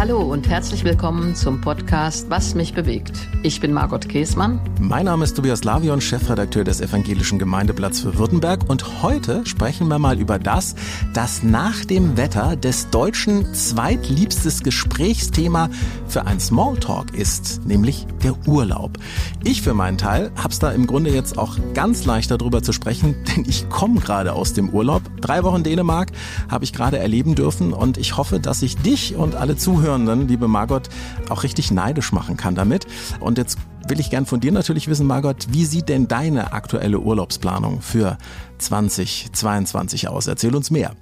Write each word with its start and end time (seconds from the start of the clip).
Hallo 0.00 0.22
und 0.22 0.48
herzlich 0.48 0.82
willkommen 0.82 1.34
zum 1.34 1.60
Podcast 1.60 2.30
Was 2.30 2.54
mich 2.54 2.72
bewegt. 2.72 3.12
Ich 3.42 3.60
bin 3.60 3.70
Margot 3.74 4.08
Käßmann. 4.08 4.58
Mein 4.80 5.04
Name 5.04 5.24
ist 5.24 5.36
Tobias 5.36 5.62
Lavion, 5.62 6.00
Chefredakteur 6.00 6.64
des 6.64 6.80
Evangelischen 6.80 7.38
Gemeindeblatts 7.38 8.00
für 8.00 8.16
Württemberg 8.16 8.60
und 8.70 9.02
heute 9.02 9.44
sprechen 9.44 9.88
wir 9.88 9.98
mal 9.98 10.18
über 10.18 10.38
das, 10.38 10.74
das 11.12 11.42
nach 11.42 11.84
dem 11.84 12.16
Wetter 12.16 12.56
des 12.56 12.88
Deutschen 12.88 13.52
zweitliebstes 13.52 14.62
Gesprächsthema 14.62 15.68
für 16.08 16.24
ein 16.26 16.40
Smalltalk 16.40 17.12
ist, 17.12 17.66
nämlich 17.66 18.06
der 18.22 18.34
Urlaub. 18.46 18.98
Ich 19.44 19.62
für 19.62 19.74
meinen 19.74 19.98
Teil 19.98 20.30
hab's 20.36 20.58
da 20.58 20.70
im 20.72 20.86
Grunde 20.86 21.10
jetzt 21.10 21.38
auch 21.38 21.56
ganz 21.74 22.04
leicht 22.04 22.30
darüber 22.30 22.62
zu 22.62 22.72
sprechen, 22.72 23.16
denn 23.36 23.44
ich 23.48 23.68
komme 23.68 24.00
gerade 24.00 24.32
aus 24.32 24.52
dem 24.52 24.70
Urlaub. 24.70 25.02
Drei 25.20 25.42
Wochen 25.42 25.62
Dänemark 25.62 26.12
habe 26.48 26.64
ich 26.64 26.72
gerade 26.72 26.98
erleben 26.98 27.34
dürfen 27.34 27.72
und 27.72 27.98
ich 27.98 28.16
hoffe, 28.16 28.40
dass 28.40 28.62
ich 28.62 28.76
dich 28.76 29.14
und 29.16 29.34
alle 29.34 29.56
Zuhörenden, 29.56 30.28
liebe 30.28 30.48
Margot, 30.48 30.88
auch 31.28 31.42
richtig 31.42 31.70
neidisch 31.70 32.12
machen 32.12 32.36
kann 32.36 32.54
damit. 32.54 32.86
Und 33.20 33.38
jetzt 33.38 33.58
will 33.88 34.00
ich 34.00 34.10
gern 34.10 34.26
von 34.26 34.40
dir 34.40 34.52
natürlich 34.52 34.88
wissen, 34.88 35.06
Margot, 35.06 35.48
wie 35.50 35.64
sieht 35.64 35.88
denn 35.88 36.08
deine 36.08 36.52
aktuelle 36.52 37.00
Urlaubsplanung 37.00 37.80
für 37.80 38.18
2022 38.58 40.08
aus? 40.08 40.26
Erzähl 40.26 40.54
uns 40.54 40.70
mehr. 40.70 40.94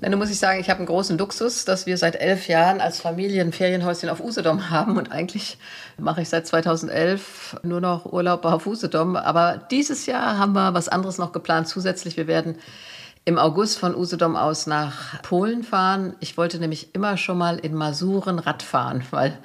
Dann 0.00 0.18
muss 0.18 0.30
ich 0.30 0.38
sagen, 0.38 0.60
ich 0.60 0.70
habe 0.70 0.78
einen 0.78 0.86
großen 0.86 1.18
Luxus, 1.18 1.66
dass 1.66 1.84
wir 1.84 1.98
seit 1.98 2.16
elf 2.16 2.48
Jahren 2.48 2.80
als 2.80 3.00
Familie 3.00 3.42
ein 3.42 3.52
Ferienhäuschen 3.52 4.08
auf 4.08 4.20
Usedom 4.20 4.70
haben. 4.70 4.96
Und 4.96 5.12
eigentlich 5.12 5.58
mache 5.98 6.22
ich 6.22 6.30
seit 6.30 6.46
2011 6.46 7.60
nur 7.62 7.82
noch 7.82 8.10
Urlaub 8.10 8.46
auf 8.46 8.66
Usedom. 8.66 9.16
Aber 9.16 9.60
dieses 9.70 10.06
Jahr 10.06 10.38
haben 10.38 10.54
wir 10.54 10.72
was 10.72 10.88
anderes 10.88 11.18
noch 11.18 11.32
geplant 11.32 11.68
zusätzlich. 11.68 12.16
Wir 12.16 12.26
werden 12.26 12.56
im 13.26 13.38
August 13.38 13.78
von 13.78 13.94
Usedom 13.94 14.36
aus 14.36 14.66
nach 14.66 15.20
Polen 15.22 15.62
fahren. 15.62 16.16
Ich 16.20 16.38
wollte 16.38 16.58
nämlich 16.58 16.94
immer 16.94 17.18
schon 17.18 17.36
mal 17.36 17.58
in 17.58 17.74
Masuren 17.74 18.38
Radfahren, 18.38 19.04
weil 19.10 19.38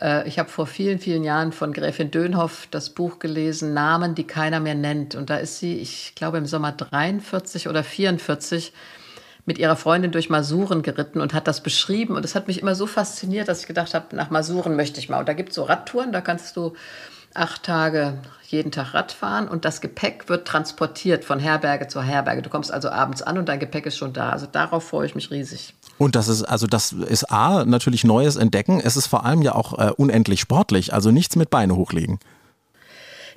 äh, 0.00 0.26
ich 0.26 0.40
habe 0.40 0.48
vor 0.48 0.66
vielen, 0.66 0.98
vielen 0.98 1.22
Jahren 1.22 1.52
von 1.52 1.72
Gräfin 1.72 2.10
Dönhoff 2.10 2.66
das 2.72 2.90
Buch 2.90 3.20
gelesen, 3.20 3.74
Namen, 3.74 4.16
die 4.16 4.26
keiner 4.26 4.58
mehr 4.58 4.74
nennt. 4.74 5.14
Und 5.14 5.30
da 5.30 5.36
ist 5.36 5.60
sie, 5.60 5.78
ich 5.78 6.14
glaube 6.16 6.38
im 6.38 6.46
Sommer 6.46 6.72
43 6.72 7.68
oder 7.68 7.84
44 7.84 8.72
mit 9.46 9.58
ihrer 9.58 9.76
Freundin 9.76 10.12
durch 10.12 10.30
Masuren 10.30 10.82
geritten 10.82 11.20
und 11.20 11.34
hat 11.34 11.46
das 11.46 11.62
beschrieben. 11.62 12.16
Und 12.16 12.24
es 12.24 12.34
hat 12.34 12.48
mich 12.48 12.60
immer 12.60 12.74
so 12.74 12.86
fasziniert, 12.86 13.48
dass 13.48 13.60
ich 13.60 13.66
gedacht 13.66 13.94
habe, 13.94 14.16
nach 14.16 14.30
Masuren 14.30 14.76
möchte 14.76 15.00
ich 15.00 15.08
mal. 15.08 15.18
Und 15.18 15.28
da 15.28 15.34
gibt 15.34 15.50
es 15.50 15.56
so 15.56 15.64
Radtouren, 15.64 16.12
da 16.12 16.20
kannst 16.20 16.56
du 16.56 16.72
acht 17.34 17.64
Tage 17.64 18.18
jeden 18.46 18.70
Tag 18.70 18.94
Radfahren 18.94 19.48
und 19.48 19.64
das 19.64 19.80
Gepäck 19.80 20.28
wird 20.28 20.46
transportiert 20.46 21.24
von 21.24 21.40
Herberge 21.40 21.88
zu 21.88 22.00
Herberge. 22.00 22.42
Du 22.42 22.50
kommst 22.50 22.72
also 22.72 22.88
abends 22.88 23.20
an 23.22 23.36
und 23.36 23.48
dein 23.48 23.58
Gepäck 23.58 23.86
ist 23.86 23.98
schon 23.98 24.12
da. 24.12 24.30
Also 24.30 24.46
darauf 24.50 24.84
freue 24.84 25.06
ich 25.06 25.14
mich 25.16 25.30
riesig. 25.30 25.74
Und 25.98 26.14
das 26.14 26.28
ist, 26.28 26.44
also 26.44 26.66
das 26.66 26.92
ist 26.92 27.30
A, 27.32 27.64
natürlich 27.64 28.04
neues 28.04 28.36
Entdecken. 28.36 28.80
Es 28.80 28.96
ist 28.96 29.06
vor 29.08 29.24
allem 29.24 29.42
ja 29.42 29.54
auch 29.54 29.78
äh, 29.78 29.90
unendlich 29.96 30.40
sportlich, 30.40 30.94
also 30.94 31.10
nichts 31.10 31.34
mit 31.36 31.50
Beine 31.50 31.74
hochlegen. 31.74 32.20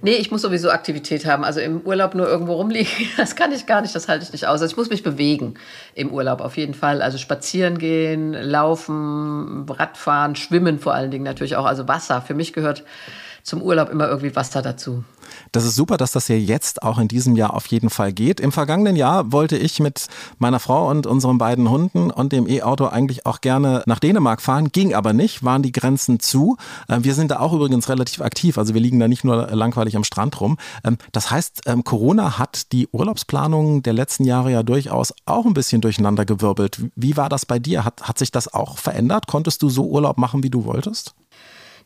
Nee, 0.01 0.15
ich 0.15 0.29
muss 0.31 0.43
sowieso 0.43 0.69
Aktivität 0.69 1.25
haben. 1.25 1.43
Also 1.43 1.59
im 1.59 1.81
Urlaub 1.81 2.13
nur 2.13 2.27
irgendwo 2.27 2.53
rumliegen, 2.53 2.91
das 3.17 3.35
kann 3.35 3.51
ich 3.51 3.65
gar 3.65 3.81
nicht, 3.81 3.95
das 3.95 4.07
halte 4.07 4.23
ich 4.23 4.31
nicht 4.31 4.45
aus. 4.45 4.61
Also 4.61 4.71
ich 4.71 4.77
muss 4.77 4.89
mich 4.89 5.03
bewegen 5.03 5.55
im 5.95 6.11
Urlaub 6.11 6.41
auf 6.41 6.57
jeden 6.57 6.73
Fall. 6.73 7.01
Also 7.01 7.17
spazieren 7.17 7.77
gehen, 7.77 8.33
laufen, 8.33 9.65
Radfahren, 9.69 10.35
schwimmen 10.35 10.79
vor 10.79 10.93
allen 10.93 11.11
Dingen 11.11 11.23
natürlich 11.23 11.55
auch. 11.55 11.65
Also 11.65 11.87
Wasser. 11.87 12.21
Für 12.21 12.33
mich 12.33 12.53
gehört 12.53 12.83
zum 13.47 13.61
Urlaub 13.61 13.89
immer 13.89 14.09
irgendwie 14.09 14.35
Wasser 14.35 14.61
dazu. 14.61 15.05
Das 15.53 15.63
ist 15.63 15.75
super, 15.75 15.95
dass 15.95 16.11
das 16.11 16.27
ja 16.27 16.35
jetzt 16.35 16.83
auch 16.83 16.97
in 16.97 17.07
diesem 17.07 17.37
Jahr 17.37 17.53
auf 17.53 17.65
jeden 17.67 17.89
Fall 17.89 18.11
geht. 18.11 18.41
Im 18.41 18.51
vergangenen 18.51 18.97
Jahr 18.97 19.31
wollte 19.31 19.57
ich 19.57 19.79
mit 19.79 20.07
meiner 20.37 20.59
Frau 20.59 20.89
und 20.89 21.07
unseren 21.07 21.37
beiden 21.37 21.69
Hunden 21.69 22.11
und 22.11 22.33
dem 22.33 22.47
E-Auto 22.47 22.87
eigentlich 22.87 23.25
auch 23.25 23.39
gerne 23.39 23.83
nach 23.85 23.99
Dänemark 23.99 24.41
fahren, 24.41 24.73
ging 24.73 24.93
aber 24.93 25.13
nicht, 25.13 25.45
waren 25.45 25.63
die 25.63 25.71
Grenzen 25.71 26.19
zu. 26.19 26.57
Äh, 26.89 26.99
wir 27.01 27.13
sind 27.13 27.31
da 27.31 27.39
auch 27.39 27.53
übrigens 27.53 27.87
relativ 27.87 28.21
aktiv, 28.21 28.57
also 28.57 28.73
wir 28.73 28.81
liegen 28.81 28.99
da 28.99 29.07
nicht 29.07 29.23
nur 29.23 29.47
langweilig 29.47 29.95
am 29.95 30.03
Strand 30.03 30.41
rum. 30.41 30.57
Ähm, 30.83 30.97
das 31.13 31.31
heißt, 31.31 31.61
ähm, 31.67 31.85
Corona 31.85 32.37
hat 32.37 32.73
die 32.73 32.89
Urlaubsplanung 32.91 33.81
der 33.81 33.93
letzten 33.93 34.25
Jahre 34.25 34.51
ja 34.51 34.61
durchaus 34.61 35.13
auch 35.25 35.45
ein 35.45 35.53
bisschen 35.53 35.79
durcheinander 35.79 36.25
gewirbelt. 36.25 36.81
Wie 36.95 37.15
war 37.15 37.29
das 37.29 37.45
bei 37.45 37.59
dir? 37.59 37.85
Hat, 37.85 38.03
hat 38.03 38.19
sich 38.19 38.31
das 38.31 38.53
auch 38.53 38.77
verändert? 38.77 39.27
Konntest 39.27 39.61
du 39.61 39.69
so 39.69 39.85
Urlaub 39.85 40.17
machen, 40.17 40.43
wie 40.43 40.49
du 40.49 40.65
wolltest? 40.65 41.15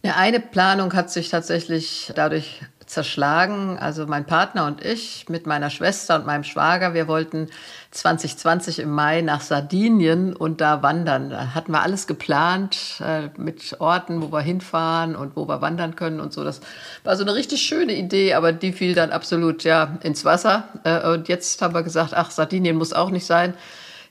Ja, 0.03 0.15
eine 0.15 0.39
Planung 0.39 0.93
hat 0.93 1.11
sich 1.11 1.29
tatsächlich 1.29 2.11
dadurch 2.15 2.61
zerschlagen. 2.87 3.77
Also 3.77 4.07
mein 4.07 4.25
Partner 4.25 4.65
und 4.65 4.83
ich 4.83 5.29
mit 5.29 5.45
meiner 5.45 5.69
Schwester 5.69 6.15
und 6.15 6.25
meinem 6.25 6.43
Schwager, 6.43 6.95
wir 6.95 7.07
wollten 7.07 7.49
2020 7.91 8.79
im 8.79 8.89
Mai 8.89 9.21
nach 9.21 9.41
Sardinien 9.41 10.35
und 10.35 10.59
da 10.59 10.81
wandern. 10.81 11.29
Da 11.29 11.53
hatten 11.53 11.71
wir 11.71 11.83
alles 11.83 12.07
geplant 12.07 12.99
äh, 12.99 13.29
mit 13.37 13.79
Orten, 13.79 14.23
wo 14.23 14.31
wir 14.31 14.41
hinfahren 14.41 15.15
und 15.15 15.35
wo 15.35 15.47
wir 15.47 15.61
wandern 15.61 15.95
können 15.95 16.19
und 16.19 16.33
so. 16.33 16.43
Das 16.43 16.61
war 17.03 17.15
so 17.15 17.23
eine 17.23 17.35
richtig 17.35 17.61
schöne 17.61 17.93
Idee, 17.93 18.33
aber 18.33 18.51
die 18.53 18.73
fiel 18.73 18.95
dann 18.95 19.11
absolut 19.11 19.63
ja 19.63 19.99
ins 20.01 20.25
Wasser. 20.25 20.67
Äh, 20.83 21.07
und 21.09 21.27
jetzt 21.27 21.61
haben 21.61 21.75
wir 21.75 21.83
gesagt, 21.83 22.13
ach, 22.15 22.31
Sardinien 22.31 22.75
muss 22.75 22.91
auch 22.91 23.11
nicht 23.11 23.27
sein. 23.27 23.53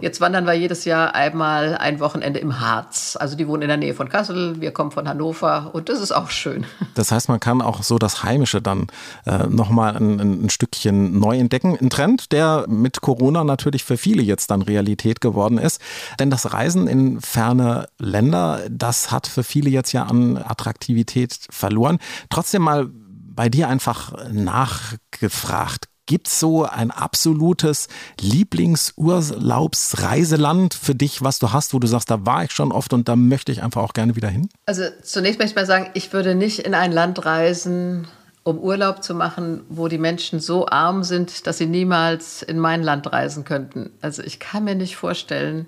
Jetzt 0.01 0.21
wandern 0.21 0.47
wir 0.47 0.55
jedes 0.55 0.85
Jahr 0.87 1.15
einmal 1.15 1.77
ein 1.77 2.01
Wochenende 2.01 2.41
im 2.41 2.61
Harz. 2.61 3.17
Also 3.21 3.37
die 3.37 3.47
wohnen 3.47 3.63
in 3.63 3.69
der 3.69 3.77
Nähe 3.77 3.95
von 3.95 4.09
Kassel, 4.09 4.61
wir 4.61 4.71
kommen 4.71 4.91
von 4.91 5.07
Hannover 5.07 5.71
und 5.75 5.89
das 5.89 6.01
ist 6.01 6.13
auch 6.13 6.31
schön. 6.31 6.65
Das 6.95 7.13
heißt, 7.13 7.29
man 7.29 7.41
kann 7.41 7.63
auch 7.63 7.83
so 7.83 7.99
das 7.99 8.25
Heimische 8.25 8.61
dann 8.61 8.87
äh, 9.27 9.47
nochmal 9.47 9.97
ein, 9.97 10.45
ein 10.45 10.51
Stückchen 10.51 11.19
neu 11.19 11.39
entdecken. 11.39 11.77
Ein 11.81 11.91
Trend, 11.91 12.33
der 12.33 12.65
mit 12.69 13.01
Corona 13.01 13.45
natürlich 13.45 13.85
für 13.85 13.97
viele 13.97 14.23
jetzt 14.23 14.51
dann 14.51 14.63
Realität 14.63 15.21
geworden 15.21 15.59
ist. 15.59 15.81
Denn 16.19 16.31
das 16.31 16.53
Reisen 16.53 16.87
in 16.87 17.21
ferne 17.21 17.89
Länder, 17.99 18.61
das 18.71 19.11
hat 19.11 19.27
für 19.27 19.45
viele 19.45 19.71
jetzt 19.71 19.93
ja 19.93 20.05
an 20.05 20.37
Attraktivität 20.37 21.39
verloren. 21.51 21.99
Trotzdem 22.29 22.63
mal 22.63 22.89
bei 22.93 23.49
dir 23.49 23.69
einfach 23.69 24.13
nachgefragt. 24.31 25.87
Gibt 26.11 26.27
es 26.27 26.41
so 26.41 26.65
ein 26.65 26.91
absolutes 26.91 27.87
Lieblingsurlaubsreiseland 28.21 30.75
für 30.75 30.97
dich, 30.97 31.23
was 31.23 31.39
du 31.39 31.53
hast, 31.53 31.73
wo 31.73 31.79
du 31.79 31.87
sagst, 31.87 32.11
da 32.11 32.27
war 32.27 32.43
ich 32.43 32.51
schon 32.51 32.73
oft 32.73 32.93
und 32.93 33.09
da 33.09 33.15
möchte 33.15 33.53
ich 33.53 33.63
einfach 33.63 33.81
auch 33.81 33.93
gerne 33.93 34.17
wieder 34.17 34.27
hin? 34.27 34.49
Also 34.67 34.83
zunächst 35.05 35.39
möchte 35.39 35.53
ich 35.53 35.57
mal 35.57 35.67
sagen, 35.67 35.91
ich 35.95 36.13
würde 36.13 36.35
nicht 36.35 36.59
in 36.59 36.75
ein 36.75 36.91
Land 36.91 37.25
reisen, 37.25 38.09
um 38.43 38.59
Urlaub 38.59 39.05
zu 39.05 39.15
machen, 39.15 39.61
wo 39.69 39.87
die 39.87 39.99
Menschen 39.99 40.41
so 40.41 40.67
arm 40.67 41.05
sind, 41.05 41.47
dass 41.47 41.59
sie 41.59 41.67
niemals 41.67 42.43
in 42.43 42.59
mein 42.59 42.83
Land 42.83 43.13
reisen 43.13 43.45
könnten. 43.45 43.93
Also 44.01 44.25
ich 44.25 44.41
kann 44.41 44.65
mir 44.65 44.75
nicht 44.75 44.97
vorstellen, 44.97 45.67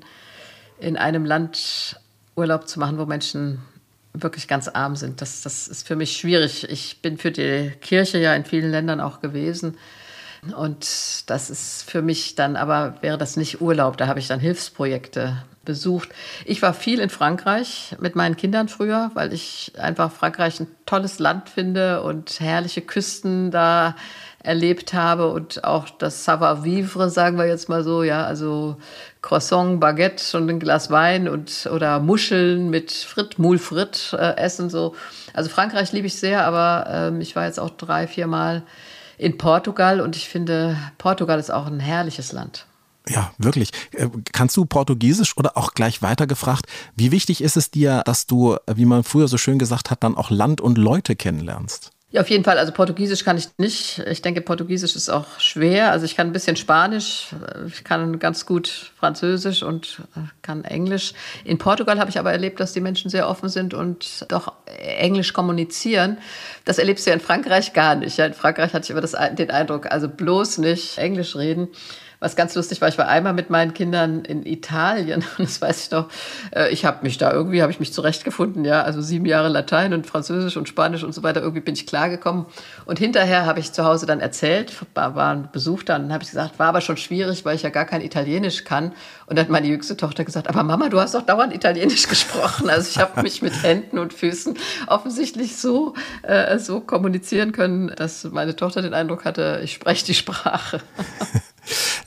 in 0.80 0.96
einem 0.96 1.24
Land 1.24 2.00
Urlaub 2.34 2.66
zu 2.66 2.80
machen, 2.80 2.98
wo 2.98 3.06
Menschen 3.06 3.60
wirklich 4.12 4.48
ganz 4.48 4.66
arm 4.66 4.96
sind. 4.96 5.20
Das, 5.20 5.42
das 5.42 5.68
ist 5.68 5.86
für 5.86 5.94
mich 5.94 6.16
schwierig. 6.16 6.68
Ich 6.68 7.00
bin 7.00 7.16
für 7.16 7.30
die 7.30 7.70
Kirche 7.80 8.18
ja 8.18 8.34
in 8.34 8.44
vielen 8.44 8.72
Ländern 8.72 9.00
auch 9.00 9.20
gewesen. 9.20 9.76
Und 10.50 11.30
das 11.30 11.50
ist 11.50 11.88
für 11.88 12.02
mich 12.02 12.34
dann 12.34 12.56
aber, 12.56 12.96
wäre 13.00 13.16
das 13.16 13.36
nicht 13.36 13.60
Urlaub, 13.60 13.96
da 13.96 14.08
habe 14.08 14.18
ich 14.18 14.26
dann 14.26 14.40
Hilfsprojekte 14.40 15.36
besucht. 15.64 16.08
Ich 16.44 16.60
war 16.62 16.74
viel 16.74 16.98
in 16.98 17.10
Frankreich 17.10 17.94
mit 18.00 18.16
meinen 18.16 18.36
Kindern 18.36 18.66
früher, 18.66 19.12
weil 19.14 19.32
ich 19.32 19.72
einfach 19.78 20.10
Frankreich 20.10 20.58
ein 20.58 20.66
tolles 20.84 21.20
Land 21.20 21.48
finde 21.48 22.02
und 22.02 22.40
herrliche 22.40 22.80
Küsten 22.80 23.52
da 23.52 23.94
erlebt 24.42 24.92
habe 24.92 25.30
und 25.30 25.62
auch 25.62 25.88
das 25.88 26.24
Savoir-vivre, 26.24 27.08
sagen 27.10 27.38
wir 27.38 27.46
jetzt 27.46 27.68
mal 27.68 27.84
so, 27.84 28.02
ja, 28.02 28.24
also 28.24 28.76
Croissant, 29.20 29.78
Baguette 29.78 30.36
und 30.36 30.50
ein 30.50 30.58
Glas 30.58 30.90
Wein 30.90 31.28
und 31.28 31.70
oder 31.72 32.00
Muscheln 32.00 32.68
mit 32.68 32.90
Frit, 32.90 33.38
Moule 33.38 33.60
Frit 33.60 34.12
äh, 34.18 34.36
essen 34.38 34.68
so. 34.68 34.96
Also 35.32 35.48
Frankreich 35.48 35.92
liebe 35.92 36.08
ich 36.08 36.16
sehr, 36.16 36.44
aber 36.44 36.86
ähm, 36.90 37.20
ich 37.20 37.36
war 37.36 37.46
jetzt 37.46 37.60
auch 37.60 37.70
drei, 37.70 38.08
vier 38.08 38.26
Mal 38.26 38.64
in 39.18 39.38
Portugal 39.38 40.00
und 40.00 40.16
ich 40.16 40.28
finde, 40.28 40.76
Portugal 40.98 41.38
ist 41.38 41.52
auch 41.52 41.66
ein 41.66 41.80
herrliches 41.80 42.32
Land. 42.32 42.66
Ja, 43.08 43.32
wirklich. 43.38 43.70
Äh, 43.92 44.08
kannst 44.32 44.56
du 44.56 44.64
Portugiesisch 44.64 45.36
oder 45.36 45.56
auch 45.56 45.74
gleich 45.74 46.02
weiter 46.02 46.26
gefragt, 46.26 46.66
wie 46.94 47.10
wichtig 47.10 47.42
ist 47.42 47.56
es 47.56 47.70
dir, 47.70 48.02
dass 48.04 48.26
du, 48.26 48.56
wie 48.72 48.84
man 48.84 49.02
früher 49.02 49.28
so 49.28 49.38
schön 49.38 49.58
gesagt 49.58 49.90
hat, 49.90 50.04
dann 50.04 50.16
auch 50.16 50.30
Land 50.30 50.60
und 50.60 50.78
Leute 50.78 51.16
kennenlernst? 51.16 51.91
Ja, 52.12 52.20
auf 52.20 52.28
jeden 52.28 52.44
Fall. 52.44 52.58
Also 52.58 52.72
Portugiesisch 52.72 53.24
kann 53.24 53.38
ich 53.38 53.48
nicht. 53.56 54.00
Ich 54.00 54.20
denke, 54.20 54.42
Portugiesisch 54.42 54.94
ist 54.96 55.08
auch 55.08 55.40
schwer. 55.40 55.90
Also 55.92 56.04
ich 56.04 56.14
kann 56.14 56.26
ein 56.26 56.32
bisschen 56.34 56.56
Spanisch, 56.56 57.28
ich 57.66 57.84
kann 57.84 58.18
ganz 58.18 58.44
gut 58.44 58.92
Französisch 58.98 59.62
und 59.62 60.02
kann 60.42 60.62
Englisch. 60.64 61.14
In 61.44 61.56
Portugal 61.56 61.98
habe 61.98 62.10
ich 62.10 62.18
aber 62.18 62.30
erlebt, 62.30 62.60
dass 62.60 62.74
die 62.74 62.82
Menschen 62.82 63.10
sehr 63.10 63.30
offen 63.30 63.48
sind 63.48 63.72
und 63.72 64.26
doch 64.28 64.52
Englisch 64.66 65.32
kommunizieren. 65.32 66.18
Das 66.66 66.76
erlebst 66.76 67.06
du 67.06 67.10
ja 67.10 67.14
in 67.14 67.20
Frankreich 67.20 67.72
gar 67.72 67.94
nicht. 67.94 68.18
In 68.18 68.34
Frankreich 68.34 68.74
hatte 68.74 68.84
ich 68.84 68.90
immer 68.90 69.00
das, 69.00 69.16
den 69.32 69.50
Eindruck, 69.50 69.90
also 69.90 70.06
bloß 70.06 70.58
nicht 70.58 70.98
Englisch 70.98 71.34
reden 71.34 71.68
was 72.22 72.36
ganz 72.36 72.54
lustig 72.54 72.80
war, 72.80 72.88
ich 72.88 72.96
war 72.98 73.08
einmal 73.08 73.32
mit 73.32 73.50
meinen 73.50 73.74
Kindern 73.74 74.24
in 74.24 74.46
Italien 74.46 75.24
und 75.38 75.48
das 75.48 75.60
weiß 75.60 75.84
ich 75.84 75.90
noch. 75.90 76.08
Äh, 76.54 76.72
ich 76.72 76.84
habe 76.84 76.98
mich 77.02 77.18
da 77.18 77.32
irgendwie, 77.32 77.62
habe 77.62 77.72
ich 77.72 77.80
mich 77.80 77.92
zurechtgefunden, 77.92 78.64
ja, 78.64 78.82
also 78.82 79.02
sieben 79.02 79.26
Jahre 79.26 79.48
Latein 79.48 79.92
und 79.92 80.06
Französisch 80.06 80.56
und 80.56 80.68
Spanisch 80.68 81.02
und 81.02 81.12
so 81.12 81.24
weiter, 81.24 81.40
irgendwie 81.40 81.60
bin 81.60 81.74
ich 81.74 81.86
klargekommen. 81.86 82.46
Und 82.84 83.00
hinterher 83.00 83.44
habe 83.44 83.58
ich 83.58 83.72
zu 83.72 83.84
Hause 83.84 84.06
dann 84.06 84.20
erzählt, 84.20 84.72
war, 84.94 85.16
ein 85.16 85.48
Besuch 85.52 85.82
da 85.82 85.96
und 85.96 86.02
dann 86.02 86.12
habe 86.12 86.22
ich 86.22 86.30
gesagt, 86.30 86.58
war 86.60 86.68
aber 86.68 86.80
schon 86.80 86.96
schwierig, 86.96 87.44
weil 87.44 87.56
ich 87.56 87.62
ja 87.62 87.70
gar 87.70 87.86
kein 87.86 88.00
Italienisch 88.00 88.62
kann. 88.62 88.92
Und 89.32 89.36
dann 89.36 89.46
hat 89.46 89.50
meine 89.50 89.66
jüngste 89.66 89.96
Tochter 89.96 90.26
gesagt, 90.26 90.46
aber 90.46 90.62
Mama, 90.62 90.90
du 90.90 91.00
hast 91.00 91.14
doch 91.14 91.22
dauernd 91.22 91.54
Italienisch 91.54 92.06
gesprochen. 92.08 92.68
Also 92.68 92.90
ich 92.90 92.98
habe 92.98 93.22
mich 93.22 93.40
mit 93.40 93.62
Händen 93.62 93.98
und 93.98 94.12
Füßen 94.12 94.58
offensichtlich 94.88 95.56
so, 95.56 95.94
äh, 96.20 96.58
so 96.58 96.80
kommunizieren 96.80 97.52
können, 97.52 97.90
dass 97.96 98.24
meine 98.24 98.56
Tochter 98.56 98.82
den 98.82 98.92
Eindruck 98.92 99.24
hatte, 99.24 99.62
ich 99.64 99.72
spreche 99.72 100.04
die 100.04 100.12
Sprache. 100.12 100.82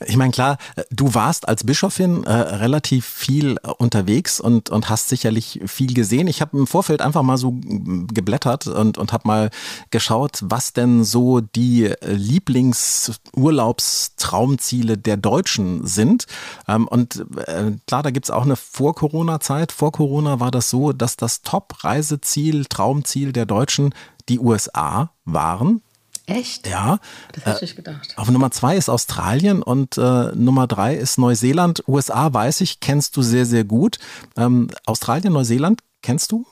Ich 0.05 0.17
meine, 0.17 0.31
klar, 0.31 0.57
du 0.89 1.13
warst 1.13 1.47
als 1.47 1.63
Bischofin 1.63 2.25
äh, 2.25 2.33
relativ 2.33 3.05
viel 3.05 3.55
äh, 3.63 3.69
unterwegs 3.77 4.41
und, 4.41 4.69
und 4.69 4.89
hast 4.89 5.09
sicherlich 5.09 5.61
viel 5.65 5.93
gesehen. 5.93 6.27
Ich 6.27 6.41
habe 6.41 6.57
im 6.57 6.67
Vorfeld 6.67 7.01
einfach 7.01 7.23
mal 7.23 7.37
so 7.37 7.57
geblättert 7.61 8.67
und, 8.67 8.97
und 8.97 9.13
habe 9.13 9.25
mal 9.27 9.49
geschaut, 9.91 10.39
was 10.43 10.73
denn 10.73 11.05
so 11.05 11.39
die 11.39 11.93
Lieblingsurlaubstraumziele 12.01 14.97
der 14.97 15.17
Deutschen 15.17 15.85
sind. 15.87 16.25
Ähm, 16.67 16.87
und 16.87 17.14
äh, 17.19 17.71
klar, 17.87 18.03
da 18.03 18.11
gibt's 18.11 18.31
auch 18.31 18.43
eine 18.43 18.55
Vor-Corona-Zeit. 18.55 19.71
Vor 19.71 19.91
Corona 19.91 20.39
war 20.39 20.51
das 20.51 20.69
so, 20.69 20.93
dass 20.93 21.17
das 21.17 21.41
Top-Reiseziel, 21.41 22.65
Traumziel 22.65 23.33
der 23.33 23.45
Deutschen 23.45 23.93
die 24.29 24.39
USA 24.39 25.11
waren. 25.25 25.81
Echt? 26.27 26.67
Ja. 26.67 26.99
Das 27.33 27.45
hätte 27.45 27.65
ich 27.65 27.75
gedacht. 27.75 28.13
Auf 28.15 28.29
Nummer 28.31 28.49
zwei 28.49 28.77
ist 28.77 28.89
Australien 28.89 29.61
und 29.61 29.97
äh, 29.97 30.31
Nummer 30.33 30.65
drei 30.65 30.95
ist 30.95 31.19
Neuseeland. 31.19 31.83
USA 31.87 32.33
weiß 32.33 32.61
ich, 32.61 32.79
kennst 32.79 33.15
du 33.15 33.21
sehr, 33.21 33.45
sehr 33.45 33.63
gut. 33.63 33.99
Ähm, 34.35 34.69
Australien, 34.85 35.33
Neuseeland, 35.33 35.81
kennst 36.01 36.31
du? 36.31 36.45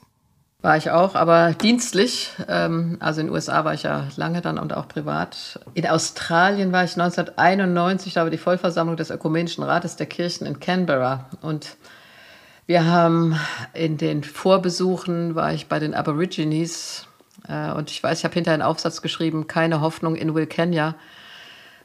War 0.64 0.78
ich 0.78 0.90
auch, 0.92 1.14
aber 1.14 1.52
dienstlich. 1.52 2.32
Ähm, 2.48 2.96
also 3.02 3.20
in 3.20 3.28
den 3.28 3.36
USA 3.36 3.66
war 3.66 3.74
ich 3.74 3.84
ja 3.84 4.08
lange 4.16 4.40
dann 4.40 4.58
und 4.58 4.74
auch 4.74 4.88
privat. 4.88 5.60
In 5.74 5.86
Australien 5.86 6.72
war 6.72 6.86
ich 6.86 6.94
1991, 6.94 8.14
da 8.14 8.24
war 8.24 8.30
die 8.30 8.38
Vollversammlung 8.38 8.96
des 8.96 9.12
Ökumenischen 9.12 9.66
Rates 9.66 9.98
der 9.98 10.06
Kirchen 10.06 10.48
in 10.48 10.62
Canberra. 10.62 11.26
Und 11.42 11.76
wir 12.66 12.86
haben 12.86 13.38
in 13.74 13.98
den 13.98 14.24
Vorbesuchen, 14.24 15.36
war 15.36 15.54
ich 15.54 15.68
bei 15.68 15.80
den 15.80 15.94
Aborigines 15.94 17.08
äh, 17.50 17.74
und 17.74 17.92
ich 17.92 18.02
weiß, 18.02 18.20
ich 18.20 18.24
habe 18.24 18.34
hinterher 18.34 18.54
einen 18.54 18.64
Aufsatz 18.64 19.02
geschrieben, 19.02 19.48
keine 19.48 19.82
Hoffnung 19.82 20.16
in 20.16 20.34
Will 20.34 20.48
Kenya, 20.48 20.96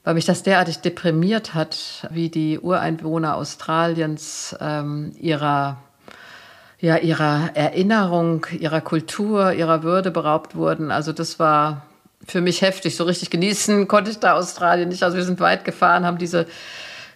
weil 0.04 0.14
mich 0.14 0.24
das 0.24 0.44
derartig 0.44 0.78
deprimiert 0.78 1.52
hat, 1.52 2.06
wie 2.10 2.28
die 2.28 2.60
Ureinwohner 2.60 3.34
Australiens 3.34 4.56
ähm, 4.60 5.16
ihrer, 5.18 5.78
ja, 6.80 6.96
ihrer 6.96 7.50
Erinnerung, 7.54 8.46
ihrer 8.58 8.80
Kultur, 8.80 9.52
ihrer 9.52 9.82
Würde 9.82 10.10
beraubt 10.10 10.54
wurden. 10.54 10.90
Also 10.90 11.12
das 11.12 11.38
war 11.38 11.86
für 12.26 12.40
mich 12.40 12.62
heftig. 12.62 12.96
So 12.96 13.04
richtig 13.04 13.30
genießen 13.30 13.88
konnte 13.88 14.10
ich 14.10 14.18
da 14.18 14.34
Australien 14.34 14.88
nicht. 14.88 15.02
Also 15.02 15.16
wir 15.16 15.24
sind 15.24 15.40
weit 15.40 15.64
gefahren, 15.64 16.06
haben 16.06 16.18
diese 16.18 16.46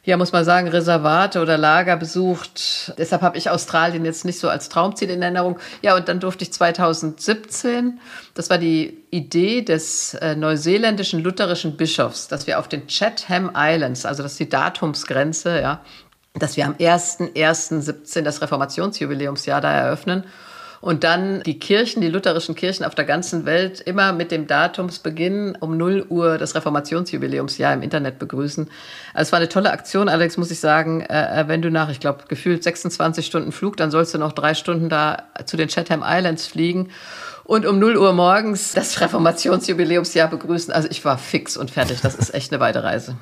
ja, 0.04 0.16
muss 0.16 0.32
man 0.32 0.44
sagen, 0.44 0.66
Reservate 0.66 1.40
oder 1.40 1.56
Lager 1.56 1.96
besucht. 1.96 2.92
Deshalb 2.98 3.22
habe 3.22 3.38
ich 3.38 3.50
Australien 3.50 4.04
jetzt 4.04 4.24
nicht 4.24 4.40
so 4.40 4.48
als 4.48 4.68
Traumziel 4.68 5.10
in 5.10 5.22
Erinnerung. 5.22 5.60
Ja, 5.80 5.94
und 5.94 6.08
dann 6.08 6.18
durfte 6.18 6.42
ich 6.42 6.52
2017, 6.52 8.00
das 8.34 8.50
war 8.50 8.58
die 8.58 8.98
Idee 9.10 9.62
des 9.62 10.14
äh, 10.14 10.34
neuseeländischen 10.34 11.22
lutherischen 11.22 11.76
Bischofs, 11.76 12.26
dass 12.26 12.48
wir 12.48 12.58
auf 12.58 12.66
den 12.66 12.88
Chatham 12.88 13.52
Islands, 13.56 14.04
also 14.04 14.24
das 14.24 14.32
ist 14.32 14.40
die 14.40 14.48
Datumsgrenze, 14.48 15.60
ja, 15.60 15.80
dass 16.34 16.56
wir 16.56 16.66
am 16.66 16.74
1.1.17 16.74 18.22
das 18.22 18.40
Reformationsjubiläumsjahr 18.42 19.60
da 19.60 19.72
eröffnen 19.72 20.24
und 20.82 21.04
dann 21.04 21.44
die 21.44 21.60
Kirchen, 21.60 22.02
die 22.02 22.08
lutherischen 22.08 22.56
Kirchen 22.56 22.84
auf 22.84 22.96
der 22.96 23.04
ganzen 23.04 23.46
Welt 23.46 23.80
immer 23.80 24.12
mit 24.12 24.32
dem 24.32 24.48
Datumsbeginn 24.48 25.56
um 25.60 25.76
0 25.76 26.06
Uhr 26.08 26.38
das 26.38 26.56
Reformationsjubiläumsjahr 26.56 27.72
im 27.72 27.82
Internet 27.82 28.18
begrüßen. 28.18 28.68
Also 29.14 29.28
es 29.28 29.32
war 29.32 29.38
eine 29.38 29.48
tolle 29.48 29.70
Aktion, 29.70 30.08
Alex, 30.08 30.36
muss 30.38 30.50
ich 30.50 30.58
sagen. 30.58 31.02
Äh, 31.02 31.42
äh 31.42 31.48
wenn 31.48 31.62
du 31.62 31.70
nach, 31.70 31.88
ich 31.88 32.00
glaube, 32.00 32.24
gefühlt 32.26 32.64
26 32.64 33.24
Stunden 33.24 33.52
Flug, 33.52 33.76
dann 33.76 33.92
sollst 33.92 34.12
du 34.12 34.18
noch 34.18 34.32
drei 34.32 34.54
Stunden 34.54 34.88
da 34.88 35.22
zu 35.46 35.56
den 35.56 35.68
Chatham 35.68 36.02
Islands 36.04 36.48
fliegen 36.48 36.88
und 37.52 37.66
um 37.66 37.78
0 37.78 37.98
Uhr 37.98 38.14
morgens 38.14 38.72
das 38.72 38.98
Reformationsjubiläumsjahr 39.02 40.28
begrüßen. 40.28 40.72
Also 40.72 40.88
ich 40.90 41.04
war 41.04 41.18
fix 41.18 41.58
und 41.58 41.70
fertig. 41.70 42.00
Das 42.00 42.14
ist 42.14 42.32
echt 42.32 42.50
eine 42.50 42.60
weite 42.60 42.82
Reise. 42.82 43.18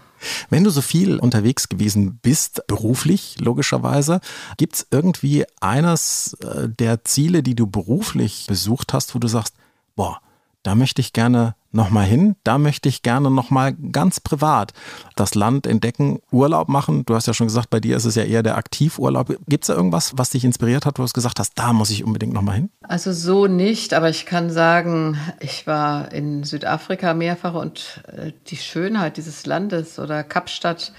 Wenn 0.51 0.63
du 0.63 0.71
so 0.71 0.83
viel 0.83 1.19
unterwegs 1.19 1.69
gewesen 1.69 2.21
bist, 2.23 2.65
beruflich 2.69 3.41
logischerweise, 3.41 4.21
gibt 4.57 4.77
es 4.77 4.87
irgendwie 4.93 5.47
eines 5.61 6.35
äh, 6.45 6.69
der 6.69 7.05
Ziele, 7.05 7.43
die 7.43 7.57
du 7.57 7.67
beruflich 7.67 8.47
besucht 8.47 8.93
hast, 8.93 9.17
wo 9.17 9.19
du 9.19 9.27
sagst, 9.27 9.57
boah, 9.97 10.21
da 10.63 10.77
möchte 10.77 11.01
ich 11.01 11.13
gerne 11.13 11.57
nochmal 11.73 12.05
hin, 12.05 12.37
da 12.45 12.59
möchte 12.59 12.89
ich 12.89 13.03
gerne 13.03 13.31
nochmal 13.31 13.75
ganz 13.75 14.21
privat 14.21 14.73
das 15.17 15.35
Land 15.35 15.67
entdecken, 15.67 16.21
Urlaub 16.31 16.69
machen. 16.69 17.05
Du 17.07 17.15
hast 17.15 17.27
ja 17.27 17.35
schon 17.35 17.47
gesagt, 17.47 17.71
bei 17.71 17.81
dir 17.81 17.97
ist 17.97 18.05
es 18.05 18.15
ja 18.15 18.25
eher 18.25 18.43
der 18.43 18.57
Aktivurlaub. 18.57 19.37
Gibt 19.49 19.65
es 19.65 19.69
da 19.69 19.75
irgendwas, 19.75 20.13
was 20.17 20.31
dich 20.31 20.45
inspiriert 20.45 20.87
hat, 20.87 20.99
wo 20.99 21.05
du 21.05 21.13
gesagt 21.13 21.39
hast, 21.39 21.59
da 21.59 21.73
muss 21.73 21.91
ich 21.91 22.05
unbedingt 22.05 22.33
nochmal 22.33 22.57
hin? 22.57 22.71
Also 22.83 23.13
so 23.13 23.47
nicht, 23.47 23.95
aber 23.95 24.09
ich 24.09 24.27
kann 24.27 24.51
sagen, 24.51 25.19
ich 25.41 25.67
war 25.67 26.13
in 26.13 26.45
Südafrika 26.45 27.15
mehrfach 27.15 27.55
und 27.55 28.03
äh, 28.09 28.33
die 28.49 28.57
Schönheit 28.57 29.17
dieses 29.17 29.47
Landes 29.47 29.99
oder 29.99 30.25
Kapstadt, 30.25 30.93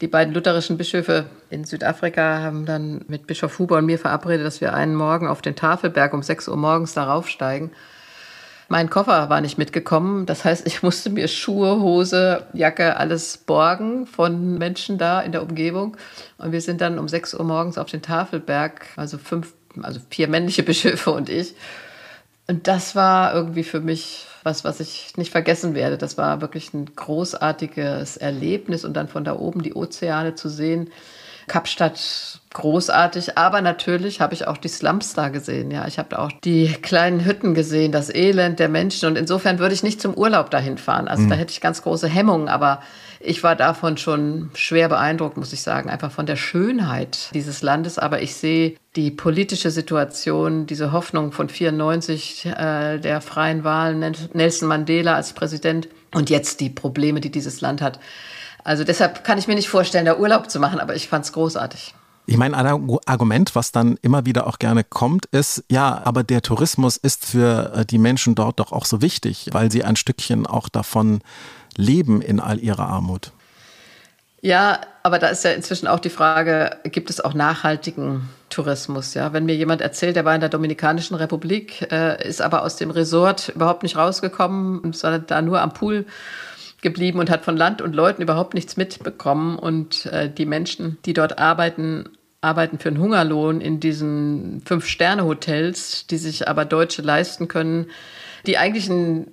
die 0.00 0.08
beiden 0.08 0.32
lutherischen 0.32 0.78
Bischöfe 0.78 1.26
in 1.50 1.64
Südafrika 1.64 2.40
haben 2.40 2.64
dann 2.64 3.04
mit 3.08 3.26
Bischof 3.26 3.58
Huber 3.58 3.76
und 3.78 3.86
mir 3.86 3.98
verabredet, 3.98 4.46
dass 4.46 4.62
wir 4.62 4.72
einen 4.72 4.94
Morgen 4.94 5.28
auf 5.28 5.42
den 5.42 5.56
Tafelberg 5.56 6.14
um 6.14 6.22
6 6.22 6.48
Uhr 6.48 6.56
morgens 6.56 6.94
darauf 6.94 7.28
steigen. 7.28 7.70
Mein 8.72 8.88
Koffer 8.88 9.28
war 9.28 9.40
nicht 9.40 9.58
mitgekommen. 9.58 10.26
Das 10.26 10.44
heißt, 10.44 10.64
ich 10.64 10.84
musste 10.84 11.10
mir 11.10 11.26
Schuhe, 11.26 11.80
Hose, 11.80 12.46
Jacke, 12.52 12.96
alles 12.96 13.36
borgen 13.36 14.06
von 14.06 14.58
Menschen 14.58 14.96
da 14.96 15.20
in 15.20 15.32
der 15.32 15.42
Umgebung. 15.42 15.96
Und 16.38 16.52
wir 16.52 16.60
sind 16.60 16.80
dann 16.80 17.00
um 17.00 17.08
6 17.08 17.34
Uhr 17.34 17.44
morgens 17.44 17.78
auf 17.78 17.90
den 17.90 18.00
Tafelberg, 18.00 18.86
also 18.94 19.18
fünf, 19.18 19.54
also 19.82 19.98
vier 20.08 20.28
männliche 20.28 20.62
Bischöfe 20.62 21.10
und 21.10 21.28
ich. 21.28 21.56
Und 22.46 22.68
das 22.68 22.94
war 22.94 23.34
irgendwie 23.34 23.64
für 23.64 23.80
mich 23.80 24.28
was, 24.44 24.62
was 24.62 24.78
ich 24.78 25.16
nicht 25.16 25.32
vergessen 25.32 25.74
werde. 25.74 25.98
Das 25.98 26.16
war 26.16 26.40
wirklich 26.40 26.72
ein 26.72 26.94
großartiges 26.94 28.18
Erlebnis 28.18 28.84
und 28.84 28.94
dann 28.94 29.08
von 29.08 29.24
da 29.24 29.36
oben 29.36 29.64
die 29.64 29.74
Ozeane 29.74 30.36
zu 30.36 30.48
sehen. 30.48 30.92
Kapstadt 31.50 32.40
großartig, 32.54 33.36
aber 33.36 33.60
natürlich 33.60 34.20
habe 34.20 34.34
ich 34.34 34.46
auch 34.46 34.56
die 34.56 34.68
Slums 34.68 35.14
da 35.14 35.30
gesehen. 35.30 35.72
Ja, 35.72 35.86
ich 35.88 35.98
habe 35.98 36.18
auch 36.20 36.30
die 36.44 36.68
kleinen 36.80 37.24
Hütten 37.24 37.54
gesehen, 37.54 37.90
das 37.90 38.12
Elend 38.12 38.60
der 38.60 38.68
Menschen 38.68 39.08
und 39.08 39.18
insofern 39.18 39.58
würde 39.58 39.74
ich 39.74 39.82
nicht 39.82 40.00
zum 40.00 40.14
Urlaub 40.14 40.50
dahin 40.50 40.78
fahren. 40.78 41.08
Also 41.08 41.24
mhm. 41.24 41.30
da 41.30 41.34
hätte 41.34 41.52
ich 41.52 41.60
ganz 41.60 41.82
große 41.82 42.06
Hemmungen, 42.06 42.48
aber 42.48 42.82
ich 43.18 43.42
war 43.42 43.56
davon 43.56 43.96
schon 43.96 44.50
schwer 44.54 44.88
beeindruckt, 44.88 45.36
muss 45.36 45.52
ich 45.52 45.62
sagen, 45.62 45.90
einfach 45.90 46.12
von 46.12 46.24
der 46.24 46.36
Schönheit 46.36 47.30
dieses 47.34 47.62
Landes. 47.62 47.98
Aber 47.98 48.22
ich 48.22 48.34
sehe 48.36 48.76
die 48.94 49.10
politische 49.10 49.72
Situation, 49.72 50.66
diese 50.66 50.92
Hoffnung 50.92 51.32
von 51.32 51.48
94 51.48 52.46
äh, 52.46 52.98
der 52.98 53.20
freien 53.20 53.64
Wahlen, 53.64 54.16
Nelson 54.32 54.68
Mandela 54.68 55.16
als 55.16 55.32
Präsident 55.32 55.88
und 56.14 56.30
jetzt 56.30 56.60
die 56.60 56.70
Probleme, 56.70 57.20
die 57.20 57.30
dieses 57.30 57.60
Land 57.60 57.82
hat. 57.82 57.98
Also 58.64 58.84
deshalb 58.84 59.24
kann 59.24 59.38
ich 59.38 59.48
mir 59.48 59.54
nicht 59.54 59.68
vorstellen, 59.68 60.06
da 60.06 60.16
Urlaub 60.16 60.50
zu 60.50 60.60
machen, 60.60 60.80
aber 60.80 60.94
ich 60.94 61.08
fand 61.08 61.24
es 61.24 61.32
großartig. 61.32 61.94
Ich 62.26 62.36
meine, 62.36 62.56
ein 62.56 62.98
Argument, 63.06 63.54
was 63.56 63.72
dann 63.72 63.98
immer 64.02 64.24
wieder 64.24 64.46
auch 64.46 64.58
gerne 64.58 64.84
kommt, 64.84 65.26
ist, 65.26 65.64
ja, 65.68 66.00
aber 66.04 66.22
der 66.22 66.42
Tourismus 66.42 66.96
ist 66.96 67.26
für 67.26 67.72
äh, 67.74 67.84
die 67.84 67.98
Menschen 67.98 68.34
dort 68.34 68.60
doch 68.60 68.72
auch 68.72 68.84
so 68.84 69.02
wichtig, 69.02 69.48
weil 69.52 69.72
sie 69.72 69.82
ein 69.82 69.96
Stückchen 69.96 70.46
auch 70.46 70.68
davon 70.68 71.22
leben 71.76 72.22
in 72.22 72.38
all 72.38 72.60
ihrer 72.60 72.86
Armut. 72.86 73.32
Ja, 74.42 74.80
aber 75.02 75.18
da 75.18 75.28
ist 75.28 75.44
ja 75.44 75.50
inzwischen 75.50 75.86
auch 75.86 75.98
die 75.98 76.08
Frage, 76.08 76.76
gibt 76.84 77.10
es 77.10 77.20
auch 77.20 77.34
nachhaltigen 77.34 78.30
Tourismus? 78.48 79.14
Ja, 79.14 79.32
wenn 79.32 79.44
mir 79.44 79.54
jemand 79.54 79.82
erzählt, 79.82 80.16
der 80.16 80.24
war 80.24 80.34
in 80.34 80.40
der 80.40 80.48
Dominikanischen 80.48 81.14
Republik, 81.14 81.90
äh, 81.90 82.26
ist 82.26 82.40
aber 82.40 82.62
aus 82.62 82.76
dem 82.76 82.90
Resort 82.90 83.50
überhaupt 83.50 83.82
nicht 83.82 83.96
rausgekommen, 83.96 84.92
sondern 84.92 85.26
da 85.26 85.42
nur 85.42 85.60
am 85.60 85.74
Pool 85.74 86.06
geblieben 86.82 87.18
und 87.18 87.30
hat 87.30 87.44
von 87.44 87.56
Land 87.56 87.82
und 87.82 87.94
Leuten 87.94 88.22
überhaupt 88.22 88.54
nichts 88.54 88.76
mitbekommen. 88.76 89.58
Und 89.58 90.06
äh, 90.06 90.30
die 90.30 90.46
Menschen, 90.46 90.98
die 91.04 91.12
dort 91.12 91.38
arbeiten, 91.38 92.08
arbeiten 92.40 92.78
für 92.78 92.88
einen 92.88 92.98
Hungerlohn 92.98 93.60
in 93.60 93.80
diesen 93.80 94.62
Fünf-Sterne-Hotels, 94.64 96.06
die 96.06 96.16
sich 96.16 96.48
aber 96.48 96.64
Deutsche 96.64 97.02
leisten 97.02 97.48
können, 97.48 97.86
die 98.46 98.56
eigentlich 98.56 98.88
ein, 98.88 99.26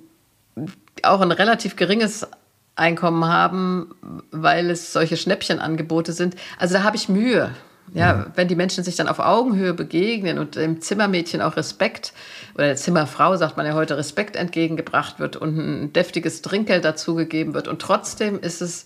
auch 1.04 1.22
ein 1.22 1.32
relativ 1.32 1.76
geringes 1.76 2.28
Einkommen 2.76 3.26
haben, 3.26 3.96
weil 4.32 4.70
es 4.70 4.94
solche 4.94 5.18
Schnäppchenangebote 5.18 6.14
sind. 6.14 6.36
Also 6.60 6.76
da 6.76 6.84
habe 6.84 6.96
ich 6.96 7.10
Mühe. 7.10 7.52
Ja, 7.94 8.28
wenn 8.36 8.50
die 8.50 8.56
Menschen 8.56 8.84
sich 8.84 8.98
dann 8.98 9.08
auf 9.08 9.20
Augenhöhe 9.20 9.74
begegnen 9.74 10.40
und 10.40 10.56
dem 10.56 10.82
Zimmermädchen 10.82 11.42
auch 11.42 11.56
Respekt 11.56 12.14
oder 12.54 12.66
der 12.66 12.76
Zimmerfrau 12.76 13.38
sagt 13.38 13.56
man 13.56 13.66
ja 13.66 13.76
heute 13.76 13.98
Respekt 13.98 14.36
entgegengebracht 14.36 15.20
wird 15.20 15.38
und 15.38 15.58
ein 15.58 15.94
deftiges 15.94 16.42
Trinkgeld 16.42 16.84
dazugegeben 16.84 17.54
wird 17.54 17.70
und 17.70 17.82
trotzdem 17.82 18.40
ist 18.42 18.62
es 18.62 18.86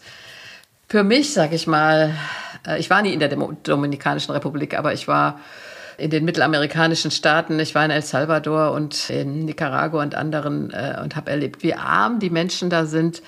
Für 0.91 1.05
mich, 1.05 1.31
sage 1.31 1.55
ich 1.55 1.67
mal, 1.67 2.13
äh, 2.67 2.77
ich 2.77 2.89
war 2.89 3.01
nie 3.01 3.13
in 3.13 3.22
der 3.22 3.29
Dominikanischen 3.29 4.34
Republik, 4.34 4.77
aber 4.77 4.91
ich 4.91 5.08
war 5.08 5.39
in 5.98 6.10
den 6.10 6.25
mittelamerikanischen 6.25 7.12
Staaten. 7.12 7.58
Ich 7.60 7.75
war 7.75 7.86
in 7.86 7.91
El 7.91 8.01
Salvador 8.01 8.74
und 8.74 9.10
in 9.10 9.46
Nicaragua 9.46 10.01
und 10.01 10.15
anderen 10.15 10.70
äh, 10.72 11.00
und 11.01 11.15
habe 11.15 11.31
erlebt, 11.31 11.63
wie 11.63 11.75
arm 11.75 12.20
die 12.20 12.29
Menschen 12.29 12.70
da 12.70 12.86
sind. 12.86 13.22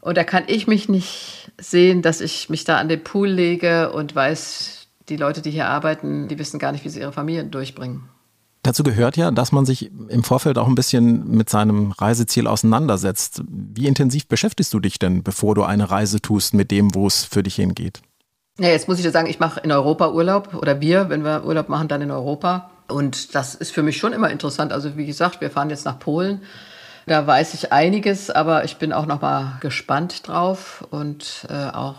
Und 0.00 0.16
da 0.16 0.22
kann 0.22 0.44
ich 0.46 0.68
mich 0.68 0.88
nicht 0.88 1.50
sehen, 1.58 2.02
dass 2.02 2.20
ich 2.20 2.48
mich 2.48 2.62
da 2.62 2.78
an 2.78 2.88
den 2.88 3.02
Pool 3.02 3.28
lege 3.28 3.90
und 3.90 4.14
weiß, 4.14 4.81
die 5.08 5.16
Leute, 5.16 5.42
die 5.42 5.50
hier 5.50 5.68
arbeiten, 5.68 6.28
die 6.28 6.38
wissen 6.38 6.58
gar 6.58 6.72
nicht, 6.72 6.84
wie 6.84 6.88
sie 6.88 7.00
ihre 7.00 7.12
Familien 7.12 7.50
durchbringen. 7.50 8.08
Dazu 8.62 8.84
gehört 8.84 9.16
ja, 9.16 9.32
dass 9.32 9.50
man 9.50 9.66
sich 9.66 9.90
im 10.08 10.22
Vorfeld 10.22 10.56
auch 10.56 10.68
ein 10.68 10.76
bisschen 10.76 11.28
mit 11.28 11.50
seinem 11.50 11.90
Reiseziel 11.90 12.46
auseinandersetzt. 12.46 13.42
Wie 13.48 13.88
intensiv 13.88 14.28
beschäftigst 14.28 14.72
du 14.72 14.78
dich 14.78 15.00
denn, 15.00 15.24
bevor 15.24 15.56
du 15.56 15.64
eine 15.64 15.90
Reise 15.90 16.20
tust 16.20 16.54
mit 16.54 16.70
dem, 16.70 16.94
wo 16.94 17.08
es 17.08 17.24
für 17.24 17.42
dich 17.42 17.56
hingeht? 17.56 18.02
Ja, 18.58 18.68
jetzt 18.68 18.86
muss 18.86 18.98
ich 18.98 19.04
dir 19.04 19.10
sagen, 19.10 19.28
ich 19.28 19.40
mache 19.40 19.60
in 19.60 19.72
Europa 19.72 20.10
Urlaub 20.10 20.54
oder 20.54 20.80
wir, 20.80 21.08
wenn 21.08 21.24
wir 21.24 21.44
Urlaub 21.44 21.68
machen, 21.68 21.88
dann 21.88 22.02
in 22.02 22.12
Europa. 22.12 22.70
Und 22.86 23.34
das 23.34 23.56
ist 23.56 23.72
für 23.72 23.82
mich 23.82 23.96
schon 23.96 24.12
immer 24.12 24.30
interessant. 24.30 24.72
Also 24.72 24.96
wie 24.96 25.06
gesagt, 25.06 25.40
wir 25.40 25.50
fahren 25.50 25.70
jetzt 25.70 25.84
nach 25.84 25.98
Polen. 25.98 26.42
Da 27.06 27.26
weiß 27.26 27.54
ich 27.54 27.72
einiges, 27.72 28.30
aber 28.30 28.64
ich 28.64 28.76
bin 28.76 28.92
auch 28.92 29.06
noch 29.06 29.20
mal 29.20 29.56
gespannt 29.60 30.28
drauf 30.28 30.86
und 30.90 31.46
äh, 31.48 31.70
auch 31.70 31.96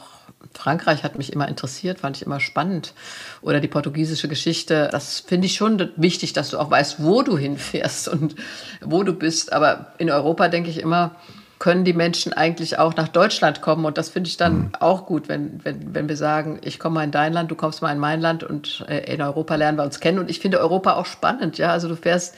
Frankreich 0.53 1.03
hat 1.03 1.17
mich 1.17 1.33
immer 1.33 1.47
interessiert, 1.47 1.99
fand 1.99 2.17
ich 2.17 2.25
immer 2.25 2.39
spannend. 2.39 2.93
Oder 3.41 3.59
die 3.59 3.67
portugiesische 3.67 4.27
Geschichte. 4.27 4.89
Das 4.91 5.19
finde 5.19 5.47
ich 5.47 5.55
schon 5.55 5.91
wichtig, 5.95 6.33
dass 6.33 6.49
du 6.49 6.59
auch 6.59 6.69
weißt, 6.69 7.03
wo 7.03 7.21
du 7.21 7.37
hinfährst 7.37 8.07
und 8.07 8.35
wo 8.81 9.03
du 9.03 9.13
bist. 9.13 9.53
Aber 9.53 9.93
in 9.97 10.09
Europa 10.09 10.47
denke 10.47 10.69
ich 10.69 10.79
immer, 10.79 11.15
können 11.63 11.85
die 11.85 11.93
Menschen 11.93 12.33
eigentlich 12.33 12.77
auch 12.77 12.95
nach 12.97 13.07
Deutschland 13.07 13.61
kommen. 13.61 13.85
Und 13.85 13.97
das 13.97 14.09
finde 14.09 14.27
ich 14.27 14.35
dann 14.35 14.55
mhm. 14.55 14.69
auch 14.79 15.05
gut, 15.05 15.29
wenn, 15.29 15.63
wenn, 15.63 15.95
wenn 15.95 16.09
wir 16.09 16.17
sagen, 16.17 16.59
ich 16.61 16.77
komme 16.77 16.95
mal 16.95 17.03
in 17.05 17.11
dein 17.11 17.31
Land, 17.31 17.51
du 17.51 17.55
kommst 17.55 17.81
mal 17.81 17.93
in 17.93 17.99
mein 17.99 18.19
Land 18.19 18.43
und 18.43 18.85
äh, 18.89 19.13
in 19.13 19.21
Europa 19.21 19.55
lernen 19.55 19.77
wir 19.77 19.83
uns 19.83 20.01
kennen. 20.01 20.19
Und 20.19 20.29
ich 20.29 20.39
finde 20.39 20.59
Europa 20.59 20.95
auch 20.95 21.05
spannend. 21.05 21.57
Ja, 21.57 21.71
also 21.71 21.87
du 21.87 21.95
fährst 21.95 22.35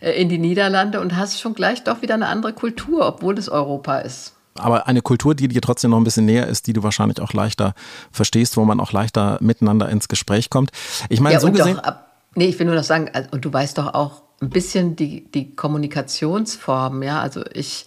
äh, 0.00 0.12
in 0.12 0.28
die 0.28 0.38
Niederlande 0.38 1.00
und 1.00 1.16
hast 1.16 1.40
schon 1.40 1.54
gleich 1.54 1.82
doch 1.82 2.02
wieder 2.02 2.14
eine 2.14 2.28
andere 2.28 2.52
Kultur, 2.52 3.06
obwohl 3.06 3.36
es 3.36 3.48
Europa 3.48 3.98
ist. 3.98 4.37
Aber 4.58 4.86
eine 4.86 5.02
Kultur, 5.02 5.34
die 5.34 5.48
dir 5.48 5.60
trotzdem 5.60 5.90
noch 5.90 5.98
ein 5.98 6.04
bisschen 6.04 6.26
näher 6.26 6.46
ist, 6.46 6.66
die 6.66 6.72
du 6.72 6.82
wahrscheinlich 6.82 7.20
auch 7.20 7.32
leichter 7.32 7.74
verstehst, 8.10 8.56
wo 8.56 8.64
man 8.64 8.80
auch 8.80 8.92
leichter 8.92 9.38
miteinander 9.40 9.88
ins 9.88 10.08
Gespräch 10.08 10.50
kommt. 10.50 10.70
Ich 11.08 11.20
meine, 11.20 11.34
ja, 11.34 11.40
so 11.40 11.50
gesehen. 11.50 11.80
Doch, 11.82 11.94
nee, 12.34 12.46
ich 12.46 12.58
will 12.58 12.66
nur 12.66 12.74
noch 12.74 12.84
sagen, 12.84 13.10
also, 13.12 13.28
und 13.32 13.44
du 13.44 13.52
weißt 13.52 13.78
doch 13.78 13.94
auch 13.94 14.22
ein 14.40 14.50
bisschen 14.50 14.96
die, 14.96 15.30
die 15.30 15.54
Kommunikationsform, 15.54 17.02
ja. 17.02 17.20
Also 17.20 17.44
ich 17.52 17.86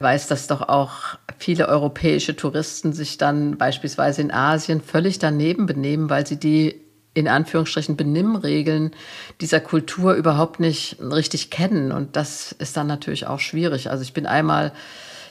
weiß, 0.00 0.28
dass 0.28 0.46
doch 0.46 0.68
auch 0.68 1.18
viele 1.38 1.68
europäische 1.68 2.36
Touristen 2.36 2.92
sich 2.92 3.18
dann 3.18 3.58
beispielsweise 3.58 4.22
in 4.22 4.30
Asien 4.30 4.80
völlig 4.80 5.18
daneben 5.18 5.66
benehmen, 5.66 6.08
weil 6.10 6.26
sie 6.26 6.38
die 6.38 6.80
in 7.14 7.26
Anführungsstrichen 7.26 7.96
Benimmregeln 7.96 8.92
dieser 9.40 9.58
Kultur 9.58 10.14
überhaupt 10.14 10.60
nicht 10.60 10.98
richtig 11.00 11.50
kennen. 11.50 11.90
Und 11.90 12.14
das 12.14 12.52
ist 12.52 12.76
dann 12.76 12.86
natürlich 12.86 13.26
auch 13.26 13.40
schwierig. 13.40 13.90
Also 13.90 14.04
ich 14.04 14.12
bin 14.12 14.26
einmal, 14.26 14.72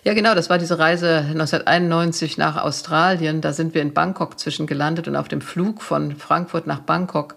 ja 0.07 0.13
genau, 0.13 0.35
das 0.35 0.49
war 0.49 0.57
diese 0.57 0.79
Reise 0.79 1.17
1991 1.17 2.37
nach 2.37 2.55
Australien. 2.55 3.41
Da 3.41 3.51
sind 3.51 3.73
wir 3.73 3.81
in 3.81 3.93
Bangkok 3.93 4.39
zwischengelandet 4.39 5.09
und 5.09 5.17
auf 5.17 5.27
dem 5.27 5.41
Flug 5.41 5.81
von 5.81 6.15
Frankfurt 6.15 6.65
nach 6.65 6.79
Bangkok 6.79 7.35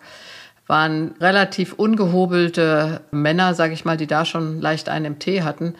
waren 0.68 1.16
relativ 1.20 1.72
ungehobelte 1.72 3.00
Männer, 3.10 3.54
sage 3.54 3.72
ich 3.72 3.84
mal, 3.84 3.96
die 3.96 4.06
da 4.06 4.24
schon 4.24 4.60
leicht 4.60 4.88
einen 4.88 5.04
im 5.04 5.18
Tee 5.18 5.42
hatten 5.42 5.74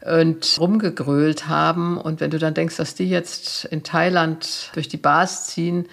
und 0.00 0.56
rumgegrölt 0.60 1.48
haben. 1.48 1.98
Und 1.98 2.20
wenn 2.20 2.30
du 2.30 2.38
dann 2.38 2.54
denkst, 2.54 2.76
dass 2.76 2.94
die 2.94 3.10
jetzt 3.10 3.64
in 3.64 3.82
Thailand 3.82 4.70
durch 4.74 4.86
die 4.86 4.96
Bars 4.96 5.48
ziehen, 5.48 5.88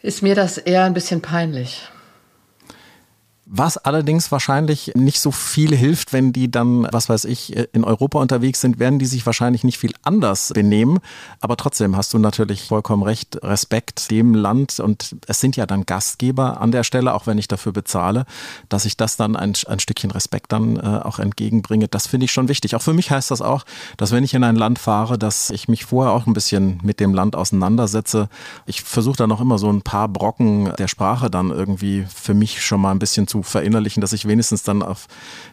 ist 0.00 0.22
mir 0.22 0.34
das 0.34 0.56
eher 0.56 0.84
ein 0.84 0.94
bisschen 0.94 1.20
peinlich. 1.20 1.90
Was 3.48 3.78
allerdings 3.78 4.32
wahrscheinlich 4.32 4.90
nicht 4.96 5.20
so 5.20 5.30
viel 5.30 5.74
hilft, 5.76 6.12
wenn 6.12 6.32
die 6.32 6.50
dann, 6.50 6.88
was 6.90 7.08
weiß 7.08 7.26
ich, 7.26 7.54
in 7.54 7.84
Europa 7.84 8.18
unterwegs 8.18 8.60
sind, 8.60 8.80
werden 8.80 8.98
die 8.98 9.06
sich 9.06 9.24
wahrscheinlich 9.24 9.62
nicht 9.62 9.78
viel 9.78 9.94
anders 10.02 10.50
benehmen. 10.52 10.98
Aber 11.40 11.56
trotzdem 11.56 11.96
hast 11.96 12.12
du 12.12 12.18
natürlich 12.18 12.64
vollkommen 12.64 13.04
recht, 13.04 13.38
Respekt 13.44 14.10
dem 14.10 14.34
Land 14.34 14.80
und 14.80 15.14
es 15.28 15.38
sind 15.38 15.54
ja 15.54 15.64
dann 15.64 15.86
Gastgeber 15.86 16.60
an 16.60 16.72
der 16.72 16.82
Stelle, 16.82 17.14
auch 17.14 17.28
wenn 17.28 17.38
ich 17.38 17.46
dafür 17.46 17.70
bezahle, 17.70 18.26
dass 18.68 18.84
ich 18.84 18.96
das 18.96 19.16
dann 19.16 19.36
ein, 19.36 19.52
ein 19.68 19.78
Stückchen 19.78 20.10
Respekt 20.10 20.50
dann 20.50 20.76
äh, 20.76 20.80
auch 20.80 21.20
entgegenbringe. 21.20 21.86
Das 21.86 22.08
finde 22.08 22.24
ich 22.24 22.32
schon 22.32 22.48
wichtig. 22.48 22.74
Auch 22.74 22.82
für 22.82 22.94
mich 22.94 23.12
heißt 23.12 23.30
das 23.30 23.42
auch, 23.42 23.64
dass 23.96 24.10
wenn 24.10 24.24
ich 24.24 24.34
in 24.34 24.42
ein 24.42 24.56
Land 24.56 24.80
fahre, 24.80 25.18
dass 25.18 25.50
ich 25.50 25.68
mich 25.68 25.84
vorher 25.84 26.12
auch 26.12 26.26
ein 26.26 26.32
bisschen 26.32 26.80
mit 26.82 26.98
dem 26.98 27.14
Land 27.14 27.36
auseinandersetze. 27.36 28.28
Ich 28.66 28.82
versuche 28.82 29.18
dann 29.18 29.30
auch 29.30 29.40
immer 29.40 29.58
so 29.58 29.70
ein 29.70 29.82
paar 29.82 30.08
Brocken 30.08 30.72
der 30.80 30.88
Sprache 30.88 31.30
dann 31.30 31.50
irgendwie 31.50 32.04
für 32.12 32.34
mich 32.34 32.60
schon 32.64 32.80
mal 32.80 32.90
ein 32.90 32.98
bisschen 32.98 33.28
zu 33.28 33.35
zu 33.36 33.42
verinnerlichen, 33.42 34.00
dass 34.00 34.12
ich 34.12 34.26
wenigstens 34.26 34.62
dann 34.62 34.82
auf 34.82 35.06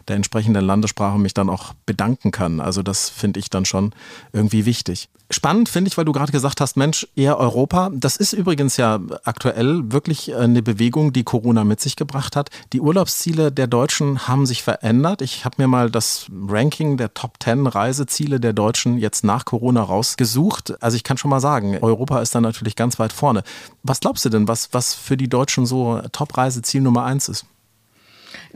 der 0.08 0.16
entsprechenden 0.16 0.64
Landessprache 0.64 1.18
mich 1.18 1.34
dann 1.34 1.50
auch 1.50 1.74
bedanken 1.86 2.30
kann. 2.30 2.60
Also 2.60 2.82
das 2.82 3.10
finde 3.10 3.40
ich 3.40 3.50
dann 3.50 3.64
schon 3.64 3.92
irgendwie 4.32 4.64
wichtig. 4.64 5.08
Spannend 5.30 5.70
finde 5.70 5.88
ich, 5.88 5.96
weil 5.96 6.04
du 6.04 6.12
gerade 6.12 6.32
gesagt 6.32 6.60
hast, 6.60 6.76
Mensch, 6.76 7.08
eher 7.16 7.38
Europa. 7.38 7.90
Das 7.92 8.16
ist 8.16 8.34
übrigens 8.34 8.76
ja 8.76 9.00
aktuell 9.24 9.90
wirklich 9.90 10.34
eine 10.34 10.62
Bewegung, 10.62 11.12
die 11.12 11.24
Corona 11.24 11.64
mit 11.64 11.80
sich 11.80 11.96
gebracht 11.96 12.36
hat. 12.36 12.50
Die 12.72 12.80
Urlaubsziele 12.80 13.50
der 13.50 13.66
Deutschen 13.66 14.28
haben 14.28 14.44
sich 14.46 14.62
verändert. 14.62 15.22
Ich 15.22 15.44
habe 15.44 15.56
mir 15.58 15.66
mal 15.66 15.90
das 15.90 16.26
Ranking 16.46 16.98
der 16.98 17.14
Top 17.14 17.42
10 17.42 17.66
Reiseziele 17.66 18.38
der 18.38 18.52
Deutschen 18.52 18.98
jetzt 18.98 19.24
nach 19.24 19.44
Corona 19.46 19.82
rausgesucht. 19.82 20.74
Also 20.82 20.96
ich 20.96 21.04
kann 21.04 21.16
schon 21.16 21.30
mal 21.30 21.40
sagen, 21.40 21.78
Europa 21.80 22.20
ist 22.20 22.34
da 22.34 22.40
natürlich 22.40 22.76
ganz 22.76 22.98
weit 22.98 23.12
vorne. 23.12 23.44
Was 23.82 24.00
glaubst 24.00 24.24
du 24.26 24.28
denn, 24.28 24.46
was, 24.46 24.72
was 24.72 24.94
für 24.94 25.16
die 25.16 25.28
Deutschen 25.28 25.64
so 25.64 26.00
Top-Reiseziel 26.12 26.82
Nummer 26.82 27.04
eins 27.04 27.28
ist? 27.28 27.46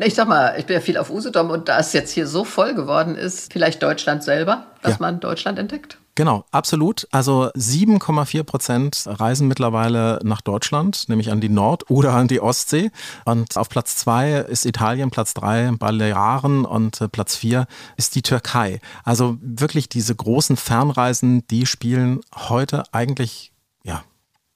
Ich 0.00 0.14
sag 0.14 0.28
mal, 0.28 0.54
ich 0.58 0.66
bin 0.66 0.74
ja 0.74 0.80
viel 0.80 0.96
auf 0.96 1.10
Usedom 1.10 1.50
und 1.50 1.68
da 1.68 1.78
es 1.80 1.92
jetzt 1.92 2.12
hier 2.12 2.28
so 2.28 2.44
voll 2.44 2.74
geworden 2.74 3.16
ist, 3.16 3.52
vielleicht 3.52 3.82
Deutschland 3.82 4.22
selber, 4.22 4.66
dass 4.82 4.92
ja. 4.92 4.98
man 5.00 5.18
Deutschland 5.18 5.58
entdeckt. 5.58 5.98
Genau, 6.14 6.44
absolut. 6.52 7.06
Also 7.10 7.46
7,4 7.56 8.42
Prozent 8.44 9.04
reisen 9.06 9.48
mittlerweile 9.48 10.20
nach 10.22 10.40
Deutschland, 10.40 11.08
nämlich 11.08 11.30
an 11.30 11.40
die 11.40 11.48
Nord- 11.48 11.90
oder 11.90 12.12
an 12.12 12.28
die 12.28 12.40
Ostsee. 12.40 12.90
Und 13.24 13.56
auf 13.56 13.68
Platz 13.68 13.96
zwei 13.96 14.32
ist 14.32 14.66
Italien, 14.66 15.10
Platz 15.10 15.34
drei 15.34 15.70
Balearen 15.72 16.64
und 16.64 17.00
äh, 17.00 17.08
Platz 17.08 17.36
vier 17.36 17.66
ist 17.96 18.14
die 18.14 18.22
Türkei. 18.22 18.80
Also 19.04 19.36
wirklich 19.40 19.88
diese 19.88 20.14
großen 20.14 20.56
Fernreisen, 20.56 21.46
die 21.48 21.66
spielen 21.66 22.20
heute 22.34 22.84
eigentlich, 22.92 23.52
ja, 23.84 24.02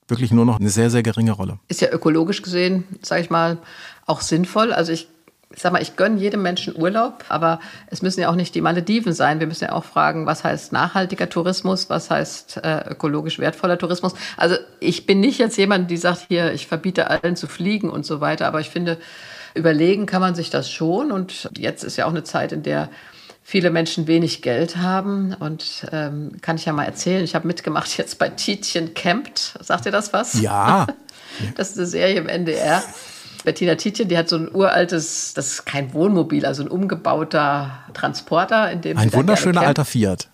wirklich 0.08 0.32
nur 0.32 0.44
noch 0.44 0.58
eine 0.58 0.70
sehr, 0.70 0.90
sehr 0.90 1.02
geringe 1.02 1.32
Rolle. 1.32 1.58
Ist 1.68 1.80
ja 1.80 1.90
ökologisch 1.90 2.42
gesehen, 2.42 2.84
sage 3.02 3.22
ich 3.22 3.30
mal, 3.30 3.58
auch 4.06 4.20
sinnvoll. 4.20 4.72
Also 4.72 4.92
ich 4.92 5.08
ich 5.54 5.62
sag 5.62 5.72
mal, 5.72 5.82
ich 5.82 5.96
gönne 5.96 6.18
jedem 6.18 6.42
Menschen 6.42 6.74
Urlaub, 6.76 7.24
aber 7.28 7.60
es 7.88 8.02
müssen 8.02 8.20
ja 8.20 8.28
auch 8.28 8.34
nicht 8.34 8.54
die 8.54 8.60
Malediven 8.60 9.12
sein. 9.12 9.40
Wir 9.40 9.46
müssen 9.46 9.64
ja 9.64 9.72
auch 9.72 9.84
fragen, 9.84 10.26
was 10.26 10.44
heißt 10.44 10.72
nachhaltiger 10.72 11.28
Tourismus, 11.28 11.90
was 11.90 12.10
heißt 12.10 12.60
äh, 12.62 12.90
ökologisch 12.90 13.38
wertvoller 13.38 13.78
Tourismus. 13.78 14.14
Also 14.36 14.56
ich 14.80 15.06
bin 15.06 15.20
nicht 15.20 15.38
jetzt 15.38 15.56
jemand, 15.56 15.90
die 15.90 15.96
sagt, 15.96 16.26
hier, 16.28 16.52
ich 16.52 16.66
verbiete 16.66 17.10
allen 17.10 17.36
zu 17.36 17.46
fliegen 17.46 17.90
und 17.90 18.06
so 18.06 18.20
weiter, 18.20 18.46
aber 18.46 18.60
ich 18.60 18.70
finde, 18.70 18.98
überlegen 19.54 20.06
kann 20.06 20.20
man 20.20 20.34
sich 20.34 20.50
das 20.50 20.70
schon. 20.70 21.12
Und 21.12 21.50
jetzt 21.56 21.84
ist 21.84 21.96
ja 21.96 22.06
auch 22.06 22.10
eine 22.10 22.24
Zeit, 22.24 22.52
in 22.52 22.62
der 22.62 22.88
viele 23.42 23.70
Menschen 23.70 24.06
wenig 24.06 24.42
Geld 24.42 24.76
haben. 24.76 25.34
Und 25.38 25.86
ähm, 25.92 26.32
kann 26.40 26.56
ich 26.56 26.64
ja 26.64 26.72
mal 26.72 26.84
erzählen, 26.84 27.24
ich 27.24 27.34
habe 27.34 27.46
mitgemacht 27.46 27.96
jetzt 27.98 28.18
bei 28.18 28.28
Tietjen 28.28 28.94
Campt. 28.94 29.58
Sagt 29.60 29.86
ihr 29.86 29.92
das 29.92 30.12
was? 30.12 30.40
Ja. 30.40 30.86
Das 31.56 31.70
ist 31.70 31.78
eine 31.78 31.86
Serie 31.86 32.16
im 32.16 32.28
NDR. 32.28 32.82
Bettina 33.44 33.74
Tietjen, 33.74 34.08
die 34.08 34.16
hat 34.16 34.28
so 34.28 34.36
ein 34.36 34.54
uraltes, 34.54 35.34
das 35.34 35.52
ist 35.52 35.64
kein 35.66 35.92
Wohnmobil, 35.94 36.46
also 36.46 36.62
ein 36.62 36.68
umgebauter 36.68 37.70
Transporter. 37.94 38.70
In 38.70 38.80
dem 38.80 38.98
ein 38.98 39.12
wunderschöner 39.12 39.62
alter 39.62 39.84
Fiat. 39.84 40.28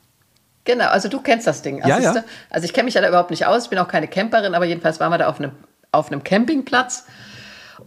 Genau, 0.64 0.88
also 0.88 1.08
du 1.08 1.20
kennst 1.20 1.46
das 1.46 1.62
Ding. 1.62 1.82
Also, 1.82 2.02
ja, 2.02 2.14
ja. 2.14 2.24
also 2.50 2.64
ich 2.66 2.74
kenne 2.74 2.84
mich 2.84 2.94
ja 2.94 3.00
da 3.00 3.08
überhaupt 3.08 3.30
nicht 3.30 3.46
aus, 3.46 3.64
ich 3.64 3.70
bin 3.70 3.78
auch 3.78 3.88
keine 3.88 4.08
Camperin, 4.08 4.54
aber 4.54 4.66
jedenfalls 4.66 5.00
waren 5.00 5.10
wir 5.10 5.18
da 5.18 5.28
auf 5.28 5.38
einem, 5.38 5.52
auf 5.92 6.12
einem 6.12 6.22
Campingplatz. 6.22 7.06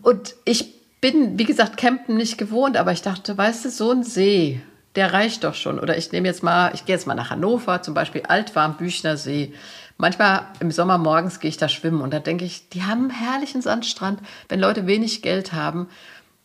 Und 0.02 0.34
ich 0.46 0.74
bin, 1.00 1.38
wie 1.38 1.44
gesagt, 1.44 1.78
Campen 1.78 2.16
nicht 2.18 2.38
gewohnt, 2.38 2.78
aber 2.78 2.92
ich 2.92 3.04
dachte, 3.04 3.38
weißt 3.38 3.66
du, 3.66 3.70
so 3.70 3.92
ein 3.92 4.04
See, 4.04 4.62
der 4.96 5.14
reicht 5.14 5.44
doch 5.44 5.56
schon. 5.56 5.80
Oder 5.80 5.98
ich 5.98 6.12
nehme 6.12 6.28
jetzt 6.28 6.44
mal, 6.44 6.72
ich 6.74 6.86
gehe 6.86 6.96
jetzt 6.96 7.08
mal 7.08 7.16
nach 7.16 7.30
Hannover, 7.30 7.82
zum 7.82 7.94
Beispiel 7.94 8.24
Altwarm-Büchner 8.24 9.18
See. 9.18 9.54
Manchmal 9.98 10.48
im 10.60 10.72
Sommer 10.72 10.98
morgens 10.98 11.40
gehe 11.40 11.50
ich 11.50 11.58
da 11.58 11.70
schwimmen 11.70 12.02
und 12.02 12.14
da 12.14 12.20
denke 12.20 12.46
ich, 12.46 12.70
die 12.70 12.84
haben 12.84 13.10
einen 13.10 13.10
herrlichen 13.12 13.62
Sandstrand. 13.62 14.20
Wenn 14.50 14.60
Leute 14.60 14.88
wenig 14.88 15.22
Geld 15.22 15.54
haben, 15.54 15.88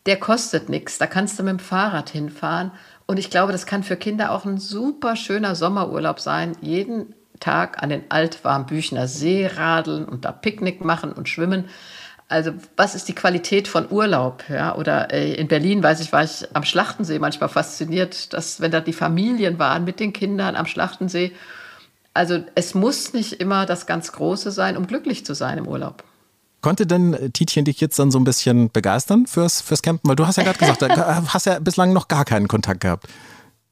der 0.05 0.17
kostet 0.17 0.69
nichts. 0.69 0.97
Da 0.97 1.07
kannst 1.07 1.37
du 1.37 1.43
mit 1.43 1.51
dem 1.51 1.59
Fahrrad 1.59 2.09
hinfahren. 2.09 2.71
Und 3.05 3.17
ich 3.17 3.29
glaube, 3.29 3.51
das 3.51 3.65
kann 3.65 3.83
für 3.83 3.97
Kinder 3.97 4.31
auch 4.31 4.45
ein 4.45 4.57
super 4.57 5.15
schöner 5.15 5.55
Sommerurlaub 5.55 6.19
sein. 6.19 6.53
Jeden 6.61 7.13
Tag 7.39 7.81
an 7.81 7.89
den 7.89 8.03
Altwarmbüchner 8.09 9.07
See 9.07 9.47
radeln 9.47 10.05
und 10.05 10.25
da 10.25 10.31
Picknick 10.31 10.83
machen 10.83 11.11
und 11.11 11.29
schwimmen. 11.29 11.65
Also 12.29 12.51
was 12.75 12.93
ist 12.93 13.07
die 13.07 13.15
Qualität 13.15 13.67
von 13.67 13.89
Urlaub? 13.89 14.43
Ja? 14.49 14.75
Oder 14.75 15.13
äh, 15.13 15.33
in 15.33 15.47
Berlin, 15.47 15.81
weiß 15.81 16.01
ich, 16.01 16.11
war 16.11 16.23
ich 16.23 16.45
am 16.53 16.63
Schlachtensee 16.63 17.19
manchmal 17.19 17.49
fasziniert, 17.49 18.33
dass 18.33 18.59
wenn 18.59 18.71
da 18.71 18.81
die 18.81 18.93
Familien 18.93 19.59
waren 19.59 19.85
mit 19.85 19.99
den 19.99 20.11
Kindern 20.11 20.55
am 20.55 20.65
Schlachtensee 20.65 21.31
Also 22.13 22.43
es 22.55 22.73
muss 22.73 23.13
nicht 23.13 23.33
immer 23.33 23.65
das 23.65 23.85
ganz 23.85 24.11
Große 24.11 24.51
sein, 24.51 24.75
um 24.75 24.87
glücklich 24.87 25.25
zu 25.25 25.33
sein 25.33 25.57
im 25.57 25.67
Urlaub. 25.67 26.03
Konnte 26.61 26.85
denn 26.85 27.13
äh, 27.13 27.29
Tietjen 27.29 27.63
dich 27.63 27.79
jetzt 27.79 27.97
dann 27.97 28.11
so 28.11 28.19
ein 28.19 28.25
bisschen 28.25 28.71
begeistern 28.71 29.25
fürs, 29.25 29.61
fürs 29.61 29.81
Campen? 29.81 30.09
Weil 30.09 30.17
du 30.17 30.27
hast 30.27 30.35
ja 30.35 30.43
gerade 30.43 30.59
gesagt, 30.59 30.81
du 30.81 30.87
hast 31.33 31.45
ja 31.45 31.59
bislang 31.59 31.93
noch 31.93 32.09
gar 32.09 32.25
keinen 32.25 32.49
Kontakt 32.49 32.81
gehabt. 32.81 33.07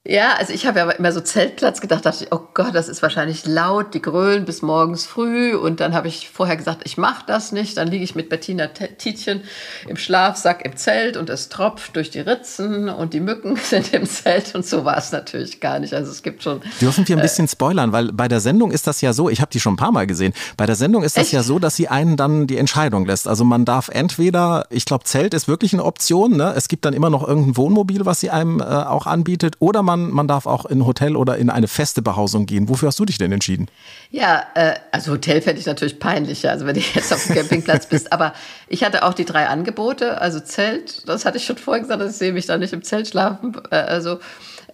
Ja, 0.08 0.36
also 0.38 0.54
ich 0.54 0.68
habe 0.68 0.78
ja 0.78 0.90
immer 0.92 1.12
so 1.12 1.20
Zeltplatz 1.20 1.82
gedacht, 1.82 2.06
dachte 2.06 2.26
ich, 2.26 2.32
oh 2.32 2.42
Gott, 2.54 2.76
das 2.76 2.90
ist 2.90 3.02
wahrscheinlich 3.02 3.48
laut, 3.48 3.96
die 3.96 4.02
grölen 4.04 4.46
bis 4.46 4.62
morgens 4.62 5.08
früh. 5.08 5.56
Und 5.56 5.80
dann 5.80 5.96
habe 5.96 6.08
ich 6.08 6.30
vorher 6.30 6.56
gesagt, 6.56 6.84
ich 6.86 6.98
mache 6.98 7.24
das 7.26 7.52
nicht. 7.52 7.76
Dann 7.78 7.88
liege 7.88 8.04
ich 8.04 8.14
mit 8.14 8.30
Bettina 8.30 8.68
Tietjen 8.68 9.42
im 9.88 9.98
Schlafsack 9.98 10.64
im 10.64 10.78
Zelt 10.78 11.18
und 11.18 11.32
es 11.32 11.50
tropft 11.50 11.96
durch 11.96 12.12
die 12.12 12.20
Ritzen 12.20 12.88
und 12.88 13.16
die 13.16 13.20
Mücken 13.20 13.56
sind 13.64 13.94
im 13.94 14.06
Zelt. 14.06 14.54
Und 14.54 14.64
so 14.64 14.86
war 14.86 14.96
es 14.96 15.12
natürlich 15.12 15.60
gar 15.60 15.80
nicht. 15.80 15.96
Also 15.96 16.12
es 16.12 16.22
gibt 16.22 16.44
schon. 16.44 16.62
Dürfen 16.80 17.08
wir 17.08 17.16
ein 17.18 17.22
bisschen 17.24 17.48
spoilern, 17.48 17.92
weil 17.92 18.12
bei 18.12 18.28
der 18.28 18.42
Sendung 18.42 18.70
ist 18.70 18.86
das 18.86 19.02
ja 19.02 19.12
so, 19.12 19.28
ich 19.28 19.42
habe 19.42 19.50
die 19.50 19.60
schon 19.60 19.74
ein 19.74 19.78
paar 19.78 19.92
Mal 19.92 20.06
gesehen, 20.06 20.34
bei 20.56 20.68
der 20.68 20.76
Sendung 20.76 21.02
ist 21.02 21.18
das 21.18 21.24
Echt? 21.24 21.34
ja 21.34 21.42
so, 21.42 21.58
dass 21.58 21.76
sie 21.76 21.88
einen 21.88 22.16
dann 22.16 22.46
die 22.46 22.58
Entscheidung 22.58 23.08
lässt. 23.08 23.28
Also 23.28 23.44
man 23.44 23.66
darf 23.66 23.90
entweder, 23.90 24.68
ich 24.70 24.86
glaube, 24.86 25.06
Zelt 25.06 25.34
ist 25.34 25.48
wirklich 25.48 25.74
eine 25.74 25.84
Option, 25.84 26.38
ne? 26.38 26.54
es 26.56 26.68
gibt 26.68 26.86
dann 26.86 26.94
immer 26.94 27.10
noch 27.10 27.28
irgendein 27.28 27.58
Wohnmobil, 27.58 28.06
was 28.06 28.20
sie 28.20 28.30
einem 28.30 28.60
äh, 28.60 28.64
auch 28.64 29.08
anbietet, 29.08 29.56
oder 29.58 29.82
man 29.82 29.95
man, 29.96 30.12
man 30.12 30.28
darf 30.28 30.46
auch 30.46 30.66
in 30.66 30.80
ein 30.80 30.86
Hotel 30.86 31.16
oder 31.16 31.38
in 31.38 31.50
eine 31.50 31.68
feste 31.68 32.02
Behausung 32.02 32.46
gehen. 32.46 32.70
Wofür 32.70 32.88
hast 32.88 33.00
du 33.00 33.06
dich 33.06 33.18
denn 33.18 33.32
entschieden? 33.32 33.68
Ja, 34.12 34.44
äh, 34.56 34.76
also 34.92 35.14
Hotel 35.14 35.42
fände 35.42 35.60
ich 35.60 35.66
natürlich 35.66 36.00
peinlicher, 36.00 36.52
also 36.52 36.66
wenn 36.66 36.76
du 36.76 36.82
jetzt 36.94 37.14
auf 37.14 37.24
dem 37.26 37.36
Campingplatz 37.36 37.88
bist. 37.88 38.12
Aber 38.14 38.34
ich 38.68 38.84
hatte 38.84 39.04
auch 39.04 39.14
die 39.14 39.26
drei 39.26 39.48
Angebote, 39.48 40.22
also 40.22 40.40
Zelt, 40.40 41.08
das 41.08 41.26
hatte 41.26 41.38
ich 41.38 41.46
schon 41.46 41.58
vorher 41.58 41.82
gesagt, 41.82 42.02
ich 42.04 42.12
sehe 42.12 42.34
mich 42.34 42.46
da 42.46 42.58
nicht 42.58 42.74
im 42.74 42.84
Zelt 42.84 43.08
schlafen. 43.08 43.56
Äh, 43.72 43.76
also 43.76 44.20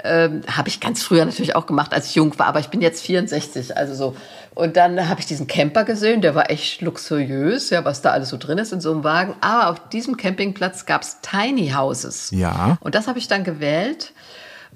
ähm, 0.03 0.41
habe 0.49 0.69
ich 0.69 0.79
ganz 0.79 1.03
früher 1.03 1.25
natürlich 1.25 1.55
auch 1.55 1.65
gemacht, 1.65 1.93
als 1.93 2.07
ich 2.07 2.15
jung 2.15 2.37
war, 2.39 2.47
aber 2.47 2.59
ich 2.59 2.69
bin 2.69 2.81
jetzt 2.81 3.03
64, 3.05 3.77
also 3.77 3.93
so. 3.93 4.15
Und 4.53 4.75
dann 4.75 5.07
habe 5.07 5.19
ich 5.19 5.25
diesen 5.25 5.47
Camper 5.47 5.85
gesehen, 5.85 6.21
der 6.21 6.35
war 6.35 6.49
echt 6.49 6.81
luxuriös, 6.81 7.69
ja, 7.69 7.85
was 7.85 8.01
da 8.01 8.11
alles 8.11 8.29
so 8.29 8.37
drin 8.37 8.57
ist 8.57 8.73
in 8.73 8.81
so 8.81 8.91
einem 8.91 9.03
Wagen. 9.03 9.35
Aber 9.39 9.69
auf 9.69 9.89
diesem 9.89 10.17
Campingplatz 10.17 10.85
gab 10.85 11.03
es 11.03 11.19
Tiny 11.21 11.69
Houses. 11.69 12.31
Ja. 12.31 12.77
Und 12.81 12.95
das 12.95 13.07
habe 13.07 13.17
ich 13.17 13.27
dann 13.27 13.43
gewählt. 13.43 14.11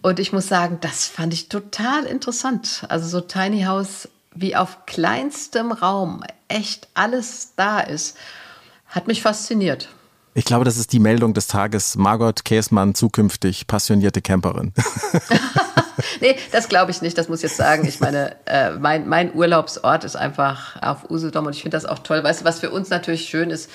Und 0.06 0.20
ich 0.20 0.32
muss 0.32 0.48
sagen, 0.48 0.78
das 0.82 1.08
fand 1.08 1.34
ich 1.34 1.50
total 1.50 2.04
interessant. 2.04 2.86
Also 2.90 3.08
so 3.08 3.22
Tiny 3.22 3.64
House, 3.64 4.08
wie 4.36 4.56
auf 4.56 4.86
kleinstem 4.86 5.72
Raum 5.72 6.24
echt 6.48 6.88
alles 6.94 7.54
da 7.56 7.80
ist, 7.80 8.16
hat 8.86 9.08
mich 9.08 9.24
fasziniert. 9.24 9.90
Ich 10.36 10.46
glaube, 10.46 10.64
das 10.64 10.78
ist 10.78 10.94
die 10.94 11.00
Meldung 11.00 11.34
des 11.34 11.48
Tages. 11.48 11.96
Margot 11.96 12.46
Käsmann, 12.46 12.94
zukünftig 12.94 13.66
passionierte 13.66 14.22
Camperin. 14.22 14.74
nee, 16.22 16.38
das 16.52 16.70
glaube 16.70 16.92
ich 16.92 17.02
nicht. 17.02 17.18
Das 17.18 17.28
muss 17.28 17.40
ich 17.40 17.50
jetzt 17.50 17.58
sagen. 17.58 17.88
Ich 17.88 18.00
meine, 18.00 18.36
äh, 18.46 18.74
mein, 18.74 19.10
mein 19.10 19.34
Urlaubsort 19.34 20.04
ist 20.04 20.16
einfach 20.16 20.80
auf 20.84 21.10
Usedom 21.10 21.48
und 21.48 21.56
ich 21.56 21.64
finde 21.64 21.78
das 21.78 21.86
auch 21.86 21.98
toll. 21.98 22.24
Weißt 22.24 22.42
du, 22.42 22.46
was 22.46 22.60
für 22.60 22.70
uns 22.70 22.92
natürlich 22.92 23.28
schön 23.28 23.50
ist? 23.50 23.72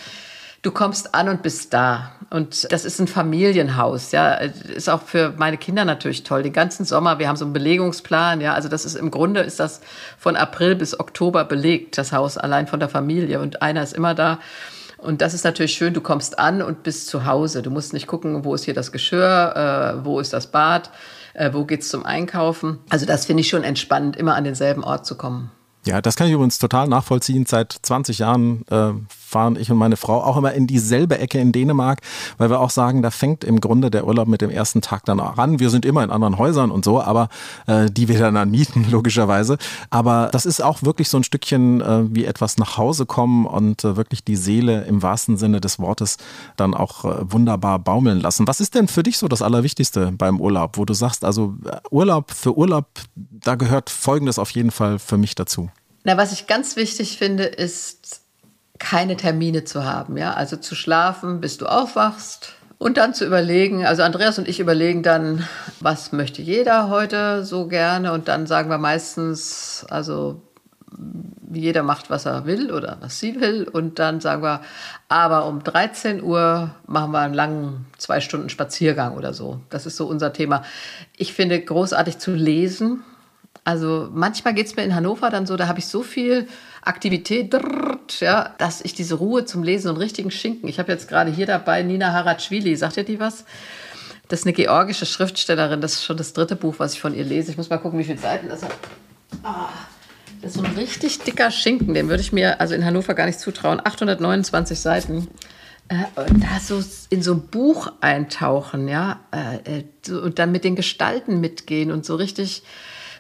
Du 0.62 0.70
kommst 0.70 1.14
an 1.14 1.28
und 1.28 1.42
bist 1.42 1.72
da. 1.72 2.12
Und 2.28 2.70
das 2.70 2.84
ist 2.84 3.00
ein 3.00 3.08
Familienhaus, 3.08 4.12
ja. 4.12 4.34
Ist 4.34 4.90
auch 4.90 5.02
für 5.02 5.32
meine 5.36 5.56
Kinder 5.56 5.84
natürlich 5.86 6.22
toll. 6.22 6.42
Den 6.42 6.52
ganzen 6.52 6.84
Sommer, 6.84 7.18
wir 7.18 7.28
haben 7.28 7.36
so 7.36 7.46
einen 7.46 7.54
Belegungsplan, 7.54 8.40
ja. 8.42 8.52
Also 8.52 8.68
das 8.68 8.84
ist 8.84 8.94
im 8.94 9.10
Grunde 9.10 9.40
ist 9.40 9.58
das 9.58 9.80
von 10.18 10.36
April 10.36 10.76
bis 10.76 10.98
Oktober 10.98 11.44
belegt, 11.44 11.96
das 11.96 12.12
Haus 12.12 12.36
allein 12.36 12.66
von 12.66 12.78
der 12.78 12.90
Familie. 12.90 13.40
Und 13.40 13.62
einer 13.62 13.82
ist 13.82 13.94
immer 13.94 14.14
da. 14.14 14.38
Und 14.98 15.22
das 15.22 15.32
ist 15.32 15.44
natürlich 15.44 15.72
schön, 15.72 15.94
du 15.94 16.02
kommst 16.02 16.38
an 16.38 16.60
und 16.60 16.82
bist 16.82 17.06
zu 17.06 17.24
Hause. 17.24 17.62
Du 17.62 17.70
musst 17.70 17.94
nicht 17.94 18.06
gucken, 18.06 18.44
wo 18.44 18.54
ist 18.54 18.64
hier 18.64 18.74
das 18.74 18.92
Geschirr, 18.92 19.96
äh, 19.96 20.04
wo 20.04 20.20
ist 20.20 20.34
das 20.34 20.48
Bad, 20.48 20.90
äh, 21.32 21.54
wo 21.54 21.64
geht's 21.64 21.88
zum 21.88 22.04
Einkaufen. 22.04 22.80
Also 22.90 23.06
das 23.06 23.24
finde 23.24 23.40
ich 23.40 23.48
schon 23.48 23.64
entspannend, 23.64 24.16
immer 24.16 24.34
an 24.34 24.44
denselben 24.44 24.84
Ort 24.84 25.06
zu 25.06 25.16
kommen. 25.16 25.50
Ja, 25.86 26.02
das 26.02 26.16
kann 26.16 26.26
ich 26.26 26.34
übrigens 26.34 26.58
total 26.58 26.88
nachvollziehen. 26.88 27.46
Seit 27.46 27.72
20 27.72 28.18
Jahren 28.18 28.66
äh, 28.70 28.92
fahren 29.30 29.56
ich 29.58 29.70
und 29.70 29.78
meine 29.78 29.96
Frau 29.96 30.22
auch 30.22 30.36
immer 30.36 30.52
in 30.52 30.66
dieselbe 30.66 31.18
Ecke 31.18 31.38
in 31.38 31.52
Dänemark, 31.52 32.00
weil 32.36 32.50
wir 32.50 32.60
auch 32.60 32.70
sagen, 32.70 33.00
da 33.02 33.10
fängt 33.10 33.44
im 33.44 33.60
Grunde 33.60 33.90
der 33.90 34.06
Urlaub 34.06 34.28
mit 34.28 34.40
dem 34.40 34.50
ersten 34.50 34.82
Tag 34.82 35.04
dann 35.04 35.20
auch 35.20 35.38
an. 35.38 35.60
Wir 35.60 35.70
sind 35.70 35.86
immer 35.86 36.02
in 36.02 36.10
anderen 36.10 36.36
Häusern 36.36 36.70
und 36.70 36.84
so, 36.84 37.00
aber 37.00 37.28
äh, 37.66 37.86
die 37.90 38.08
wir 38.08 38.18
dann 38.18 38.36
anmieten, 38.36 38.86
logischerweise. 38.90 39.56
Aber 39.88 40.28
das 40.32 40.46
ist 40.46 40.62
auch 40.62 40.82
wirklich 40.82 41.08
so 41.08 41.16
ein 41.18 41.24
Stückchen 41.24 41.80
äh, 41.80 42.14
wie 42.14 42.24
etwas 42.24 42.58
nach 42.58 42.76
Hause 42.76 43.06
kommen 43.06 43.46
und 43.46 43.84
äh, 43.84 43.96
wirklich 43.96 44.24
die 44.24 44.36
Seele 44.36 44.84
im 44.84 45.02
wahrsten 45.02 45.36
Sinne 45.36 45.60
des 45.60 45.78
Wortes 45.78 46.16
dann 46.56 46.74
auch 46.74 47.04
äh, 47.04 47.32
wunderbar 47.32 47.78
baumeln 47.78 48.20
lassen. 48.20 48.46
Was 48.48 48.60
ist 48.60 48.74
denn 48.74 48.88
für 48.88 49.02
dich 49.02 49.18
so 49.18 49.28
das 49.28 49.42
Allerwichtigste 49.42 50.12
beim 50.12 50.40
Urlaub, 50.40 50.76
wo 50.76 50.84
du 50.84 50.94
sagst, 50.94 51.24
also 51.24 51.54
äh, 51.64 51.76
Urlaub 51.90 52.32
für 52.32 52.56
Urlaub, 52.56 52.86
da 53.14 53.54
gehört 53.54 53.90
Folgendes 53.90 54.38
auf 54.38 54.50
jeden 54.50 54.72
Fall 54.72 54.98
für 54.98 55.16
mich 55.16 55.34
dazu? 55.34 55.70
Na, 56.04 56.16
was 56.16 56.32
ich 56.32 56.46
ganz 56.46 56.76
wichtig 56.76 57.18
finde, 57.18 57.44
ist 57.44 58.22
keine 58.80 59.16
Termine 59.16 59.62
zu 59.62 59.84
haben, 59.84 60.16
ja, 60.16 60.34
also 60.34 60.56
zu 60.56 60.74
schlafen, 60.74 61.40
bis 61.40 61.58
du 61.58 61.66
aufwachst 61.66 62.54
und 62.78 62.96
dann 62.96 63.14
zu 63.14 63.26
überlegen, 63.26 63.86
also 63.86 64.02
Andreas 64.02 64.38
und 64.38 64.48
ich 64.48 64.58
überlegen 64.58 65.02
dann, 65.02 65.46
was 65.80 66.12
möchte 66.12 66.42
jeder 66.42 66.88
heute 66.88 67.44
so 67.44 67.68
gerne 67.68 68.12
und 68.12 68.26
dann 68.26 68.46
sagen 68.46 68.70
wir 68.70 68.78
meistens, 68.78 69.86
also 69.90 70.42
jeder 71.52 71.82
macht, 71.82 72.08
was 72.08 72.24
er 72.24 72.46
will 72.46 72.72
oder 72.72 72.96
was 73.00 73.20
sie 73.20 73.38
will 73.38 73.68
und 73.68 73.98
dann 73.98 74.20
sagen 74.20 74.42
wir, 74.42 74.62
aber 75.08 75.46
um 75.46 75.62
13 75.62 76.22
Uhr 76.22 76.70
machen 76.86 77.12
wir 77.12 77.20
einen 77.20 77.34
langen 77.34 77.86
zwei 77.98 78.20
Stunden 78.20 78.48
Spaziergang 78.48 79.14
oder 79.14 79.34
so. 79.34 79.60
Das 79.68 79.84
ist 79.84 79.98
so 79.98 80.06
unser 80.06 80.32
Thema. 80.32 80.62
Ich 81.16 81.34
finde 81.34 81.60
großartig 81.60 82.18
zu 82.18 82.32
lesen. 82.32 83.02
Also 83.62 84.08
manchmal 84.12 84.54
geht 84.54 84.66
es 84.66 84.76
mir 84.76 84.84
in 84.84 84.94
Hannover 84.94 85.28
dann 85.28 85.46
so, 85.46 85.56
da 85.56 85.68
habe 85.68 85.80
ich 85.80 85.86
so 85.86 86.02
viel 86.02 86.48
Aktivität, 86.82 87.54
ja, 88.20 88.54
dass 88.58 88.80
ich 88.80 88.94
diese 88.94 89.16
Ruhe 89.16 89.44
zum 89.44 89.62
Lesen 89.62 89.90
und 89.90 89.96
richtigen 89.98 90.30
Schinken. 90.30 90.68
Ich 90.68 90.78
habe 90.78 90.90
jetzt 90.92 91.08
gerade 91.08 91.30
hier 91.30 91.46
dabei 91.46 91.82
Nina 91.82 92.12
Haratschwili. 92.12 92.74
Sagt 92.76 92.96
ihr 92.96 93.04
die 93.04 93.20
was? 93.20 93.44
Das 94.28 94.40
ist 94.40 94.46
eine 94.46 94.52
georgische 94.52 95.06
Schriftstellerin. 95.06 95.80
Das 95.80 95.94
ist 95.94 96.04
schon 96.04 96.16
das 96.16 96.32
dritte 96.32 96.56
Buch, 96.56 96.76
was 96.78 96.94
ich 96.94 97.00
von 97.00 97.14
ihr 97.14 97.24
lese. 97.24 97.50
Ich 97.50 97.56
muss 97.56 97.68
mal 97.68 97.78
gucken, 97.78 97.98
wie 97.98 98.04
viele 98.04 98.18
Seiten 98.18 98.48
das 98.48 98.62
hat. 98.62 98.72
Ah, 99.42 99.68
das 100.40 100.52
ist 100.52 100.58
so 100.58 100.64
ein 100.64 100.74
richtig 100.74 101.18
dicker 101.18 101.50
Schinken. 101.50 101.94
Den 101.94 102.08
würde 102.08 102.22
ich 102.22 102.32
mir 102.32 102.60
also 102.60 102.74
in 102.74 102.84
Hannover 102.84 103.14
gar 103.14 103.26
nicht 103.26 103.40
zutrauen. 103.40 103.80
829 103.84 104.78
Seiten. 104.78 105.28
Äh, 105.88 106.04
da 106.14 106.60
so 106.62 106.82
in 107.10 107.22
so 107.22 107.34
ein 107.34 107.48
Buch 107.48 107.92
eintauchen, 108.00 108.86
ja, 108.86 109.18
äh, 109.32 109.80
äh 109.80 110.12
und 110.12 110.38
dann 110.38 110.52
mit 110.52 110.62
den 110.62 110.76
Gestalten 110.76 111.40
mitgehen 111.40 111.90
und 111.90 112.06
so 112.06 112.14
richtig 112.14 112.62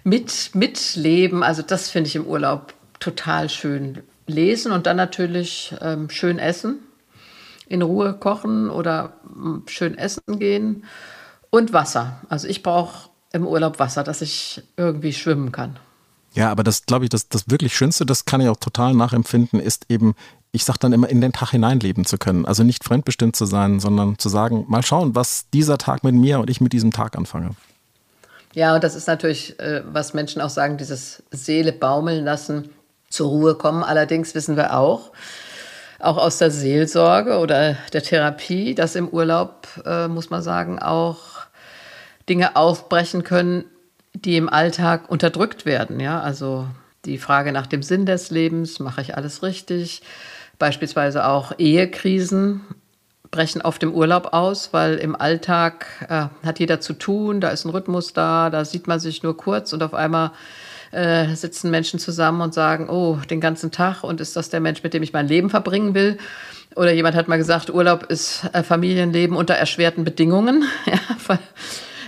mit, 0.04 0.54
mitleben. 0.54 1.42
Also 1.42 1.62
das 1.62 1.90
finde 1.90 2.08
ich 2.08 2.16
im 2.16 2.26
Urlaub 2.26 2.74
total 3.00 3.48
schön. 3.48 4.02
Lesen 4.26 4.72
und 4.72 4.86
dann 4.86 4.96
natürlich 4.96 5.74
ähm, 5.80 6.08
schön 6.08 6.38
essen, 6.38 6.78
in 7.66 7.82
Ruhe 7.82 8.14
kochen 8.14 8.70
oder 8.70 9.14
ähm, 9.24 9.64
schön 9.66 9.98
essen 9.98 10.38
gehen 10.38 10.84
und 11.50 11.72
Wasser. 11.72 12.20
Also 12.28 12.46
ich 12.48 12.62
brauche 12.62 13.10
im 13.32 13.46
Urlaub 13.46 13.78
Wasser, 13.78 14.04
dass 14.04 14.22
ich 14.22 14.62
irgendwie 14.76 15.12
schwimmen 15.12 15.52
kann. 15.52 15.78
Ja, 16.34 16.50
aber 16.50 16.62
das 16.62 16.86
glaube 16.86 17.04
ich, 17.04 17.08
das, 17.08 17.28
das 17.28 17.50
wirklich 17.50 17.76
Schönste, 17.76 18.06
das 18.06 18.24
kann 18.24 18.40
ich 18.40 18.48
auch 18.48 18.56
total 18.56 18.94
nachempfinden, 18.94 19.58
ist 19.58 19.86
eben, 19.88 20.14
ich 20.52 20.64
sage 20.64 20.78
dann 20.78 20.92
immer, 20.92 21.08
in 21.08 21.20
den 21.20 21.32
Tag 21.32 21.50
hineinleben 21.50 22.04
zu 22.04 22.18
können. 22.18 22.46
Also 22.46 22.62
nicht 22.62 22.84
fremdbestimmt 22.84 23.34
zu 23.34 23.46
sein, 23.46 23.80
sondern 23.80 24.16
zu 24.18 24.28
sagen, 24.28 24.64
mal 24.68 24.84
schauen, 24.84 25.16
was 25.16 25.46
dieser 25.52 25.76
Tag 25.76 26.04
mit 26.04 26.14
mir 26.14 26.38
und 26.38 26.48
ich 26.48 26.60
mit 26.60 26.72
diesem 26.72 26.92
Tag 26.92 27.16
anfange. 27.16 27.50
Ja, 28.54 28.74
und 28.74 28.82
das 28.82 28.94
ist 28.94 29.06
natürlich, 29.06 29.58
äh, 29.60 29.82
was 29.92 30.14
Menschen 30.14 30.40
auch 30.40 30.50
sagen, 30.50 30.76
dieses 30.76 31.22
Seele 31.30 31.72
baumeln 31.72 32.24
lassen 32.24 32.70
zur 33.10 33.28
Ruhe 33.28 33.54
kommen. 33.56 33.82
Allerdings 33.82 34.34
wissen 34.34 34.56
wir 34.56 34.76
auch, 34.76 35.10
auch 35.98 36.16
aus 36.16 36.38
der 36.38 36.50
Seelsorge 36.50 37.38
oder 37.38 37.76
der 37.92 38.02
Therapie, 38.02 38.74
dass 38.74 38.96
im 38.96 39.08
Urlaub, 39.08 39.66
äh, 39.84 40.08
muss 40.08 40.30
man 40.30 40.42
sagen, 40.42 40.78
auch 40.78 41.18
Dinge 42.28 42.56
aufbrechen 42.56 43.24
können, 43.24 43.64
die 44.14 44.36
im 44.36 44.48
Alltag 44.48 45.10
unterdrückt 45.10 45.66
werden. 45.66 46.00
Ja, 46.00 46.20
also 46.20 46.66
die 47.04 47.18
Frage 47.18 47.52
nach 47.52 47.66
dem 47.66 47.82
Sinn 47.82 48.06
des 48.06 48.30
Lebens, 48.30 48.78
mache 48.78 49.00
ich 49.00 49.16
alles 49.16 49.42
richtig? 49.42 50.02
Beispielsweise 50.58 51.26
auch 51.26 51.52
Ehekrisen 51.58 52.62
brechen 53.30 53.62
auf 53.62 53.78
dem 53.78 53.94
Urlaub 53.94 54.32
aus, 54.32 54.72
weil 54.72 54.96
im 54.96 55.14
Alltag 55.14 55.86
äh, 56.08 56.46
hat 56.46 56.58
jeder 56.58 56.80
zu 56.80 56.94
tun, 56.94 57.40
da 57.40 57.50
ist 57.50 57.64
ein 57.64 57.70
Rhythmus 57.70 58.12
da, 58.12 58.50
da 58.50 58.64
sieht 58.64 58.86
man 58.86 59.00
sich 59.00 59.22
nur 59.22 59.36
kurz 59.36 59.72
und 59.72 59.82
auf 59.82 59.94
einmal 59.94 60.32
äh, 60.92 61.34
sitzen 61.34 61.70
Menschen 61.70 61.98
zusammen 61.98 62.40
und 62.40 62.54
sagen, 62.54 62.88
oh, 62.88 63.18
den 63.28 63.40
ganzen 63.40 63.70
Tag 63.70 64.02
und 64.02 64.20
ist 64.20 64.36
das 64.36 64.50
der 64.50 64.60
Mensch, 64.60 64.82
mit 64.82 64.94
dem 64.94 65.02
ich 65.02 65.12
mein 65.12 65.28
Leben 65.28 65.50
verbringen 65.50 65.94
will? 65.94 66.18
Oder 66.76 66.92
jemand 66.92 67.16
hat 67.16 67.28
mal 67.28 67.36
gesagt, 67.36 67.70
Urlaub 67.70 68.04
ist 68.04 68.48
äh, 68.52 68.62
Familienleben 68.62 69.36
unter 69.36 69.54
erschwerten 69.54 70.04
Bedingungen, 70.04 70.64
ja, 70.86 70.98
weil, 71.26 71.38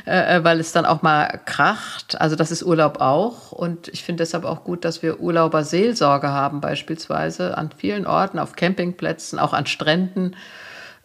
äh, 0.07 0.37
äh, 0.37 0.45
weil 0.45 0.61
es 0.61 0.73
dann 0.73 0.85
auch 0.85 1.03
mal 1.03 1.41
kracht. 1.45 2.21
Also 2.21 2.37
das 2.37 2.51
ist 2.51 2.63
Urlaub 2.63 3.01
auch. 3.01 3.53
Und 3.53 3.89
ich 3.89 4.05
finde 4.05 4.23
deshalb 4.23 4.45
auch 4.45 4.63
gut, 4.65 4.85
dass 4.85 5.03
wir 5.03 5.21
Urlauberseelsorge 5.21 6.29
haben, 6.29 6.61
beispielsweise 6.61 7.59
an 7.59 7.71
vielen 7.77 8.07
Orten, 8.07 8.39
auf 8.39 8.55
Campingplätzen, 8.55 9.39
auch 9.39 9.53
an 9.53 9.67
Stränden 9.67 10.37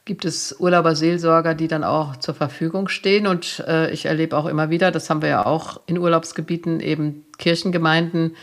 gibt 0.08 0.26
es 0.26 0.56
Urlauberseelsorger, 0.58 1.54
die 1.54 1.68
dann 1.68 1.84
auch 1.84 2.16
zur 2.16 2.34
Verfügung 2.34 2.88
stehen. 2.88 3.28
Und 3.28 3.64
äh, 3.68 3.92
ich 3.92 4.06
erlebe 4.06 4.36
auch 4.36 4.46
immer 4.48 4.72
wieder, 4.72 4.90
das 4.90 5.10
haben 5.10 5.22
wir 5.22 5.30
ja 5.30 5.46
auch 5.46 5.82
in 5.86 6.00
Urlaubsgebieten, 6.00 6.80
eben 6.80 7.26
Kirchengemeinden, 7.38 8.36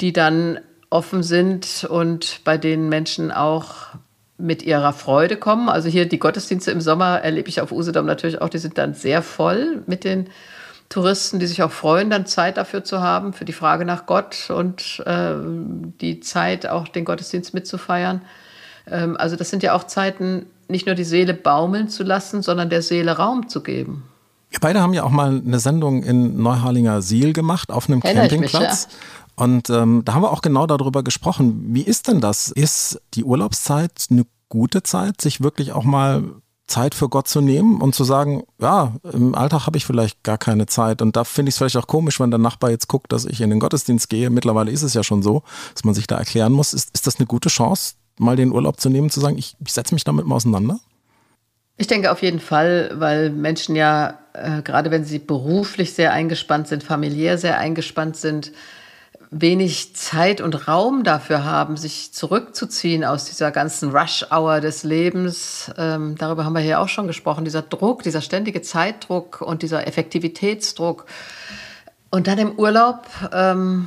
die 0.00 0.12
dann 0.12 0.58
offen 0.90 1.22
sind 1.22 1.86
und 1.88 2.40
bei 2.44 2.58
denen 2.58 2.88
Menschen 2.88 3.30
auch 3.30 3.74
mit 4.36 4.64
ihrer 4.64 4.92
Freude 4.92 5.36
kommen. 5.36 5.68
Also 5.68 5.88
hier 5.88 6.06
die 6.06 6.18
Gottesdienste 6.18 6.72
im 6.72 6.80
Sommer 6.80 7.20
erlebe 7.20 7.48
ich 7.48 7.60
auf 7.60 7.70
Usedom 7.70 8.04
natürlich 8.04 8.42
auch, 8.42 8.48
die 8.48 8.58
sind 8.58 8.76
dann 8.76 8.94
sehr 8.94 9.22
voll 9.22 9.84
mit 9.86 10.02
den 10.02 10.28
Touristen, 10.88 11.38
die 11.38 11.46
sich 11.46 11.62
auch 11.62 11.70
freuen, 11.70 12.10
dann 12.10 12.26
Zeit 12.26 12.56
dafür 12.56 12.82
zu 12.82 13.00
haben, 13.00 13.32
für 13.32 13.44
die 13.44 13.52
Frage 13.52 13.84
nach 13.84 14.06
Gott 14.06 14.50
und 14.50 15.00
äh, 15.06 15.34
die 16.00 16.18
Zeit, 16.18 16.66
auch 16.66 16.88
den 16.88 17.04
Gottesdienst 17.04 17.54
mitzufeiern. 17.54 18.22
Ähm, 18.90 19.16
also 19.16 19.36
das 19.36 19.50
sind 19.50 19.62
ja 19.62 19.74
auch 19.74 19.84
Zeiten, 19.84 20.46
nicht 20.70 20.86
nur 20.86 20.94
die 20.94 21.04
Seele 21.04 21.34
baumeln 21.34 21.88
zu 21.88 22.02
lassen, 22.02 22.42
sondern 22.42 22.70
der 22.70 22.82
Seele 22.82 23.16
Raum 23.16 23.48
zu 23.48 23.62
geben. 23.62 24.04
Wir 24.50 24.58
beide 24.60 24.80
haben 24.80 24.94
ja 24.94 25.04
auch 25.04 25.10
mal 25.10 25.42
eine 25.44 25.60
Sendung 25.60 26.02
in 26.02 26.42
Neuharlinger 26.42 27.02
Siel 27.02 27.32
gemacht 27.32 27.70
auf 27.70 27.88
einem 27.88 28.02
Erinnere 28.02 28.28
Campingplatz. 28.28 28.86
Mich, 28.86 28.94
ja. 28.94 29.44
Und 29.44 29.70
ähm, 29.70 30.02
da 30.04 30.14
haben 30.14 30.22
wir 30.22 30.32
auch 30.32 30.42
genau 30.42 30.66
darüber 30.66 31.02
gesprochen. 31.02 31.66
Wie 31.68 31.82
ist 31.82 32.08
denn 32.08 32.20
das? 32.20 32.50
Ist 32.50 33.00
die 33.14 33.24
Urlaubszeit 33.24 34.06
eine 34.10 34.26
gute 34.48 34.82
Zeit, 34.82 35.20
sich 35.20 35.40
wirklich 35.40 35.72
auch 35.72 35.84
mal 35.84 36.24
Zeit 36.66 36.94
für 36.94 37.08
Gott 37.08 37.28
zu 37.28 37.40
nehmen 37.40 37.80
und 37.80 37.94
zu 37.94 38.04
sagen, 38.04 38.44
ja, 38.60 38.94
im 39.12 39.34
Alltag 39.34 39.66
habe 39.66 39.76
ich 39.76 39.84
vielleicht 39.84 40.22
gar 40.22 40.38
keine 40.38 40.66
Zeit. 40.66 41.02
Und 41.02 41.16
da 41.16 41.24
finde 41.24 41.48
ich 41.48 41.54
es 41.54 41.58
vielleicht 41.58 41.76
auch 41.76 41.86
komisch, 41.86 42.20
wenn 42.20 42.30
der 42.30 42.38
Nachbar 42.38 42.70
jetzt 42.70 42.88
guckt, 42.88 43.12
dass 43.12 43.24
ich 43.24 43.40
in 43.40 43.50
den 43.50 43.60
Gottesdienst 43.60 44.08
gehe. 44.08 44.30
Mittlerweile 44.30 44.70
ist 44.70 44.82
es 44.82 44.94
ja 44.94 45.02
schon 45.02 45.22
so, 45.22 45.42
dass 45.74 45.84
man 45.84 45.94
sich 45.94 46.06
da 46.06 46.16
erklären 46.16 46.52
muss. 46.52 46.72
Ist, 46.72 46.90
ist 46.94 47.06
das 47.06 47.16
eine 47.16 47.26
gute 47.26 47.48
Chance, 47.48 47.94
mal 48.20 48.36
den 48.36 48.52
Urlaub 48.52 48.80
zu 48.80 48.88
nehmen, 48.88 49.10
zu 49.10 49.20
sagen, 49.20 49.38
ich, 49.38 49.56
ich 49.64 49.72
setze 49.72 49.94
mich 49.94 50.04
damit 50.04 50.26
mal 50.26 50.36
auseinander? 50.36 50.78
Ich 51.76 51.86
denke 51.86 52.12
auf 52.12 52.22
jeden 52.22 52.40
Fall, 52.40 52.92
weil 52.94 53.30
Menschen 53.30 53.74
ja, 53.74 54.18
äh, 54.34 54.62
gerade 54.62 54.90
wenn 54.90 55.04
sie 55.04 55.18
beruflich 55.18 55.94
sehr 55.94 56.12
eingespannt 56.12 56.68
sind, 56.68 56.84
familiär 56.84 57.38
sehr 57.38 57.58
eingespannt 57.58 58.16
sind, 58.16 58.52
wenig 59.30 59.94
Zeit 59.94 60.40
und 60.40 60.68
Raum 60.68 61.04
dafür 61.04 61.44
haben, 61.44 61.76
sich 61.76 62.12
zurückzuziehen 62.12 63.04
aus 63.04 63.26
dieser 63.26 63.50
ganzen 63.52 63.92
Rush-Hour 63.92 64.60
des 64.60 64.82
Lebens. 64.82 65.70
Ähm, 65.78 66.16
darüber 66.18 66.44
haben 66.44 66.52
wir 66.52 66.60
hier 66.60 66.80
auch 66.80 66.88
schon 66.88 67.06
gesprochen. 67.06 67.44
Dieser 67.44 67.62
Druck, 67.62 68.02
dieser 68.02 68.20
ständige 68.20 68.60
Zeitdruck 68.60 69.40
und 69.40 69.62
dieser 69.62 69.86
Effektivitätsdruck. 69.86 71.06
Und 72.10 72.26
dann 72.26 72.38
im 72.38 72.58
Urlaub 72.58 73.06
ähm, 73.32 73.86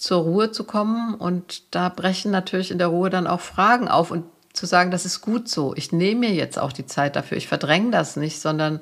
zur 0.00 0.22
Ruhe 0.22 0.50
zu 0.50 0.64
kommen. 0.64 1.14
Und 1.14 1.74
da 1.74 1.88
brechen 1.88 2.30
natürlich 2.30 2.70
in 2.70 2.78
der 2.78 2.88
Ruhe 2.88 3.10
dann 3.10 3.26
auch 3.26 3.40
Fragen 3.40 3.88
auf. 3.88 4.10
Und 4.10 4.24
zu 4.52 4.66
sagen, 4.66 4.90
das 4.90 5.06
ist 5.06 5.20
gut 5.20 5.48
so. 5.48 5.74
Ich 5.76 5.92
nehme 5.92 6.20
mir 6.20 6.32
jetzt 6.34 6.58
auch 6.58 6.72
die 6.72 6.86
Zeit 6.86 7.16
dafür. 7.16 7.36
Ich 7.36 7.48
verdränge 7.48 7.90
das 7.90 8.16
nicht, 8.16 8.40
sondern 8.40 8.80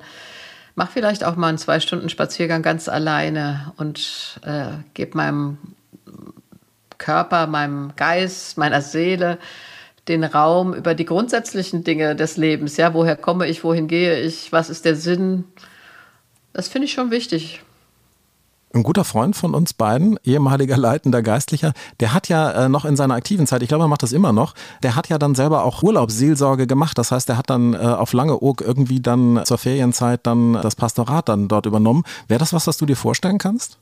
mach 0.75 0.89
vielleicht 0.89 1.23
auch 1.23 1.35
mal 1.35 1.47
einen 1.47 1.57
zwei 1.57 1.79
Stunden 1.79 2.09
Spaziergang 2.09 2.61
ganz 2.61 2.89
alleine 2.89 3.73
und 3.77 4.39
äh, 4.43 4.71
gebe 4.93 5.17
meinem 5.17 5.57
Körper, 6.97 7.47
meinem 7.47 7.93
Geist, 7.95 8.57
meiner 8.57 8.81
Seele 8.81 9.37
den 10.07 10.23
Raum 10.23 10.73
über 10.73 10.95
die 10.95 11.05
grundsätzlichen 11.05 11.83
Dinge 11.83 12.15
des 12.15 12.35
Lebens. 12.35 12.77
Ja, 12.77 12.93
woher 12.93 13.15
komme 13.15 13.47
ich, 13.47 13.63
wohin 13.63 13.87
gehe 13.87 14.19
ich, 14.19 14.51
was 14.51 14.69
ist 14.69 14.85
der 14.85 14.95
Sinn? 14.95 15.45
Das 16.51 16.67
finde 16.67 16.85
ich 16.85 16.93
schon 16.93 17.11
wichtig. 17.11 17.61
Ein 18.71 18.83
guter 18.83 19.03
Freund 19.03 19.35
von 19.35 19.55
uns 19.55 19.73
beiden, 19.73 20.19
ehemaliger 20.23 20.77
leitender 20.77 21.23
Geistlicher, 21.23 21.73
der 21.99 22.13
hat 22.13 22.29
ja 22.29 22.51
äh, 22.51 22.69
noch 22.69 22.85
in 22.85 22.95
seiner 22.95 23.15
aktiven 23.15 23.47
Zeit, 23.47 23.63
ich 23.63 23.67
glaube, 23.67 23.85
er 23.85 23.87
macht 23.87 24.03
das 24.03 24.13
immer 24.13 24.31
noch, 24.31 24.53
der 24.83 24.95
hat 24.95 25.09
ja 25.09 25.17
dann 25.17 25.33
selber 25.33 25.63
auch 25.63 25.81
Urlaubsseelsorge 25.81 26.67
gemacht. 26.67 26.95
Das 26.99 27.11
heißt, 27.11 27.29
er 27.29 27.37
hat 27.37 27.49
dann 27.49 27.73
äh, 27.73 27.77
auf 27.77 28.13
Langeoog 28.13 28.61
irgendwie 28.61 28.99
dann 28.99 29.41
zur 29.43 29.57
Ferienzeit 29.57 30.19
dann 30.27 30.53
das 30.53 30.75
Pastorat 30.75 31.29
dann 31.29 31.47
dort 31.47 31.65
übernommen. 31.65 32.03
Wäre 32.27 32.39
das 32.39 32.53
was, 32.53 32.67
was 32.67 32.77
du 32.77 32.85
dir 32.85 32.95
vorstellen 32.95 33.39
kannst? 33.39 33.79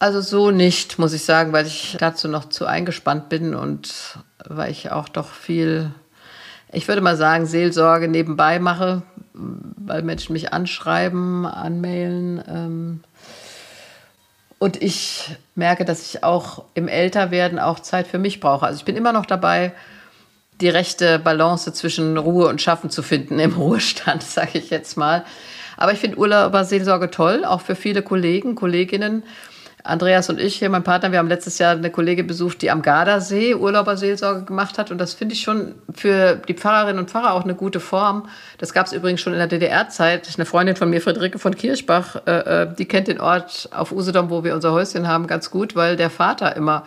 Also 0.00 0.20
so 0.20 0.50
nicht, 0.50 0.98
muss 0.98 1.12
ich 1.12 1.24
sagen, 1.24 1.52
weil 1.52 1.66
ich 1.66 1.96
dazu 2.00 2.26
noch 2.26 2.48
zu 2.48 2.66
eingespannt 2.66 3.28
bin 3.28 3.54
und 3.54 4.18
weil 4.44 4.72
ich 4.72 4.90
auch 4.90 5.08
doch 5.08 5.28
viel, 5.28 5.92
ich 6.72 6.88
würde 6.88 7.02
mal 7.02 7.16
sagen, 7.16 7.46
Seelsorge 7.46 8.08
nebenbei 8.08 8.58
mache, 8.58 9.02
weil 9.32 10.02
Menschen 10.02 10.32
mich 10.32 10.52
anschreiben, 10.52 11.46
anmailen. 11.46 12.42
Ähm, 12.48 13.00
und 14.64 14.82
ich 14.82 15.28
merke, 15.54 15.84
dass 15.84 16.06
ich 16.06 16.24
auch 16.24 16.64
im 16.72 16.88
Älterwerden 16.88 17.58
auch 17.58 17.80
Zeit 17.80 18.06
für 18.06 18.16
mich 18.16 18.40
brauche. 18.40 18.64
Also 18.64 18.78
ich 18.78 18.86
bin 18.86 18.96
immer 18.96 19.12
noch 19.12 19.26
dabei, 19.26 19.74
die 20.62 20.70
rechte 20.70 21.18
Balance 21.18 21.70
zwischen 21.74 22.16
Ruhe 22.16 22.48
und 22.48 22.62
Schaffen 22.62 22.88
zu 22.88 23.02
finden 23.02 23.38
im 23.38 23.52
Ruhestand, 23.58 24.22
sage 24.22 24.56
ich 24.56 24.70
jetzt 24.70 24.96
mal. 24.96 25.26
Aber 25.76 25.92
ich 25.92 25.98
finde 25.98 26.16
Urlauberseelsorge 26.16 27.10
toll, 27.10 27.44
auch 27.44 27.60
für 27.60 27.74
viele 27.74 28.00
Kollegen, 28.00 28.54
Kolleginnen. 28.54 29.24
Andreas 29.86 30.30
und 30.30 30.40
ich 30.40 30.56
hier, 30.56 30.70
mein 30.70 30.82
Partner, 30.82 31.12
wir 31.12 31.18
haben 31.18 31.28
letztes 31.28 31.58
Jahr 31.58 31.72
eine 31.72 31.90
Kollegin 31.90 32.26
besucht, 32.26 32.62
die 32.62 32.70
am 32.70 32.80
Gardasee 32.80 33.54
Urlauberseelsorge 33.54 34.44
gemacht 34.44 34.78
hat. 34.78 34.90
Und 34.90 34.96
das 34.96 35.12
finde 35.12 35.34
ich 35.34 35.42
schon 35.42 35.74
für 35.94 36.36
die 36.36 36.54
Pfarrerinnen 36.54 36.98
und 36.98 37.10
Pfarrer 37.10 37.34
auch 37.34 37.44
eine 37.44 37.54
gute 37.54 37.80
Form. 37.80 38.26
Das 38.56 38.72
gab 38.72 38.86
es 38.86 38.94
übrigens 38.94 39.20
schon 39.20 39.34
in 39.34 39.38
der 39.38 39.46
DDR-Zeit. 39.46 40.26
Eine 40.36 40.46
Freundin 40.46 40.76
von 40.76 40.88
mir, 40.88 41.02
Friederike 41.02 41.38
von 41.38 41.54
Kirchbach, 41.54 42.16
äh, 42.26 42.62
äh, 42.62 42.74
die 42.74 42.86
kennt 42.86 43.08
den 43.08 43.20
Ort 43.20 43.68
auf 43.76 43.92
Usedom, 43.92 44.30
wo 44.30 44.42
wir 44.42 44.54
unser 44.54 44.72
Häuschen 44.72 45.06
haben, 45.06 45.26
ganz 45.26 45.50
gut, 45.50 45.76
weil 45.76 45.96
der 45.96 46.08
Vater 46.08 46.56
immer 46.56 46.84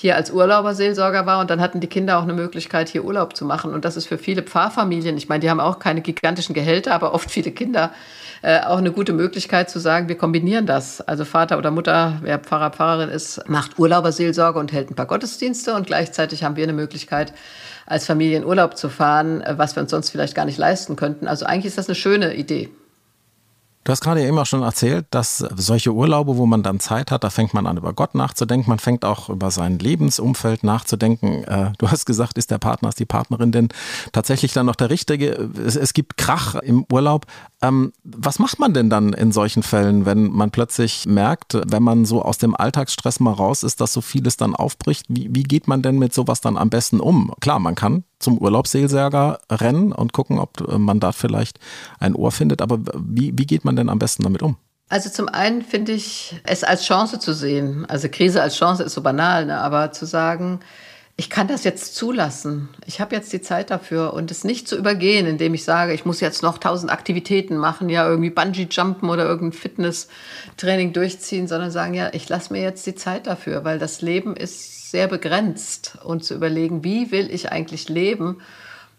hier 0.00 0.16
als 0.16 0.30
Urlauberseelsorger 0.30 1.26
war 1.26 1.40
und 1.40 1.50
dann 1.50 1.60
hatten 1.60 1.80
die 1.80 1.86
Kinder 1.86 2.18
auch 2.18 2.22
eine 2.22 2.32
Möglichkeit, 2.32 2.88
hier 2.88 3.04
Urlaub 3.04 3.36
zu 3.36 3.44
machen. 3.44 3.74
Und 3.74 3.84
das 3.84 3.98
ist 3.98 4.06
für 4.06 4.16
viele 4.16 4.42
Pfarrfamilien, 4.42 5.14
ich 5.18 5.28
meine, 5.28 5.40
die 5.40 5.50
haben 5.50 5.60
auch 5.60 5.78
keine 5.78 6.00
gigantischen 6.00 6.54
Gehälter, 6.54 6.94
aber 6.94 7.12
oft 7.12 7.30
viele 7.30 7.50
Kinder, 7.50 7.92
äh, 8.40 8.60
auch 8.60 8.78
eine 8.78 8.92
gute 8.92 9.12
Möglichkeit 9.12 9.68
zu 9.68 9.78
sagen, 9.78 10.08
wir 10.08 10.16
kombinieren 10.16 10.64
das. 10.64 11.02
Also 11.02 11.26
Vater 11.26 11.58
oder 11.58 11.70
Mutter, 11.70 12.14
wer 12.22 12.38
Pfarrer, 12.38 12.70
Pfarrerin 12.70 13.10
ist, 13.10 13.46
macht 13.46 13.78
Urlauberseelsorge 13.78 14.58
und 14.58 14.72
hält 14.72 14.90
ein 14.90 14.94
paar 14.94 15.04
Gottesdienste 15.04 15.74
und 15.74 15.86
gleichzeitig 15.86 16.44
haben 16.44 16.56
wir 16.56 16.64
eine 16.64 16.72
Möglichkeit, 16.72 17.34
als 17.84 18.06
Familie 18.06 18.38
in 18.38 18.46
Urlaub 18.46 18.78
zu 18.78 18.88
fahren, 18.88 19.42
äh, 19.42 19.58
was 19.58 19.76
wir 19.76 19.82
uns 19.82 19.90
sonst 19.90 20.08
vielleicht 20.08 20.34
gar 20.34 20.46
nicht 20.46 20.56
leisten 20.56 20.96
könnten. 20.96 21.28
Also 21.28 21.44
eigentlich 21.44 21.66
ist 21.66 21.76
das 21.76 21.88
eine 21.88 21.94
schöne 21.94 22.34
Idee. 22.34 22.70
Du 23.82 23.92
hast 23.92 24.02
gerade 24.02 24.22
eben 24.22 24.38
auch 24.38 24.44
schon 24.44 24.62
erzählt, 24.62 25.06
dass 25.10 25.38
solche 25.38 25.94
Urlaube, 25.94 26.36
wo 26.36 26.44
man 26.44 26.62
dann 26.62 26.80
Zeit 26.80 27.10
hat, 27.10 27.24
da 27.24 27.30
fängt 27.30 27.54
man 27.54 27.66
an, 27.66 27.78
über 27.78 27.94
Gott 27.94 28.14
nachzudenken, 28.14 28.68
man 28.68 28.78
fängt 28.78 29.06
auch 29.06 29.30
über 29.30 29.50
sein 29.50 29.78
Lebensumfeld 29.78 30.64
nachzudenken. 30.64 31.44
Äh, 31.44 31.72
du 31.78 31.90
hast 31.90 32.04
gesagt, 32.04 32.36
ist 32.36 32.50
der 32.50 32.58
Partner, 32.58 32.90
ist 32.90 33.00
die 33.00 33.06
Partnerin 33.06 33.52
denn 33.52 33.68
tatsächlich 34.12 34.52
dann 34.52 34.66
noch 34.66 34.76
der 34.76 34.90
Richtige? 34.90 35.50
Es, 35.64 35.94
gibt 35.94 36.18
Krach 36.18 36.56
im 36.56 36.84
Urlaub. 36.92 37.24
Ähm, 37.62 37.92
was 38.04 38.38
macht 38.38 38.58
man 38.58 38.74
denn 38.74 38.90
dann 38.90 39.14
in 39.14 39.32
solchen 39.32 39.62
Fällen, 39.62 40.04
wenn 40.04 40.30
man 40.30 40.50
plötzlich 40.50 41.06
merkt, 41.06 41.58
wenn 41.66 41.82
man 41.82 42.04
so 42.04 42.22
aus 42.22 42.36
dem 42.36 42.54
Alltagsstress 42.54 43.18
mal 43.18 43.32
raus 43.32 43.62
ist, 43.62 43.80
dass 43.80 43.94
so 43.94 44.02
vieles 44.02 44.36
dann 44.36 44.54
aufbricht? 44.54 45.06
Wie 45.08 45.42
geht 45.42 45.68
man 45.68 45.80
denn 45.80 45.98
mit 45.98 46.12
sowas 46.12 46.42
dann 46.42 46.58
am 46.58 46.68
besten 46.68 47.00
um? 47.00 47.32
Klar, 47.40 47.58
man 47.58 47.76
kann 47.76 48.04
zum 48.20 48.38
Urlaubsseelsorger 48.38 49.40
rennen 49.50 49.92
und 49.92 50.12
gucken, 50.12 50.38
ob 50.38 50.60
äh, 50.68 50.78
man 50.78 51.00
da 51.00 51.10
vielleicht 51.10 51.58
ein 51.98 52.14
Ohr 52.14 52.30
findet. 52.30 52.62
Aber 52.62 52.78
wie, 52.96 53.36
wie 53.36 53.46
geht 53.46 53.64
man 53.64 53.74
denn 53.74 53.88
am 53.88 53.98
besten 53.98 54.22
damit 54.22 54.42
um? 54.42 54.56
Also 54.88 55.08
zum 55.08 55.28
einen 55.28 55.62
finde 55.62 55.92
ich 55.92 56.40
es 56.44 56.64
als 56.64 56.84
Chance 56.84 57.18
zu 57.18 57.32
sehen. 57.32 57.86
Also 57.86 58.08
Krise 58.08 58.42
als 58.42 58.56
Chance 58.56 58.82
ist 58.82 58.94
so 58.94 59.02
banal, 59.02 59.46
ne? 59.46 59.58
aber 59.58 59.92
zu 59.92 60.04
sagen, 60.04 60.60
ich 61.16 61.28
kann 61.28 61.48
das 61.48 61.64
jetzt 61.64 61.94
zulassen. 61.96 62.70
Ich 62.86 63.00
habe 63.00 63.14
jetzt 63.14 63.32
die 63.32 63.42
Zeit 63.42 63.70
dafür 63.70 64.14
und 64.14 64.30
es 64.30 64.42
nicht 64.42 64.66
zu 64.66 64.76
übergehen, 64.76 65.26
indem 65.26 65.52
ich 65.54 65.64
sage, 65.64 65.92
ich 65.92 66.06
muss 66.06 66.20
jetzt 66.20 66.42
noch 66.42 66.58
tausend 66.58 66.90
Aktivitäten 66.90 67.56
machen, 67.58 67.88
ja 67.90 68.08
irgendwie 68.08 68.30
Bungee 68.30 68.68
Jumpen 68.70 69.10
oder 69.10 69.26
irgendein 69.26 69.58
Fitnesstraining 69.58 70.92
durchziehen, 70.92 71.46
sondern 71.46 71.70
sagen, 71.70 71.94
ja, 71.94 72.08
ich 72.12 72.28
lasse 72.28 72.52
mir 72.52 72.62
jetzt 72.62 72.86
die 72.86 72.94
Zeit 72.94 73.26
dafür, 73.26 73.64
weil 73.64 73.78
das 73.78 74.00
Leben 74.00 74.34
ist 74.34 74.79
sehr 74.90 75.06
begrenzt 75.06 75.98
und 76.04 76.24
zu 76.24 76.34
überlegen, 76.34 76.84
wie 76.84 77.10
will 77.10 77.30
ich 77.30 77.52
eigentlich 77.52 77.88
leben, 77.88 78.40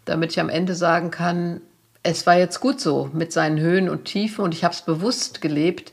damit 0.04 0.32
ich 0.32 0.40
am 0.40 0.48
Ende 0.48 0.74
sagen 0.74 1.10
kann, 1.10 1.60
es 2.02 2.26
war 2.26 2.36
jetzt 2.36 2.60
gut 2.60 2.80
so 2.80 3.10
mit 3.12 3.32
seinen 3.32 3.60
Höhen 3.60 3.88
und 3.88 4.04
Tiefen 4.06 4.44
und 4.44 4.54
ich 4.54 4.64
habe 4.64 4.74
es 4.74 4.82
bewusst 4.82 5.40
gelebt. 5.40 5.92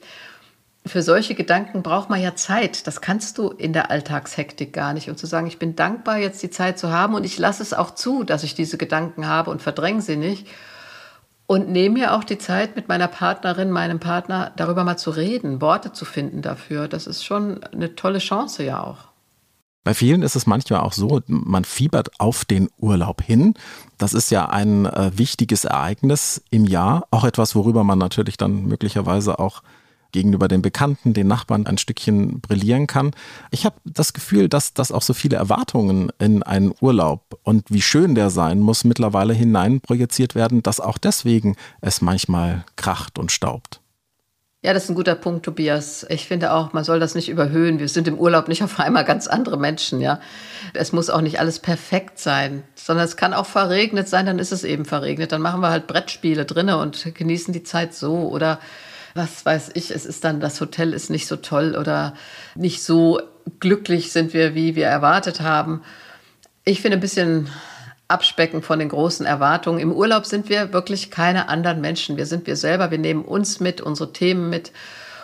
Für 0.85 1.03
solche 1.03 1.35
Gedanken 1.35 1.83
braucht 1.83 2.09
man 2.09 2.21
ja 2.21 2.35
Zeit. 2.35 2.87
Das 2.87 3.01
kannst 3.01 3.37
du 3.37 3.49
in 3.49 3.73
der 3.73 3.91
Alltagshektik 3.91 4.73
gar 4.73 4.93
nicht. 4.93 5.09
Und 5.09 5.19
zu 5.19 5.27
sagen, 5.27 5.45
ich 5.45 5.59
bin 5.59 5.75
dankbar, 5.75 6.17
jetzt 6.17 6.41
die 6.41 6.49
Zeit 6.49 6.79
zu 6.79 6.91
haben 6.91 7.13
und 7.13 7.25
ich 7.25 7.37
lasse 7.37 7.61
es 7.61 7.73
auch 7.73 7.91
zu, 7.91 8.23
dass 8.23 8.43
ich 8.43 8.55
diese 8.55 8.77
Gedanken 8.77 9.27
habe 9.27 9.51
und 9.51 9.61
verdränge 9.61 10.01
sie 10.01 10.15
nicht. 10.15 10.47
Und 11.45 11.69
nehme 11.69 11.99
mir 11.99 12.13
auch 12.13 12.23
die 12.23 12.37
Zeit, 12.37 12.75
mit 12.75 12.87
meiner 12.87 13.07
Partnerin, 13.07 13.71
meinem 13.71 13.99
Partner 13.99 14.51
darüber 14.55 14.83
mal 14.83 14.97
zu 14.97 15.09
reden, 15.11 15.61
Worte 15.61 15.91
zu 15.91 16.05
finden 16.05 16.41
dafür. 16.41 16.87
Das 16.87 17.05
ist 17.05 17.23
schon 17.23 17.63
eine 17.65 17.95
tolle 17.95 18.19
Chance 18.19 18.63
ja 18.63 18.83
auch. 18.83 19.08
Bei 19.83 19.93
vielen 19.93 20.23
ist 20.23 20.35
es 20.35 20.45
manchmal 20.45 20.81
auch 20.81 20.93
so, 20.93 21.21
man 21.27 21.63
fiebert 21.63 22.19
auf 22.19 22.45
den 22.45 22.69
Urlaub 22.77 23.21
hin. 23.21 23.53
Das 23.97 24.13
ist 24.13 24.29
ja 24.29 24.49
ein 24.49 24.85
äh, 24.85 25.11
wichtiges 25.15 25.65
Ereignis 25.65 26.43
im 26.51 26.65
Jahr, 26.65 27.07
auch 27.11 27.23
etwas, 27.23 27.55
worüber 27.55 27.83
man 27.83 27.97
natürlich 27.97 28.37
dann 28.37 28.65
möglicherweise 28.65 29.39
auch 29.39 29.63
gegenüber 30.11 30.47
den 30.47 30.61
Bekannten, 30.61 31.13
den 31.13 31.27
Nachbarn 31.27 31.67
ein 31.67 31.77
Stückchen 31.77 32.41
brillieren 32.41 32.87
kann. 32.87 33.11
Ich 33.51 33.65
habe 33.65 33.75
das 33.85 34.13
Gefühl, 34.13 34.49
dass, 34.49 34.73
dass 34.73 34.91
auch 34.91 35.01
so 35.01 35.13
viele 35.13 35.37
Erwartungen 35.37 36.11
in 36.19 36.43
einen 36.43 36.73
Urlaub 36.81 37.39
und 37.43 37.65
wie 37.69 37.81
schön 37.81 38.15
der 38.15 38.29
sein 38.29 38.59
muss, 38.59 38.83
mittlerweile 38.83 39.33
hineinprojiziert 39.33 40.35
werden, 40.35 40.63
dass 40.63 40.79
auch 40.79 40.97
deswegen 40.97 41.55
es 41.81 42.01
manchmal 42.01 42.65
kracht 42.75 43.19
und 43.19 43.31
staubt. 43.31 43.78
Ja, 44.61 44.73
das 44.73 44.83
ist 44.83 44.89
ein 44.89 44.95
guter 44.95 45.15
Punkt, 45.15 45.45
Tobias. 45.45 46.05
Ich 46.09 46.27
finde 46.27 46.51
auch, 46.51 46.73
man 46.73 46.83
soll 46.83 46.99
das 46.99 47.15
nicht 47.15 47.29
überhöhen. 47.29 47.79
Wir 47.79 47.87
sind 47.87 48.09
im 48.09 48.19
Urlaub 48.19 48.49
nicht 48.49 48.61
auf 48.61 48.77
einmal 48.77 49.05
ganz 49.05 49.27
andere 49.27 49.57
Menschen, 49.57 50.01
ja. 50.01 50.19
Es 50.73 50.91
muss 50.91 51.09
auch 51.09 51.21
nicht 51.21 51.39
alles 51.39 51.59
perfekt 51.59 52.19
sein, 52.19 52.63
sondern 52.75 53.05
es 53.05 53.15
kann 53.15 53.33
auch 53.33 53.45
verregnet 53.45 54.09
sein, 54.09 54.25
dann 54.25 54.37
ist 54.37 54.51
es 54.51 54.65
eben 54.65 54.83
verregnet. 54.83 55.31
Dann 55.31 55.41
machen 55.41 55.61
wir 55.61 55.69
halt 55.69 55.87
Brettspiele 55.87 56.43
drinnen 56.43 56.75
und 56.75 57.15
genießen 57.15 57.53
die 57.53 57.63
Zeit 57.63 57.93
so 57.93 58.27
oder 58.29 58.59
was 59.15 59.45
weiß 59.45 59.71
ich, 59.75 59.91
es 59.91 60.05
ist 60.05 60.25
dann, 60.25 60.41
das 60.41 60.59
Hotel 60.59 60.93
ist 60.93 61.09
nicht 61.09 61.27
so 61.27 61.37
toll 61.37 61.77
oder 61.79 62.13
nicht 62.55 62.83
so 62.83 63.21
glücklich 63.61 64.11
sind 64.11 64.33
wir, 64.33 64.55
wie 64.55 64.75
wir 64.75 64.87
erwartet 64.87 65.39
haben. 65.39 65.83
Ich 66.65 66.81
finde 66.81 66.97
ein 66.97 67.01
bisschen 67.01 67.49
abspecken 68.09 68.61
von 68.61 68.79
den 68.79 68.89
großen 68.89 69.25
Erwartungen. 69.25 69.79
Im 69.79 69.93
Urlaub 69.93 70.25
sind 70.25 70.49
wir 70.49 70.73
wirklich 70.73 71.11
keine 71.11 71.47
anderen 71.47 71.79
Menschen. 71.79 72.17
Wir 72.17 72.25
sind 72.25 72.47
wir 72.47 72.55
selber. 72.55 72.91
Wir 72.91 72.97
nehmen 72.97 73.23
uns 73.23 73.59
mit, 73.59 73.79
unsere 73.79 74.11
Themen 74.11 74.49
mit 74.49 74.71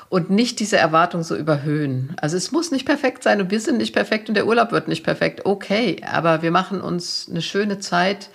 und 0.09 0.29
nicht 0.29 0.59
diese 0.59 0.77
Erwartung 0.77 1.23
so 1.23 1.35
überhöhen. 1.35 2.15
Also 2.21 2.37
es 2.37 2.51
muss 2.51 2.71
nicht 2.71 2.85
perfekt 2.85 3.23
sein 3.23 3.41
und 3.41 3.51
wir 3.51 3.59
sind 3.59 3.77
nicht 3.77 3.93
perfekt 3.93 4.29
und 4.29 4.35
der 4.35 4.47
Urlaub 4.47 4.71
wird 4.71 4.87
nicht 4.87 5.03
perfekt. 5.03 5.45
Okay, 5.45 6.01
aber 6.09 6.41
wir 6.41 6.51
machen 6.51 6.79
uns 6.79 7.27
eine 7.29 7.41
schöne 7.41 7.79
Zeit, 7.79 8.29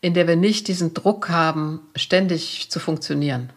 in 0.00 0.14
der 0.14 0.28
wir 0.28 0.36
nicht 0.36 0.68
diesen 0.68 0.92
Druck 0.92 1.30
haben, 1.30 1.80
ständig 1.96 2.70
zu 2.70 2.78
funktionieren. 2.78 3.50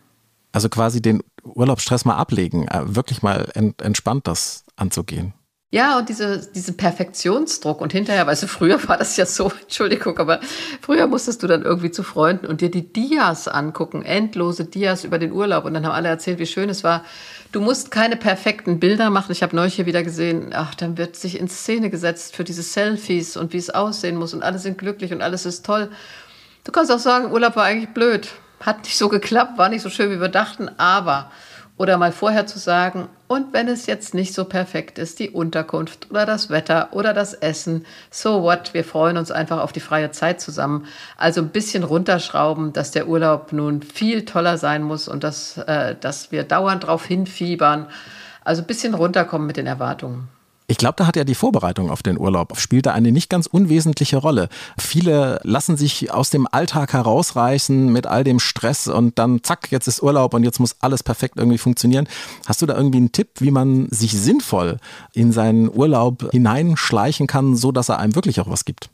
Also 0.53 0.69
quasi 0.69 1.01
den 1.01 1.21
Urlaubsstress 1.43 2.05
mal 2.05 2.15
ablegen, 2.15 2.67
äh, 2.69 2.95
wirklich 2.95 3.21
mal 3.21 3.51
entspannt 3.53 4.27
das 4.27 4.63
anzugehen. 4.75 5.33
Ja, 5.69 5.97
und 5.97 6.07
diese, 6.07 6.49
diesen 6.53 6.77
Perfektionsdruck. 6.77 7.81
Und 7.81 7.91
hinterher, 7.91 8.25
weißt 8.25 8.43
du, 8.43 8.47
früher 8.47 8.87
war 8.87 8.95
das 8.97 9.17
ja 9.17 9.25
so, 9.25 9.51
Entschuldigung, 9.61 10.17
aber 10.17 10.39
früher 10.81 11.07
musstest 11.07 11.43
du 11.43 11.47
dann 11.47 11.63
irgendwie 11.63 11.91
zu 11.91 12.03
Freunden 12.03 12.45
und 12.45 12.61
dir 12.61 12.71
die 12.71 12.93
Dias 12.93 13.49
angucken, 13.49 14.01
endlose 14.03 14.63
Dias 14.63 15.03
über 15.03 15.19
den 15.19 15.33
Urlaub. 15.33 15.65
Und 15.65 15.73
dann 15.73 15.85
haben 15.85 15.91
alle 15.91 16.07
erzählt, 16.07 16.39
wie 16.39 16.45
schön 16.45 16.69
es 16.69 16.85
war. 16.85 17.03
Du 17.51 17.59
musst 17.59 17.91
keine 17.91 18.15
perfekten 18.15 18.79
Bilder 18.79 19.09
machen. 19.09 19.33
Ich 19.33 19.43
habe 19.43 19.55
neulich 19.57 19.75
hier 19.75 19.85
wieder 19.85 20.03
gesehen, 20.03 20.51
ach, 20.53 20.73
dann 20.73 20.97
wird 20.97 21.17
sich 21.17 21.37
in 21.37 21.49
Szene 21.49 21.89
gesetzt 21.89 22.35
für 22.35 22.45
diese 22.45 22.63
Selfies 22.63 23.35
und 23.35 23.51
wie 23.51 23.57
es 23.57 23.69
aussehen 23.69 24.15
muss. 24.15 24.33
Und 24.33 24.43
alle 24.43 24.59
sind 24.59 24.77
glücklich 24.77 25.11
und 25.11 25.21
alles 25.21 25.45
ist 25.45 25.65
toll. 25.65 25.89
Du 26.63 26.71
kannst 26.71 26.91
auch 26.93 26.99
sagen, 26.99 27.31
Urlaub 27.31 27.57
war 27.57 27.65
eigentlich 27.65 27.93
blöd. 27.93 28.29
Hat 28.61 28.85
nicht 28.85 28.97
so 28.97 29.09
geklappt, 29.09 29.57
war 29.57 29.67
nicht 29.67 29.81
so 29.81 29.89
schön, 29.89 30.11
wie 30.11 30.21
wir 30.21 30.29
dachten, 30.29 30.69
aber 30.77 31.29
oder 31.77 31.97
mal 31.97 32.11
vorher 32.11 32.47
zu 32.47 32.57
sagen, 32.57 33.07
und 33.27 33.51
wenn 33.51 33.67
es 33.67 33.87
jetzt 33.87 34.13
nicht 34.13 34.33
so 34.33 34.45
perfekt 34.45 34.97
ist, 34.97 35.19
die 35.19 35.29
Unterkunft 35.29 36.09
oder 36.09 36.25
das 36.25 36.49
Wetter 36.49 36.89
oder 36.91 37.13
das 37.13 37.33
Essen, 37.33 37.85
so 38.09 38.41
what, 38.41 38.73
wir 38.73 38.85
freuen 38.85 39.17
uns 39.17 39.31
einfach 39.31 39.59
auf 39.59 39.73
die 39.73 39.81
freie 39.81 40.11
Zeit 40.11 40.39
zusammen. 40.39 40.85
Also 41.17 41.41
ein 41.41 41.49
bisschen 41.49 41.83
runterschrauben, 41.83 42.71
dass 42.71 42.91
der 42.91 43.09
Urlaub 43.09 43.51
nun 43.51 43.81
viel 43.81 44.23
toller 44.23 44.57
sein 44.57 44.81
muss 44.81 45.09
und 45.09 45.25
dass, 45.25 45.57
äh, 45.57 45.95
dass 45.99 46.31
wir 46.31 46.43
dauernd 46.43 46.83
darauf 46.83 47.05
hinfiebern. 47.05 47.87
Also 48.45 48.61
ein 48.61 48.67
bisschen 48.67 48.93
runterkommen 48.93 49.45
mit 49.45 49.57
den 49.57 49.67
Erwartungen. 49.67 50.29
Ich 50.69 50.77
glaube, 50.77 50.95
da 50.97 51.07
hat 51.07 51.15
ja 51.15 51.23
die 51.23 51.33
Vorbereitung 51.33 51.89
auf 51.89 52.03
den 52.03 52.19
Urlaub 52.19 52.59
spielt 52.59 52.87
da 52.87 52.91
eine 52.91 53.13
nicht 53.13 53.29
ganz 53.29 53.47
unwesentliche 53.47 54.17
Rolle. 54.17 54.49
Viele 54.77 55.39
lassen 55.43 55.77
sich 55.77 56.11
aus 56.11 56.29
dem 56.29 56.45
Alltag 56.51 56.91
herausreißen 56.91 57.89
mit 57.89 58.05
all 58.05 58.25
dem 58.25 58.39
Stress 58.39 58.89
und 58.89 59.17
dann 59.17 59.43
zack, 59.43 59.71
jetzt 59.71 59.87
ist 59.87 60.03
Urlaub 60.03 60.33
und 60.33 60.43
jetzt 60.43 60.59
muss 60.59 60.75
alles 60.81 61.03
perfekt 61.03 61.35
irgendwie 61.37 61.57
funktionieren. 61.57 62.09
Hast 62.45 62.61
du 62.61 62.65
da 62.65 62.75
irgendwie 62.75 62.97
einen 62.97 63.13
Tipp, 63.13 63.29
wie 63.39 63.51
man 63.51 63.87
sich 63.91 64.11
sinnvoll 64.11 64.77
in 65.13 65.31
seinen 65.31 65.73
Urlaub 65.73 66.29
hineinschleichen 66.31 67.27
kann, 67.27 67.55
so 67.55 67.71
dass 67.71 67.87
er 67.87 67.99
einem 67.99 68.15
wirklich 68.15 68.41
auch 68.41 68.49
was 68.49 68.65
gibt? 68.65 68.89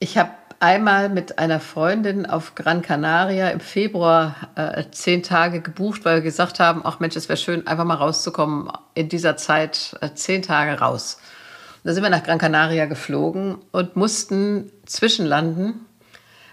Ich 0.00 0.18
habe 0.18 0.30
einmal 0.64 1.10
mit 1.10 1.38
einer 1.38 1.60
Freundin 1.60 2.24
auf 2.24 2.54
Gran 2.54 2.80
Canaria 2.80 3.50
im 3.50 3.60
Februar 3.60 4.34
äh, 4.54 4.84
zehn 4.90 5.22
Tage 5.22 5.60
gebucht, 5.60 6.06
weil 6.06 6.16
wir 6.16 6.22
gesagt 6.22 6.58
haben, 6.58 6.80
ach 6.84 7.00
Mensch, 7.00 7.16
es 7.16 7.28
wäre 7.28 7.36
schön, 7.36 7.66
einfach 7.66 7.84
mal 7.84 7.96
rauszukommen 7.96 8.72
in 8.94 9.10
dieser 9.10 9.36
Zeit, 9.36 9.94
äh, 10.00 10.14
zehn 10.14 10.40
Tage 10.40 10.80
raus. 10.80 11.18
Und 11.76 11.88
da 11.88 11.92
sind 11.92 12.02
wir 12.02 12.08
nach 12.08 12.22
Gran 12.22 12.38
Canaria 12.38 12.86
geflogen 12.86 13.58
und 13.72 13.94
mussten 13.94 14.72
zwischenlanden, 14.86 15.84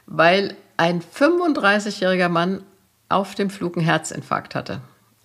weil 0.07 0.57
ein 0.75 1.01
35-jähriger 1.01 2.27
Mann 2.27 2.63
auf 3.07 3.33
dem 3.35 3.49
Flug 3.49 3.77
einen 3.77 3.85
Herzinfarkt 3.85 4.55
hatte. 4.55 4.81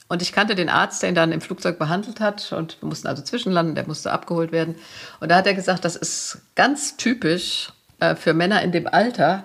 Und 0.06 0.22
ich 0.22 0.32
kannte 0.32 0.54
den 0.54 0.68
Arzt, 0.68 1.02
der 1.02 1.08
ihn 1.08 1.16
dann 1.16 1.32
im 1.32 1.40
Flugzeug 1.40 1.80
behandelt 1.80 2.20
hat. 2.20 2.52
Und 2.52 2.80
wir 2.80 2.88
mussten 2.88 3.08
also 3.08 3.24
zwischenlanden, 3.24 3.74
der 3.74 3.88
musste 3.88 4.12
abgeholt 4.12 4.52
werden. 4.52 4.76
Und 5.18 5.32
da 5.32 5.36
hat 5.36 5.48
er 5.48 5.54
gesagt, 5.54 5.84
das 5.84 5.96
ist 5.96 6.42
ganz 6.54 6.96
typisch 6.96 7.72
äh, 8.00 8.14
für 8.14 8.34
Männer 8.34 8.62
in 8.62 8.72
dem 8.72 8.86
Alter, 8.86 9.44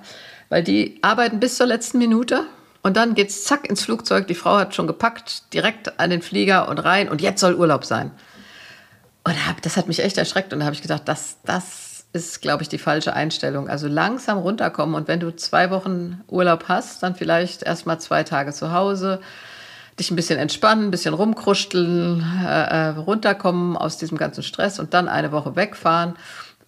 weil 0.50 0.64
die 0.64 1.00
arbeiten 1.02 1.40
bis 1.40 1.56
zur 1.58 1.68
letzten 1.68 1.98
Minute 1.98 2.46
und 2.82 2.98
dann 2.98 3.14
geht's 3.14 3.44
zack 3.44 3.70
ins 3.70 3.84
Flugzeug. 3.84 4.28
Die 4.28 4.36
Frau 4.36 4.58
hat 4.58 4.76
schon 4.76 4.88
gepackt, 4.88 5.54
direkt 5.54 6.00
an 6.00 6.10
den 6.10 6.22
Flieger 6.22 6.68
und 6.68 6.80
rein 6.80 7.10
und 7.10 7.22
jetzt 7.22 7.40
soll 7.40 7.56
Urlaub 7.56 7.86
sein. 7.86 8.12
Und 9.24 9.36
das 9.62 9.78
hat 9.78 9.88
mich 9.88 10.04
echt 10.04 10.18
erschreckt 10.18 10.52
und 10.52 10.60
da 10.60 10.66
habe 10.66 10.76
ich 10.76 10.82
gedacht, 10.82 11.04
das, 11.06 11.38
das 11.46 12.06
ist, 12.12 12.42
glaube 12.42 12.64
ich, 12.64 12.70
die 12.70 12.80
falsche 12.80 13.14
Einstellung. 13.14 13.70
Also 13.70 13.88
langsam 13.88 14.40
runterkommen 14.40 14.96
und 14.96 15.08
wenn 15.08 15.20
du 15.20 15.36
zwei 15.36 15.70
Wochen 15.70 16.22
Urlaub 16.28 16.66
hast, 16.68 17.04
dann 17.04 17.16
vielleicht 17.16 17.64
erst 17.64 17.86
mal 17.86 18.00
zwei 18.00 18.24
Tage 18.24 18.52
zu 18.52 18.74
Hause, 18.74 19.22
dich 20.00 20.10
ein 20.10 20.16
bisschen 20.16 20.40
entspannen, 20.40 20.88
ein 20.88 20.92
bisschen 20.92 21.14
rumkruscheln, 21.14 22.26
äh, 22.44 22.64
äh 22.64 22.88
runterkommen 22.90 23.78
aus 23.78 23.98
diesem 23.98 24.18
ganzen 24.18 24.42
Stress 24.42 24.80
und 24.80 24.94
dann 24.94 25.08
eine 25.08 25.32
Woche 25.32 25.56
wegfahren 25.56 26.16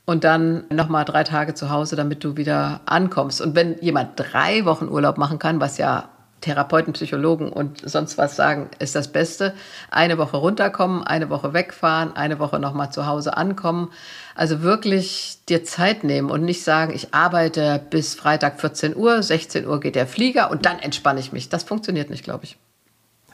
und 0.06 0.24
dann 0.24 0.66
nochmal 0.70 1.06
drei 1.06 1.24
Tage 1.24 1.54
zu 1.54 1.70
Hause, 1.70 1.96
damit 1.96 2.24
du 2.24 2.36
wieder 2.36 2.82
ankommst. 2.86 3.42
Und 3.42 3.56
wenn 3.56 3.80
jemand 3.80 4.12
drei 4.16 4.66
Wochen 4.66 4.90
Urlaub 4.90 5.18
machen 5.18 5.40
kann, 5.40 5.60
was 5.60 5.78
ja 5.78 6.10
Therapeuten, 6.44 6.92
Psychologen 6.94 7.50
und 7.50 7.90
sonst 7.90 8.18
was 8.18 8.36
sagen, 8.36 8.70
ist 8.80 8.96
das 8.96 9.08
Beste. 9.08 9.54
Eine 9.90 10.18
Woche 10.18 10.38
runterkommen, 10.38 11.04
eine 11.04 11.30
Woche 11.30 11.54
wegfahren, 11.54 12.16
eine 12.16 12.38
Woche 12.38 12.60
nochmal 12.60 12.92
zu 12.92 13.08
Hause 13.08 13.38
ankommen. 13.38 13.92
Also 14.36 14.62
wirklich 14.62 15.40
dir 15.48 15.64
Zeit 15.64 16.04
nehmen 16.04 16.30
und 16.30 16.44
nicht 16.44 16.64
sagen, 16.64 16.94
ich 16.94 17.14
arbeite 17.14 17.82
bis 17.90 18.14
Freitag 18.14 18.60
14 18.60 18.96
Uhr, 18.96 19.24
16 19.24 19.66
Uhr 19.66 19.80
geht 19.80 19.96
der 19.96 20.08
Flieger 20.08 20.52
und 20.52 20.66
dann 20.66 20.80
entspanne 20.80 21.22
ich 21.22 21.32
mich. 21.32 21.48
Das 21.48 21.64
funktioniert 21.64 22.10
nicht, 22.10 22.26
glaube 22.26 22.44
ich. 22.44 22.58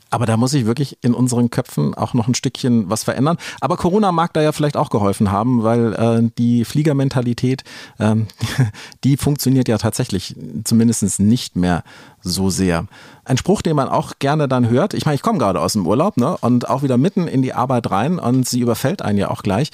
Aber 0.10 0.26
da 0.26 0.38
muss 0.38 0.52
sich 0.52 0.66
wirklich 0.66 0.98
in 1.02 1.14
unseren 1.14 1.50
Köpfen 1.50 1.94
auch 1.94 2.14
noch 2.14 2.28
ein 2.28 2.36
Stückchen 2.36 2.90
was 2.90 3.04
verändern. 3.04 3.38
Aber 3.62 3.78
Corona 3.78 4.12
mag 4.12 4.34
da 4.34 4.42
ja 4.42 4.52
vielleicht 4.52 4.78
auch 4.78 4.90
geholfen 4.90 5.32
haben, 5.32 5.64
weil 5.64 5.94
äh, 5.94 6.30
die 6.38 6.66
Fliegermentalität, 6.66 7.64
ähm, 8.00 8.28
die 9.04 9.18
funktioniert 9.18 9.68
ja 9.68 9.78
tatsächlich 9.78 10.36
zumindest 10.64 11.20
nicht 11.20 11.56
mehr 11.56 11.84
so 12.22 12.50
sehr. 12.50 12.86
Ein 13.24 13.38
Spruch, 13.38 13.62
den 13.62 13.76
man 13.76 13.90
auch 13.90 14.14
gerne 14.20 14.48
dann 14.48 14.70
hört. 14.70 14.94
Ich 14.94 15.06
meine, 15.06 15.16
ich 15.16 15.22
komme 15.22 15.38
gerade 15.38 15.62
aus 15.62 15.74
dem 15.74 15.86
Urlaub 15.86 16.18
ne, 16.18 16.38
und 16.42 16.68
auch 16.68 16.82
wieder 16.82 16.98
mitten 16.98 17.28
in 17.28 17.42
die 17.42 17.54
Arbeit 17.54 17.92
rein 17.92 18.20
und 18.20 18.48
sie 18.48 18.60
überfällt 18.60 19.02
einen 19.02 19.18
ja 19.18 19.30
auch 19.30 19.44
gleich. 19.44 19.70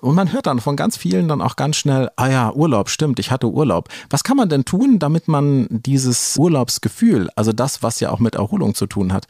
Und 0.00 0.14
man 0.14 0.32
hört 0.32 0.46
dann 0.46 0.60
von 0.60 0.76
ganz 0.76 0.96
vielen 0.96 1.28
dann 1.28 1.42
auch 1.42 1.56
ganz 1.56 1.76
schnell, 1.76 2.10
ah 2.16 2.28
ja, 2.28 2.52
Urlaub, 2.52 2.88
stimmt, 2.88 3.18
ich 3.18 3.30
hatte 3.30 3.48
Urlaub. 3.48 3.88
Was 4.10 4.24
kann 4.24 4.36
man 4.36 4.48
denn 4.48 4.64
tun, 4.64 4.98
damit 4.98 5.28
man 5.28 5.66
dieses 5.70 6.36
Urlaubsgefühl, 6.38 7.28
also 7.36 7.52
das, 7.52 7.82
was 7.82 8.00
ja 8.00 8.10
auch 8.10 8.20
mit 8.20 8.34
Erholung 8.34 8.74
zu 8.74 8.86
tun 8.86 9.12
hat, 9.12 9.26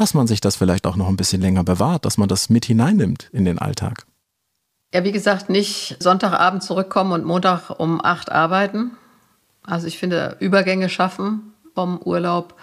dass 0.00 0.14
man 0.14 0.26
sich 0.26 0.40
das 0.40 0.56
vielleicht 0.56 0.86
auch 0.86 0.96
noch 0.96 1.08
ein 1.08 1.16
bisschen 1.16 1.40
länger 1.40 1.64
bewahrt, 1.64 2.04
dass 2.04 2.18
man 2.18 2.28
das 2.28 2.50
mit 2.50 2.64
hineinnimmt 2.64 3.28
in 3.32 3.44
den 3.44 3.58
Alltag. 3.58 4.06
Ja, 4.94 5.04
wie 5.04 5.12
gesagt, 5.12 5.50
nicht 5.50 5.96
Sonntagabend 5.98 6.62
zurückkommen 6.62 7.12
und 7.12 7.24
Montag 7.24 7.70
um 7.78 8.02
acht 8.02 8.32
arbeiten. 8.32 8.92
Also 9.62 9.86
ich 9.86 9.98
finde, 9.98 10.36
Übergänge 10.40 10.88
schaffen 10.88 11.52
vom 11.74 11.98
Urlaub 11.98 12.54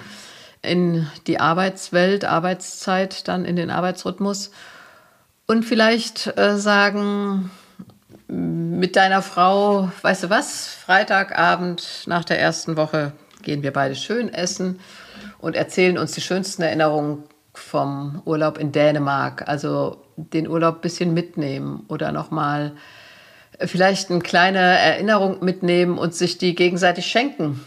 in 0.62 1.08
die 1.28 1.40
Arbeitswelt, 1.40 2.26
Arbeitszeit, 2.26 3.28
dann 3.28 3.46
in 3.46 3.56
den 3.56 3.70
Arbeitsrhythmus. 3.70 4.52
Und 5.46 5.64
vielleicht 5.64 6.36
äh, 6.38 6.58
sagen 6.58 7.52
mit 8.28 8.96
deiner 8.96 9.22
Frau, 9.22 9.92
weißt 10.02 10.24
du 10.24 10.30
was, 10.32 10.68
Freitagabend 10.68 12.04
nach 12.08 12.24
der 12.24 12.40
ersten 12.40 12.76
Woche 12.76 13.12
gehen 13.44 13.62
wir 13.62 13.72
beide 13.72 13.96
schön 13.96 14.34
essen 14.34 14.80
und 15.40 15.56
erzählen 15.56 15.98
uns 15.98 16.12
die 16.14 16.22
schönsten 16.22 16.62
Erinnerungen 16.62 17.24
vom 17.54 18.22
Urlaub 18.26 18.58
in 18.58 18.72
Dänemark. 18.72 19.48
Also 19.48 19.98
den 20.18 20.48
Urlaub 20.48 20.76
ein 20.76 20.82
bisschen 20.82 21.14
mitnehmen 21.14 21.86
oder 21.88 22.12
nochmal 22.12 22.74
vielleicht 23.60 24.12
eine 24.12 24.20
kleine 24.20 24.60
Erinnerung 24.60 25.44
mitnehmen 25.44 25.98
und 25.98 26.14
sich 26.14 26.38
die 26.38 26.56
gegenseitig 26.56 27.06
schenken 27.06 27.62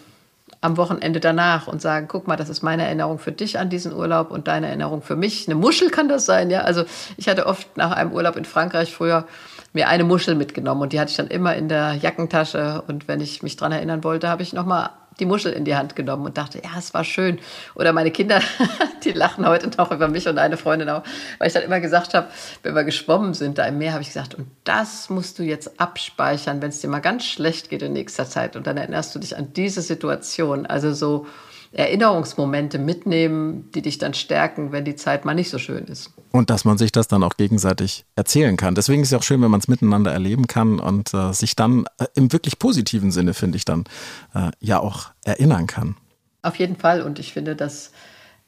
am 0.61 0.77
Wochenende 0.77 1.21
danach 1.21 1.69
und 1.69 1.81
sagen, 1.81 2.07
guck 2.09 2.27
mal, 2.27 2.37
das 2.37 2.49
ist 2.49 2.63
meine 2.63 2.85
Erinnerung 2.85 3.19
für 3.19 3.31
dich 3.31 3.59
an 3.59 3.71
diesen 3.71 3.93
Urlaub 3.93 4.31
und 4.31 4.49
deine 4.49 4.67
Erinnerung 4.67 5.03
für 5.03 5.15
mich. 5.15 5.47
Eine 5.47 5.55
Muschel 5.55 5.91
kann 5.91 6.09
das 6.09 6.27
sein, 6.27 6.51
ja. 6.51 6.63
Also 6.63 6.85
ich 7.17 7.29
hatte 7.29 7.47
oft 7.47 7.77
nach 7.77 7.93
einem 7.93 8.13
Urlaub 8.13 8.37
in 8.37 8.45
Frankreich 8.45 8.93
früher 8.93 9.27
mir 9.73 9.89
eine 9.89 10.03
Muschel 10.03 10.35
mitgenommen 10.35 10.83
und 10.83 10.93
die 10.93 10.99
hatte 10.99 11.11
ich 11.11 11.17
dann 11.17 11.29
immer 11.29 11.55
in 11.55 11.69
der 11.69 11.95
Jackentasche 11.95 12.83
und 12.89 13.07
wenn 13.07 13.21
ich 13.21 13.43
mich 13.43 13.57
daran 13.57 13.73
erinnern 13.73 14.03
wollte, 14.03 14.29
habe 14.29 14.43
ich 14.43 14.53
nochmal 14.53 14.91
die 15.21 15.27
Muschel 15.27 15.53
in 15.53 15.65
die 15.65 15.77
Hand 15.77 15.97
genommen 15.97 16.27
und 16.27 16.39
dachte, 16.39 16.61
ja, 16.63 16.71
es 16.79 16.95
war 16.95 17.05
schön. 17.05 17.39
Oder 17.75 17.93
meine 17.93 18.11
Kinder, 18.11 18.41
die 19.05 19.13
lachen 19.13 19.47
heute 19.47 19.71
noch 19.77 19.91
über 19.91 20.09
mich 20.09 20.29
und 20.29 20.39
eine 20.39 20.57
Freundin 20.57 20.89
auch, 20.89 21.03
weil 21.39 21.49
ich 21.49 21.55
dann 21.55 21.63
immer 21.63 21.81
gesagt 21.81 22.15
habe, 22.15 22.29
wenn 22.63 22.75
wir 22.75 22.85
geschwommen 22.85 23.35
sind 23.35 23.59
da 23.59 23.67
im 23.67 23.79
Meer, 23.79 23.93
habe 23.93 24.03
ich 24.03 24.09
gesagt, 24.09 24.35
und 24.35 24.47
das 24.65 25.11
musst 25.11 25.39
du 25.39 25.43
jetzt 25.43 25.81
abspeichern, 25.81 26.63
wenn 26.63 26.71
es 26.71 26.81
dir 26.81 26.89
mal 26.89 27.01
ganz 27.01 27.25
schlecht 27.25 27.71
geht 27.71 27.83
in 27.83 27.93
nächster 27.93 28.29
Zeit. 28.29 28.57
Und 28.57 28.67
dann 28.67 28.77
erinnerst 28.77 29.15
du 29.15 29.19
dich 29.19 29.37
an 29.37 29.53
diese 29.55 29.83
Situation. 29.83 30.67
Also 30.67 30.93
so 30.93 31.27
Erinnerungsmomente 31.73 32.79
mitnehmen, 32.79 33.71
die 33.75 33.83
dich 33.83 33.99
dann 33.99 34.15
stärken, 34.15 34.73
wenn 34.73 34.85
die 34.85 34.97
Zeit 34.97 35.25
mal 35.25 35.35
nicht 35.35 35.51
so 35.51 35.59
schön 35.59 35.85
ist. 35.85 36.11
Und 36.33 36.51
dass 36.51 36.65
man 36.65 36.79
sich 36.79 36.93
das 36.93 37.09
dann 37.09 37.23
auch 37.23 37.37
gegenseitig 37.37 38.05
erzählen 38.17 38.57
kann. 38.57 38.75
Deswegen 38.75 39.03
ist 39.03 39.13
es 39.13 39.19
auch 39.19 39.23
schön, 39.23 39.43
wenn 39.43 39.51
man 39.51 39.61
es 39.61 39.69
miteinander 39.69 40.13
erleben 40.13 40.47
kann 40.47 40.81
und 40.81 41.13
äh, 41.13 41.33
sich 41.33 41.57
dann 41.57 41.85
äh, 41.99 42.07
im 42.15 42.33
wirklich 42.33 42.59
positiven 42.59 43.11
Sinne, 43.11 43.35
finde 43.35 43.57
ich, 43.57 43.65
dann 43.65 43.85
äh, 44.35 44.51
ja 44.61 44.81
auch 44.81 45.11
erinnern 45.25 45.67
kann. 45.67 45.97
Auf 46.43 46.57
jeden 46.57 46.77
Fall. 46.77 47.03
Und 47.03 47.19
ich 47.19 47.33
finde, 47.33 47.55
dass 47.55 47.93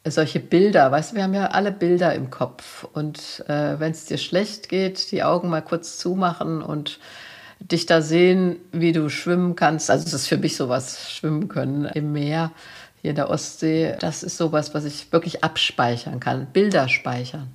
solche 0.06 0.40
Bilder, 0.40 0.90
weißt 0.90 1.12
du, 1.12 1.16
wir 1.16 1.24
haben 1.24 1.34
ja 1.34 1.48
alle 1.48 1.72
Bilder 1.72 2.14
im 2.14 2.30
Kopf. 2.30 2.86
Und 2.92 3.44
äh, 3.48 3.78
wenn 3.78 3.92
es 3.92 4.06
dir 4.06 4.18
schlecht 4.18 4.68
geht, 4.68 5.12
die 5.12 5.22
Augen 5.22 5.50
mal 5.50 5.62
kurz 5.62 5.98
zumachen 5.98 6.62
und 6.62 6.98
dich 7.60 7.84
da 7.86 8.00
sehen, 8.00 8.56
wie 8.72 8.92
du 8.92 9.10
schwimmen 9.10 9.54
kannst. 9.54 9.90
Also 9.90 10.04
das 10.04 10.14
ist 10.14 10.28
für 10.28 10.38
mich 10.38 10.56
sowas, 10.56 11.10
schwimmen 11.10 11.48
können 11.48 11.84
im 11.84 12.12
Meer, 12.12 12.52
hier 13.00 13.10
in 13.10 13.16
der 13.16 13.30
Ostsee. 13.30 13.96
Das 14.00 14.22
ist 14.22 14.36
sowas, 14.36 14.74
was 14.74 14.84
ich 14.84 15.12
wirklich 15.12 15.44
abspeichern 15.44 16.20
kann, 16.20 16.46
Bilder 16.52 16.88
speichern. 16.88 17.48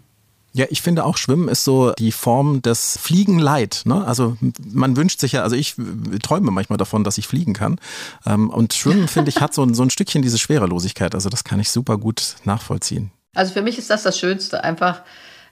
Ja, 0.53 0.65
ich 0.69 0.81
finde 0.81 1.03
auch 1.03 1.17
Schwimmen 1.17 1.49
ist 1.49 1.65
so 1.65 1.91
die 1.99 2.13
Form 2.13 2.62
des 2.62 2.97
Fliegenleid. 2.97 3.81
Ne? 3.84 4.05
Also 4.08 4.38
man 4.65 4.95
wünscht 4.95 5.19
sich 5.19 5.34
ja, 5.34 5.43
also 5.43 5.53
ich 5.53 5.75
träume 6.23 6.49
manchmal 6.49 6.77
davon, 6.77 7.03
dass 7.03 7.17
ich 7.17 7.27
fliegen 7.27 7.53
kann. 7.53 7.77
Ähm, 8.25 8.49
und 8.49 8.73
Schwimmen, 8.73 9.10
finde 9.10 9.29
ich, 9.29 9.41
hat 9.41 9.53
so, 9.53 9.67
so 9.73 9.84
ein 9.84 9.89
Stückchen 9.89 10.21
diese 10.21 10.38
Schwerelosigkeit. 10.38 11.13
Also 11.13 11.27
das 11.27 11.43
kann 11.43 11.60
ich 11.60 11.71
super 11.71 11.97
gut 11.97 12.38
nachvollziehen. 12.45 13.12
Also 13.34 13.51
für 13.51 13.62
mich 13.62 13.77
ist 13.77 13.89
das 13.89 14.03
das 14.03 14.17
Schönste, 14.17 14.63
einfach 14.63 15.01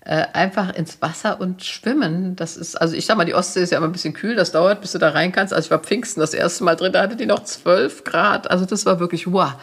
äh, 0.06 0.26
einfach 0.34 0.74
ins 0.74 1.02
Wasser 1.02 1.40
und 1.40 1.64
schwimmen. 1.64 2.36
Das 2.36 2.58
ist, 2.58 2.76
also 2.76 2.96
ich 2.96 3.06
sag 3.06 3.18
mal, 3.18 3.26
die 3.26 3.34
Ostsee 3.34 3.64
ist 3.64 3.72
ja 3.72 3.78
immer 3.78 3.88
ein 3.88 3.94
bisschen 3.94 4.14
kühl, 4.14 4.36
das 4.36 4.52
dauert, 4.52 4.82
bis 4.82 4.92
du 4.92 4.98
da 4.98 5.10
rein 5.10 5.32
kannst. 5.32 5.54
Also 5.54 5.68
ich 5.68 5.72
war 5.72 5.80
Pfingsten 5.80 6.20
das 6.20 6.34
erste 6.34 6.64
Mal 6.64 6.76
drin, 6.76 6.94
da 6.94 7.02
hatte 7.02 7.16
die 7.16 7.26
noch 7.26 7.44
12 7.44 8.04
Grad. 8.04 8.52
Also 8.52 8.66
das 8.66 8.86
war 8.86 9.00
wirklich 9.00 9.32
wow 9.32 9.54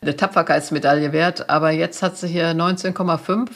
eine 0.00 0.16
Tapferkeitsmedaille 0.16 1.12
wert, 1.12 1.50
aber 1.50 1.70
jetzt 1.70 2.02
hat 2.02 2.16
sie 2.16 2.28
hier 2.28 2.52
19,5 2.52 3.48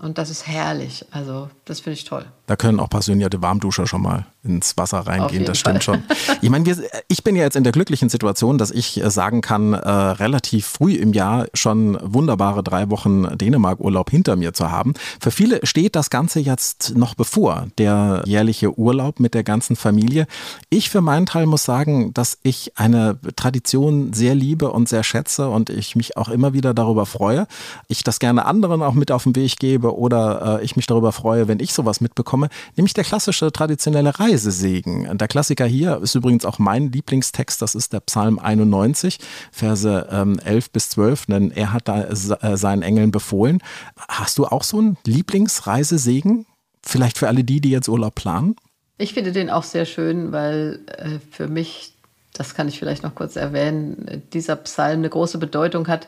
und 0.00 0.18
das 0.18 0.30
ist 0.30 0.46
herrlich. 0.46 1.04
Also 1.10 1.50
das 1.64 1.80
finde 1.80 1.94
ich 1.94 2.04
toll. 2.04 2.24
Da 2.46 2.56
können 2.56 2.78
auch 2.78 2.88
passionierte 2.88 3.42
Warmduscher 3.42 3.86
schon 3.86 4.02
mal 4.02 4.26
ins 4.48 4.76
Wasser 4.76 5.00
reingehen, 5.00 5.44
das 5.44 5.58
stimmt 5.58 5.84
Fall. 5.84 5.96
schon. 5.96 6.38
Ich 6.40 6.50
meine, 6.50 6.64
ich 7.08 7.22
bin 7.22 7.36
ja 7.36 7.42
jetzt 7.42 7.56
in 7.56 7.64
der 7.64 7.72
glücklichen 7.72 8.08
Situation, 8.08 8.58
dass 8.58 8.70
ich 8.70 9.02
äh, 9.02 9.10
sagen 9.10 9.40
kann, 9.40 9.74
äh, 9.74 9.88
relativ 9.88 10.66
früh 10.66 10.94
im 10.94 11.12
Jahr 11.12 11.46
schon 11.54 11.98
wunderbare 12.02 12.62
drei 12.62 12.90
Wochen 12.90 13.36
Dänemark-Urlaub 13.36 14.10
hinter 14.10 14.36
mir 14.36 14.54
zu 14.54 14.70
haben. 14.70 14.94
Für 15.20 15.30
viele 15.30 15.64
steht 15.66 15.94
das 15.96 16.10
Ganze 16.10 16.40
jetzt 16.40 16.96
noch 16.96 17.14
bevor, 17.14 17.68
der 17.78 18.22
jährliche 18.24 18.78
Urlaub 18.78 19.20
mit 19.20 19.34
der 19.34 19.44
ganzen 19.44 19.76
Familie. 19.76 20.26
Ich 20.70 20.90
für 20.90 21.00
meinen 21.00 21.26
Teil 21.26 21.46
muss 21.46 21.64
sagen, 21.64 22.14
dass 22.14 22.38
ich 22.42 22.72
eine 22.76 23.18
Tradition 23.36 24.12
sehr 24.12 24.34
liebe 24.34 24.70
und 24.70 24.88
sehr 24.88 25.04
schätze 25.04 25.48
und 25.48 25.70
ich 25.70 25.96
mich 25.96 26.16
auch 26.16 26.28
immer 26.28 26.52
wieder 26.52 26.74
darüber 26.74 27.06
freue. 27.06 27.46
Ich 27.88 28.04
das 28.04 28.18
gerne 28.18 28.46
anderen 28.46 28.82
auch 28.82 28.94
mit 28.94 29.10
auf 29.12 29.24
den 29.24 29.36
Weg 29.36 29.58
gebe 29.58 29.96
oder 29.96 30.60
äh, 30.60 30.64
ich 30.64 30.76
mich 30.76 30.86
darüber 30.86 31.12
freue, 31.12 31.48
wenn 31.48 31.60
ich 31.60 31.72
sowas 31.72 32.00
mitbekomme, 32.00 32.48
nämlich 32.76 32.94
der 32.94 33.04
klassische 33.04 33.52
traditionelle 33.52 34.18
Reise. 34.18 34.37
Reisesegen. 34.38 35.18
Der 35.18 35.26
Klassiker 35.26 35.66
hier 35.66 36.00
ist 36.00 36.14
übrigens 36.14 36.44
auch 36.44 36.60
mein 36.60 36.92
Lieblingstext, 36.92 37.60
das 37.60 37.74
ist 37.74 37.92
der 37.92 38.00
Psalm 38.00 38.38
91, 38.38 39.18
Verse 39.50 40.06
ähm, 40.10 40.38
11 40.38 40.70
bis 40.70 40.90
12, 40.90 41.26
denn 41.26 41.50
er 41.50 41.72
hat 41.72 41.88
da 41.88 42.04
äh, 42.04 42.56
seinen 42.56 42.82
Engeln 42.82 43.10
befohlen. 43.10 43.60
Hast 44.08 44.38
du 44.38 44.46
auch 44.46 44.62
so 44.62 44.78
einen 44.78 44.96
Lieblingsreisesegen? 45.04 46.46
Vielleicht 46.84 47.18
für 47.18 47.26
alle 47.26 47.42
die, 47.42 47.60
die 47.60 47.70
jetzt 47.70 47.88
Urlaub 47.88 48.14
planen? 48.14 48.54
Ich 48.96 49.14
finde 49.14 49.32
den 49.32 49.50
auch 49.50 49.64
sehr 49.64 49.86
schön, 49.86 50.30
weil 50.30 50.80
äh, 50.86 51.18
für 51.30 51.48
mich, 51.48 51.94
das 52.32 52.54
kann 52.54 52.68
ich 52.68 52.78
vielleicht 52.78 53.02
noch 53.02 53.16
kurz 53.16 53.34
erwähnen, 53.34 54.22
dieser 54.32 54.54
Psalm 54.56 55.00
eine 55.00 55.10
große 55.10 55.38
Bedeutung 55.38 55.88
hat 55.88 56.06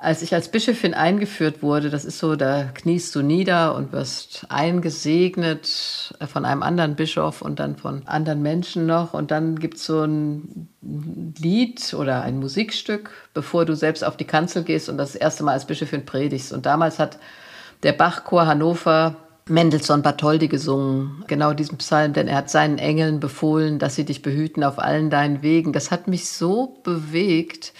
als 0.00 0.22
ich 0.22 0.32
als 0.32 0.48
Bischöfin 0.48 0.94
eingeführt 0.94 1.60
wurde, 1.60 1.90
das 1.90 2.04
ist 2.04 2.18
so, 2.18 2.36
da 2.36 2.64
kniest 2.72 3.14
du 3.16 3.22
nieder 3.22 3.74
und 3.74 3.92
wirst 3.92 4.46
eingesegnet 4.48 6.14
von 6.32 6.44
einem 6.44 6.62
anderen 6.62 6.94
Bischof 6.94 7.42
und 7.42 7.58
dann 7.58 7.76
von 7.76 8.06
anderen 8.06 8.40
Menschen 8.40 8.86
noch. 8.86 9.12
Und 9.12 9.32
dann 9.32 9.58
gibt 9.58 9.78
es 9.78 9.86
so 9.86 10.04
ein 10.04 10.68
Lied 10.80 11.94
oder 11.94 12.22
ein 12.22 12.38
Musikstück, 12.38 13.10
bevor 13.34 13.64
du 13.64 13.74
selbst 13.74 14.04
auf 14.04 14.16
die 14.16 14.24
Kanzel 14.24 14.62
gehst 14.62 14.88
und 14.88 14.98
das 14.98 15.16
erste 15.16 15.42
Mal 15.42 15.52
als 15.52 15.66
Bischöfin 15.66 16.06
predigst. 16.06 16.52
Und 16.52 16.64
damals 16.64 17.00
hat 17.00 17.18
der 17.82 17.92
Bachchor 17.92 18.46
Hannover 18.46 19.16
Mendelssohn 19.48 20.02
Bartholdy 20.02 20.46
gesungen, 20.46 21.24
genau 21.26 21.54
diesen 21.54 21.78
Psalm, 21.78 22.12
denn 22.12 22.28
er 22.28 22.36
hat 22.36 22.50
seinen 22.50 22.78
Engeln 22.78 23.18
befohlen, 23.18 23.78
dass 23.78 23.96
sie 23.96 24.04
dich 24.04 24.22
behüten 24.22 24.62
auf 24.62 24.78
allen 24.78 25.10
deinen 25.10 25.42
Wegen. 25.42 25.72
Das 25.72 25.90
hat 25.90 26.06
mich 26.06 26.28
so 26.28 26.78
bewegt. 26.84 27.72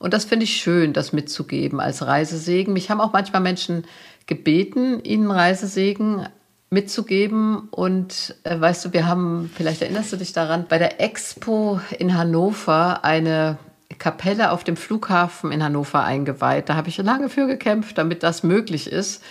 Und 0.00 0.14
das 0.14 0.24
finde 0.24 0.44
ich 0.44 0.56
schön, 0.56 0.94
das 0.94 1.12
mitzugeben 1.12 1.78
als 1.78 2.04
Reisesegen. 2.04 2.72
Mich 2.72 2.90
haben 2.90 3.02
auch 3.02 3.12
manchmal 3.12 3.42
Menschen 3.42 3.84
gebeten, 4.26 5.04
ihnen 5.04 5.30
Reisesegen 5.30 6.26
mitzugeben. 6.70 7.68
Und 7.70 8.34
äh, 8.44 8.58
weißt 8.58 8.86
du, 8.86 8.92
wir 8.94 9.06
haben, 9.06 9.50
vielleicht 9.54 9.82
erinnerst 9.82 10.12
du 10.12 10.16
dich 10.16 10.32
daran, 10.32 10.64
bei 10.68 10.78
der 10.78 11.02
Expo 11.02 11.80
in 11.98 12.16
Hannover 12.16 13.04
eine 13.04 13.58
Kapelle 13.98 14.52
auf 14.52 14.64
dem 14.64 14.78
Flughafen 14.78 15.52
in 15.52 15.62
Hannover 15.62 16.02
eingeweiht. 16.02 16.70
Da 16.70 16.76
habe 16.76 16.88
ich 16.88 16.96
lange 16.96 17.28
für 17.28 17.46
gekämpft, 17.46 17.98
damit 17.98 18.22
das 18.22 18.42
möglich 18.42 18.90
ist. 18.90 19.22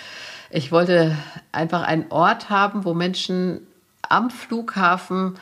Ich 0.52 0.72
wollte 0.72 1.18
einfach 1.52 1.82
einen 1.82 2.06
Ort 2.12 2.52
haben, 2.52 2.86
wo 2.86 2.94
Menschen 2.94 3.62
am 4.08 4.30
Flughafen 4.30 5.36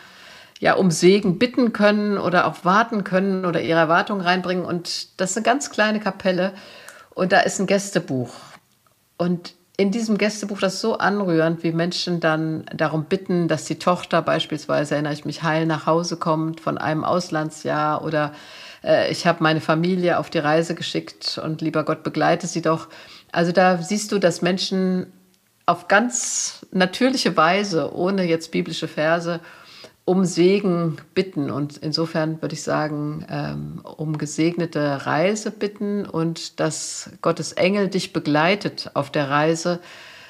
ja 0.60 0.74
um 0.74 0.92
Segen 0.92 1.38
bitten 1.38 1.74
können 1.74 2.18
oder 2.18 2.48
auch 2.48 2.66
warten 2.66 3.04
können 3.04 3.46
oder 3.46 3.62
ihre 3.62 3.80
Erwartungen 3.80 4.22
reinbringen. 4.22 4.66
Und 4.66 5.20
das 5.20 5.32
ist 5.32 5.38
eine 5.38 5.44
ganz 5.44 5.70
kleine 5.70 6.00
Kapelle 6.00 6.54
und 7.14 7.32
da 7.32 7.42
ist 7.42 7.60
ein 7.60 7.68
Gästebuch. 7.68 8.34
Und 9.18 9.54
in 9.78 9.92
diesem 9.92 10.18
Gästebuch, 10.18 10.60
das 10.60 10.76
ist 10.76 10.82
so 10.82 10.98
anrührend, 10.98 11.64
wie 11.64 11.72
Menschen 11.72 12.20
dann 12.20 12.66
darum 12.74 13.06
bitten, 13.06 13.48
dass 13.48 13.66
die 13.66 13.78
Tochter 13.78 14.24
beispielsweise, 14.24 14.96
erinnere 14.96 15.14
ich 15.14 15.26
mich, 15.26 15.44
heil 15.44 15.68
nach 15.68 15.86
Hause 15.86 16.18
kommt 16.18 16.60
von 16.60 16.80
einem 16.80 17.04
Auslandsjahr 17.04 18.04
oder 18.04 18.34
äh, 18.84 19.12
ich 19.12 19.28
habe 19.28 19.44
meine 19.44 19.62
Familie 19.62 20.18
auf 20.18 20.32
die 20.32 20.40
Reise 20.40 20.74
geschickt 20.74 21.40
und 21.44 21.62
lieber 21.62 21.84
Gott 21.84 22.02
begleite 22.02 22.48
sie 22.48 22.64
doch. 22.64 22.88
Also 23.32 23.52
da 23.52 23.78
siehst 23.78 24.12
du, 24.12 24.18
dass 24.18 24.42
Menschen 24.42 25.14
auf 25.68 25.88
ganz 25.88 26.66
natürliche 26.72 27.38
Weise, 27.38 27.94
ohne 27.94 28.24
jetzt 28.24 28.52
biblische 28.52 28.88
Verse, 28.88 29.42
um 30.08 30.24
Segen 30.24 30.96
bitten. 31.14 31.52
Und 31.52 31.76
insofern 31.76 32.42
würde 32.42 32.54
ich 32.56 32.64
sagen, 32.64 33.26
ähm, 33.30 33.82
um 33.84 34.18
gesegnete 34.18 35.06
Reise 35.06 35.52
bitten 35.52 36.06
und 36.06 36.62
dass 36.62 37.12
Gottes 37.22 37.52
Engel 37.52 37.90
dich 37.90 38.14
begleitet 38.14 38.90
auf 38.94 39.12
der 39.12 39.30
Reise. 39.30 39.82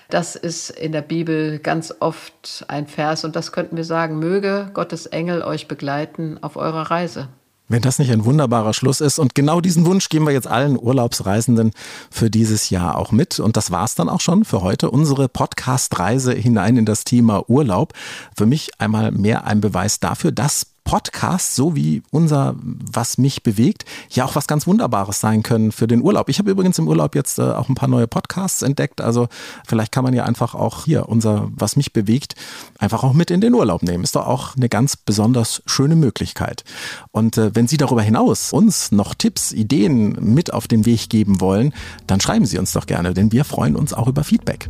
Das 0.10 0.36
ist 0.36 0.72
in 0.72 0.94
der 0.94 1.04
Bibel 1.04 1.60
ganz 1.60 1.94
oft 2.00 2.66
ein 2.68 2.88
Vers 2.88 3.24
und 3.24 3.36
das 3.36 3.52
könnten 3.52 3.78
wir 3.78 3.84
sagen, 3.84 4.18
möge 4.18 4.72
Gottes 4.74 5.06
Engel 5.06 5.44
euch 5.44 5.68
begleiten 5.68 6.40
auf 6.42 6.56
eurer 6.56 6.90
Reise. 6.90 7.28
Wenn 7.70 7.82
das 7.82 8.00
nicht 8.00 8.12
ein 8.12 8.24
wunderbarer 8.24 8.74
Schluss 8.74 9.02
ist. 9.02 9.20
Und 9.20 9.36
genau 9.36 9.60
diesen 9.60 9.86
Wunsch 9.86 10.10
geben 10.10 10.26
wir 10.26 10.34
jetzt 10.34 10.48
allen 10.48 10.80
Urlaubsreisenden 10.80 11.72
für 12.10 12.30
dieses 12.30 12.70
Jahr 12.70 12.98
auch 12.98 13.12
mit. 13.12 13.40
Und 13.40 13.58
das 13.58 13.72
war's 13.72 13.96
dann 13.96 14.10
auch 14.10 14.22
schon 14.22 14.46
für 14.46 14.62
heute. 14.62 14.90
Unsere 14.90 15.28
Podcast-Reise 15.28 16.34
hinein 16.34 16.78
in 16.78 16.86
das 16.86 17.04
Thema 17.04 17.50
Urlaub. 17.50 17.94
Für 18.38 18.46
mich 18.46 18.72
einmal 18.80 19.12
mehr 19.12 19.46
ein 19.46 19.60
Beweis 19.60 20.00
dafür, 20.00 20.32
dass 20.32 20.68
Podcasts, 20.88 21.54
so 21.54 21.76
wie 21.76 22.02
unser 22.12 22.56
Was 22.62 23.18
mich 23.18 23.44
bewegt, 23.44 23.84
ja 24.10 24.24
auch 24.24 24.36
was 24.36 24.48
ganz 24.48 24.66
Wunderbares 24.68 25.20
sein 25.20 25.44
können 25.44 25.74
für 25.74 25.86
den 25.86 26.02
Urlaub. 26.02 26.30
Ich 26.30 26.40
habe 26.40 26.50
übrigens 26.50 26.80
im 26.80 26.88
Urlaub 26.88 27.14
jetzt 27.14 27.40
äh, 27.40 27.42
auch 27.42 27.68
ein 27.68 27.76
paar 27.76 27.90
neue 27.90 28.08
Podcasts 28.08 28.62
entdeckt. 28.62 29.02
Also 29.02 29.28
vielleicht 29.68 29.92
kann 29.92 30.06
man 30.06 30.14
ja 30.14 30.24
einfach 30.24 30.56
auch 30.56 30.86
hier 30.86 31.10
unser 31.10 31.50
Was 31.52 31.76
mich 31.76 31.92
bewegt 31.92 32.36
einfach 32.80 33.04
auch 33.04 33.12
mit 33.12 33.32
in 33.32 33.42
den 33.42 33.54
Urlaub 33.54 33.84
nehmen. 33.84 34.06
Ist 34.06 34.16
doch 34.16 34.26
auch 34.26 34.56
eine 34.56 34.70
ganz 34.70 34.96
besonders 34.96 35.62
schöne 35.66 35.98
Möglichkeit. 35.98 36.64
Und 37.12 37.38
äh, 37.38 37.54
wenn 37.54 37.68
Sie 37.68 37.76
darüber 37.76 38.02
hinaus 38.02 38.54
uns 38.54 38.94
noch 38.94 39.14
Tipps, 39.14 39.52
Ideen 39.52 40.18
mit 40.22 40.54
auf 40.54 40.70
den 40.70 40.86
Weg 40.86 41.10
geben 41.10 41.42
wollen, 41.42 41.74
dann 42.08 42.22
schreiben 42.22 42.46
Sie 42.46 42.58
uns 42.60 42.72
doch 42.72 42.86
gerne, 42.86 43.14
denn 43.14 43.34
wir 43.34 43.44
freuen 43.44 43.76
uns 43.76 43.94
auch 43.94 44.08
über 44.08 44.24
Feedback. 44.24 44.70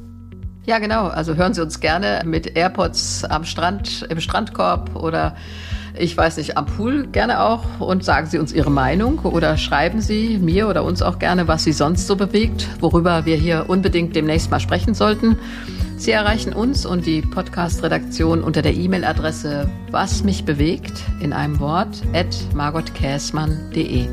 Ja, 0.65 0.80
genau. 0.80 1.08
Also 1.08 1.36
hören 1.36 1.53
Sie 1.53 1.62
uns 1.62 1.80
gerne 1.80 2.23
mit 2.25 2.58
AirPods 2.58 3.23
am 3.23 3.45
Strand, 3.45 4.06
im 4.10 4.19
Strandkorb 4.19 4.95
oder 4.95 5.36
ich 6.00 6.16
weiß 6.16 6.38
nicht, 6.38 6.58
am 6.58 6.66
Pool 6.66 7.08
gerne 7.08 7.42
auch 7.42 7.80
und 7.80 8.04
sagen 8.04 8.28
Sie 8.28 8.38
uns 8.38 8.54
Ihre 8.54 8.72
Meinung 8.72 9.20
oder 9.20 9.58
schreiben 9.58 10.02
Sie 10.02 10.38
mir 10.38 10.68
oder 10.68 10.84
uns 10.84 11.02
auch 11.02 11.20
gerne, 11.20 11.48
was 11.48 11.64
Sie 11.64 11.74
sonst 11.74 12.08
so 12.08 12.16
bewegt, 12.16 12.68
worüber 12.80 13.26
wir 13.26 13.36
hier 13.36 13.66
unbedingt 13.68 14.16
demnächst 14.16 14.52
mal 14.52 14.60
sprechen 14.60 14.93
sollten. 14.93 15.38
Sie 15.98 16.12
erreichen 16.12 16.54
uns 16.54 16.86
und 16.86 17.08
die 17.08 17.22
Podcast-Redaktion 17.22 18.43
unter 18.43 18.62
der 18.62 18.76
E-Mail-Adresse 18.76 19.68
was 19.91 20.24
mich 20.24 20.45
bewegt 20.45 20.93
in 21.22 21.34
einem 21.34 21.60
Wort 21.60 22.04
at 22.14 22.36
margotkäsmann.de. 22.54 24.08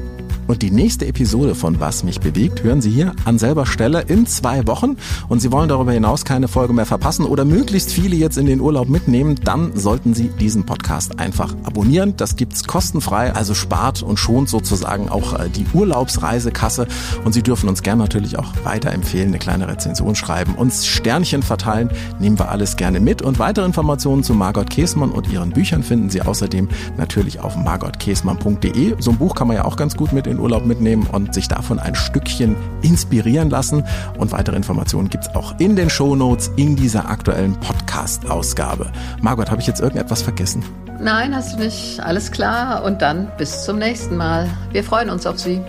Und 0.47 0.63
die 0.63 0.71
nächste 0.71 1.07
Episode 1.07 1.55
von 1.55 1.81
Was 1.81 2.05
mich 2.05 2.21
bewegt 2.21 2.63
hören 2.63 2.81
Sie 2.81 2.91
hier 2.91 3.13
an 3.25 3.39
selber 3.39 3.67
Stelle 3.67 4.03
in 4.03 4.27
zwei 4.27 4.67
Wochen. 4.67 4.97
Und 5.29 5.41
Sie 5.41 5.53
wollen 5.53 5.69
darüber 5.69 5.93
hinaus 5.93 6.25
keine 6.25 6.49
Folge 6.49 6.73
mehr 6.73 6.87
verpassen 6.87 7.25
oder 7.25 7.45
möglichst 7.45 7.93
viele 7.93 8.17
jetzt 8.17 8.37
in 8.37 8.47
den 8.47 8.61
Urlaub 8.61 8.89
mitnehmen, 8.89 9.37
dann 9.43 9.77
sollten 9.77 10.15
Sie 10.15 10.29
diesen 10.29 10.65
Podcast 10.65 11.19
einfach 11.19 11.55
abonnieren. 11.65 12.15
Das 12.17 12.37
gibt's 12.37 12.65
kostenfrei, 12.65 13.33
also 13.33 13.55
spart 13.55 14.03
und 14.03 14.19
schont 14.19 14.49
sozusagen 14.49 15.09
auch 15.09 15.39
äh, 15.39 15.49
die 15.49 15.67
Urlaubsreisekasse. 15.73 16.87
Und 17.25 17.33
Sie 17.33 17.43
dürfen 17.43 17.69
uns 17.69 17.83
gerne 17.83 18.03
natürlich 18.03 18.39
auch 18.39 18.53
weiterempfehlen, 18.65 19.29
eine 19.29 19.39
kleine 19.39 19.69
Rezension 19.69 20.15
schreiben, 20.15 20.55
uns 20.55 20.87
Sternchen 20.87 21.43
verteilen, 21.43 21.91
nehmen 22.19 22.39
wir 22.39 22.51
alles 22.51 22.77
gerne 22.77 23.01
mit. 23.01 23.23
Und 23.23 23.39
weitere 23.39 23.65
Informationen 23.65 24.23
zu 24.23 24.35
Margot 24.35 24.69
Käßmann 24.69 25.11
und 25.11 25.33
ihren 25.33 25.51
Büchern 25.51 25.83
finden 25.83 26.11
Sie 26.11 26.23
außerdem 26.23 26.69
natürlich 26.97 27.41
auf 27.41 27.57
margotkäßmann.de. 27.57 28.97
So 28.99 29.11
ein 29.11 29.19
Buch 29.19 29.35
kann 29.35 29.49
man 29.49 29.57
ja 29.57 29.65
auch 29.65 29.77
ganz 29.77 29.97
gut 29.97 30.13
mit 30.13 30.27
in 30.27 30.34
Urlaub 30.39 30.67
mitnehmen 30.67 31.07
und 31.13 31.35
sich 31.35 31.49
davon 31.49 31.79
ein 31.79 31.95
Stückchen 31.95 32.57
inspirieren 32.83 33.51
lassen. 33.51 33.85
Und 34.19 34.33
weitere 34.33 34.57
Informationen 34.57 35.09
gibt's 35.09 35.35
auch 35.35 35.59
in 35.59 35.77
den 35.77 35.91
Show 35.91 36.17
Notes 36.17 36.51
in 36.57 36.77
dieser 36.77 37.09
aktuellen 37.09 37.59
Podcast-Ausgabe. 37.61 38.91
Margot, 39.21 39.51
habe 39.51 39.61
ich 39.61 39.67
jetzt 39.67 39.81
irgendetwas 39.81 40.23
vergessen? 40.23 40.65
Nein, 41.01 41.35
hast 41.35 41.55
du 41.55 41.59
nicht. 41.59 42.01
Alles 42.01 42.31
klar. 42.31 42.85
Und 42.85 43.03
dann 43.03 43.31
bis 43.37 43.65
zum 43.65 43.79
nächsten 43.79 44.17
Mal. 44.17 44.49
Wir 44.71 44.85
freuen 44.85 45.11
uns 45.11 45.27
auf 45.27 45.39
Sie. 45.39 45.61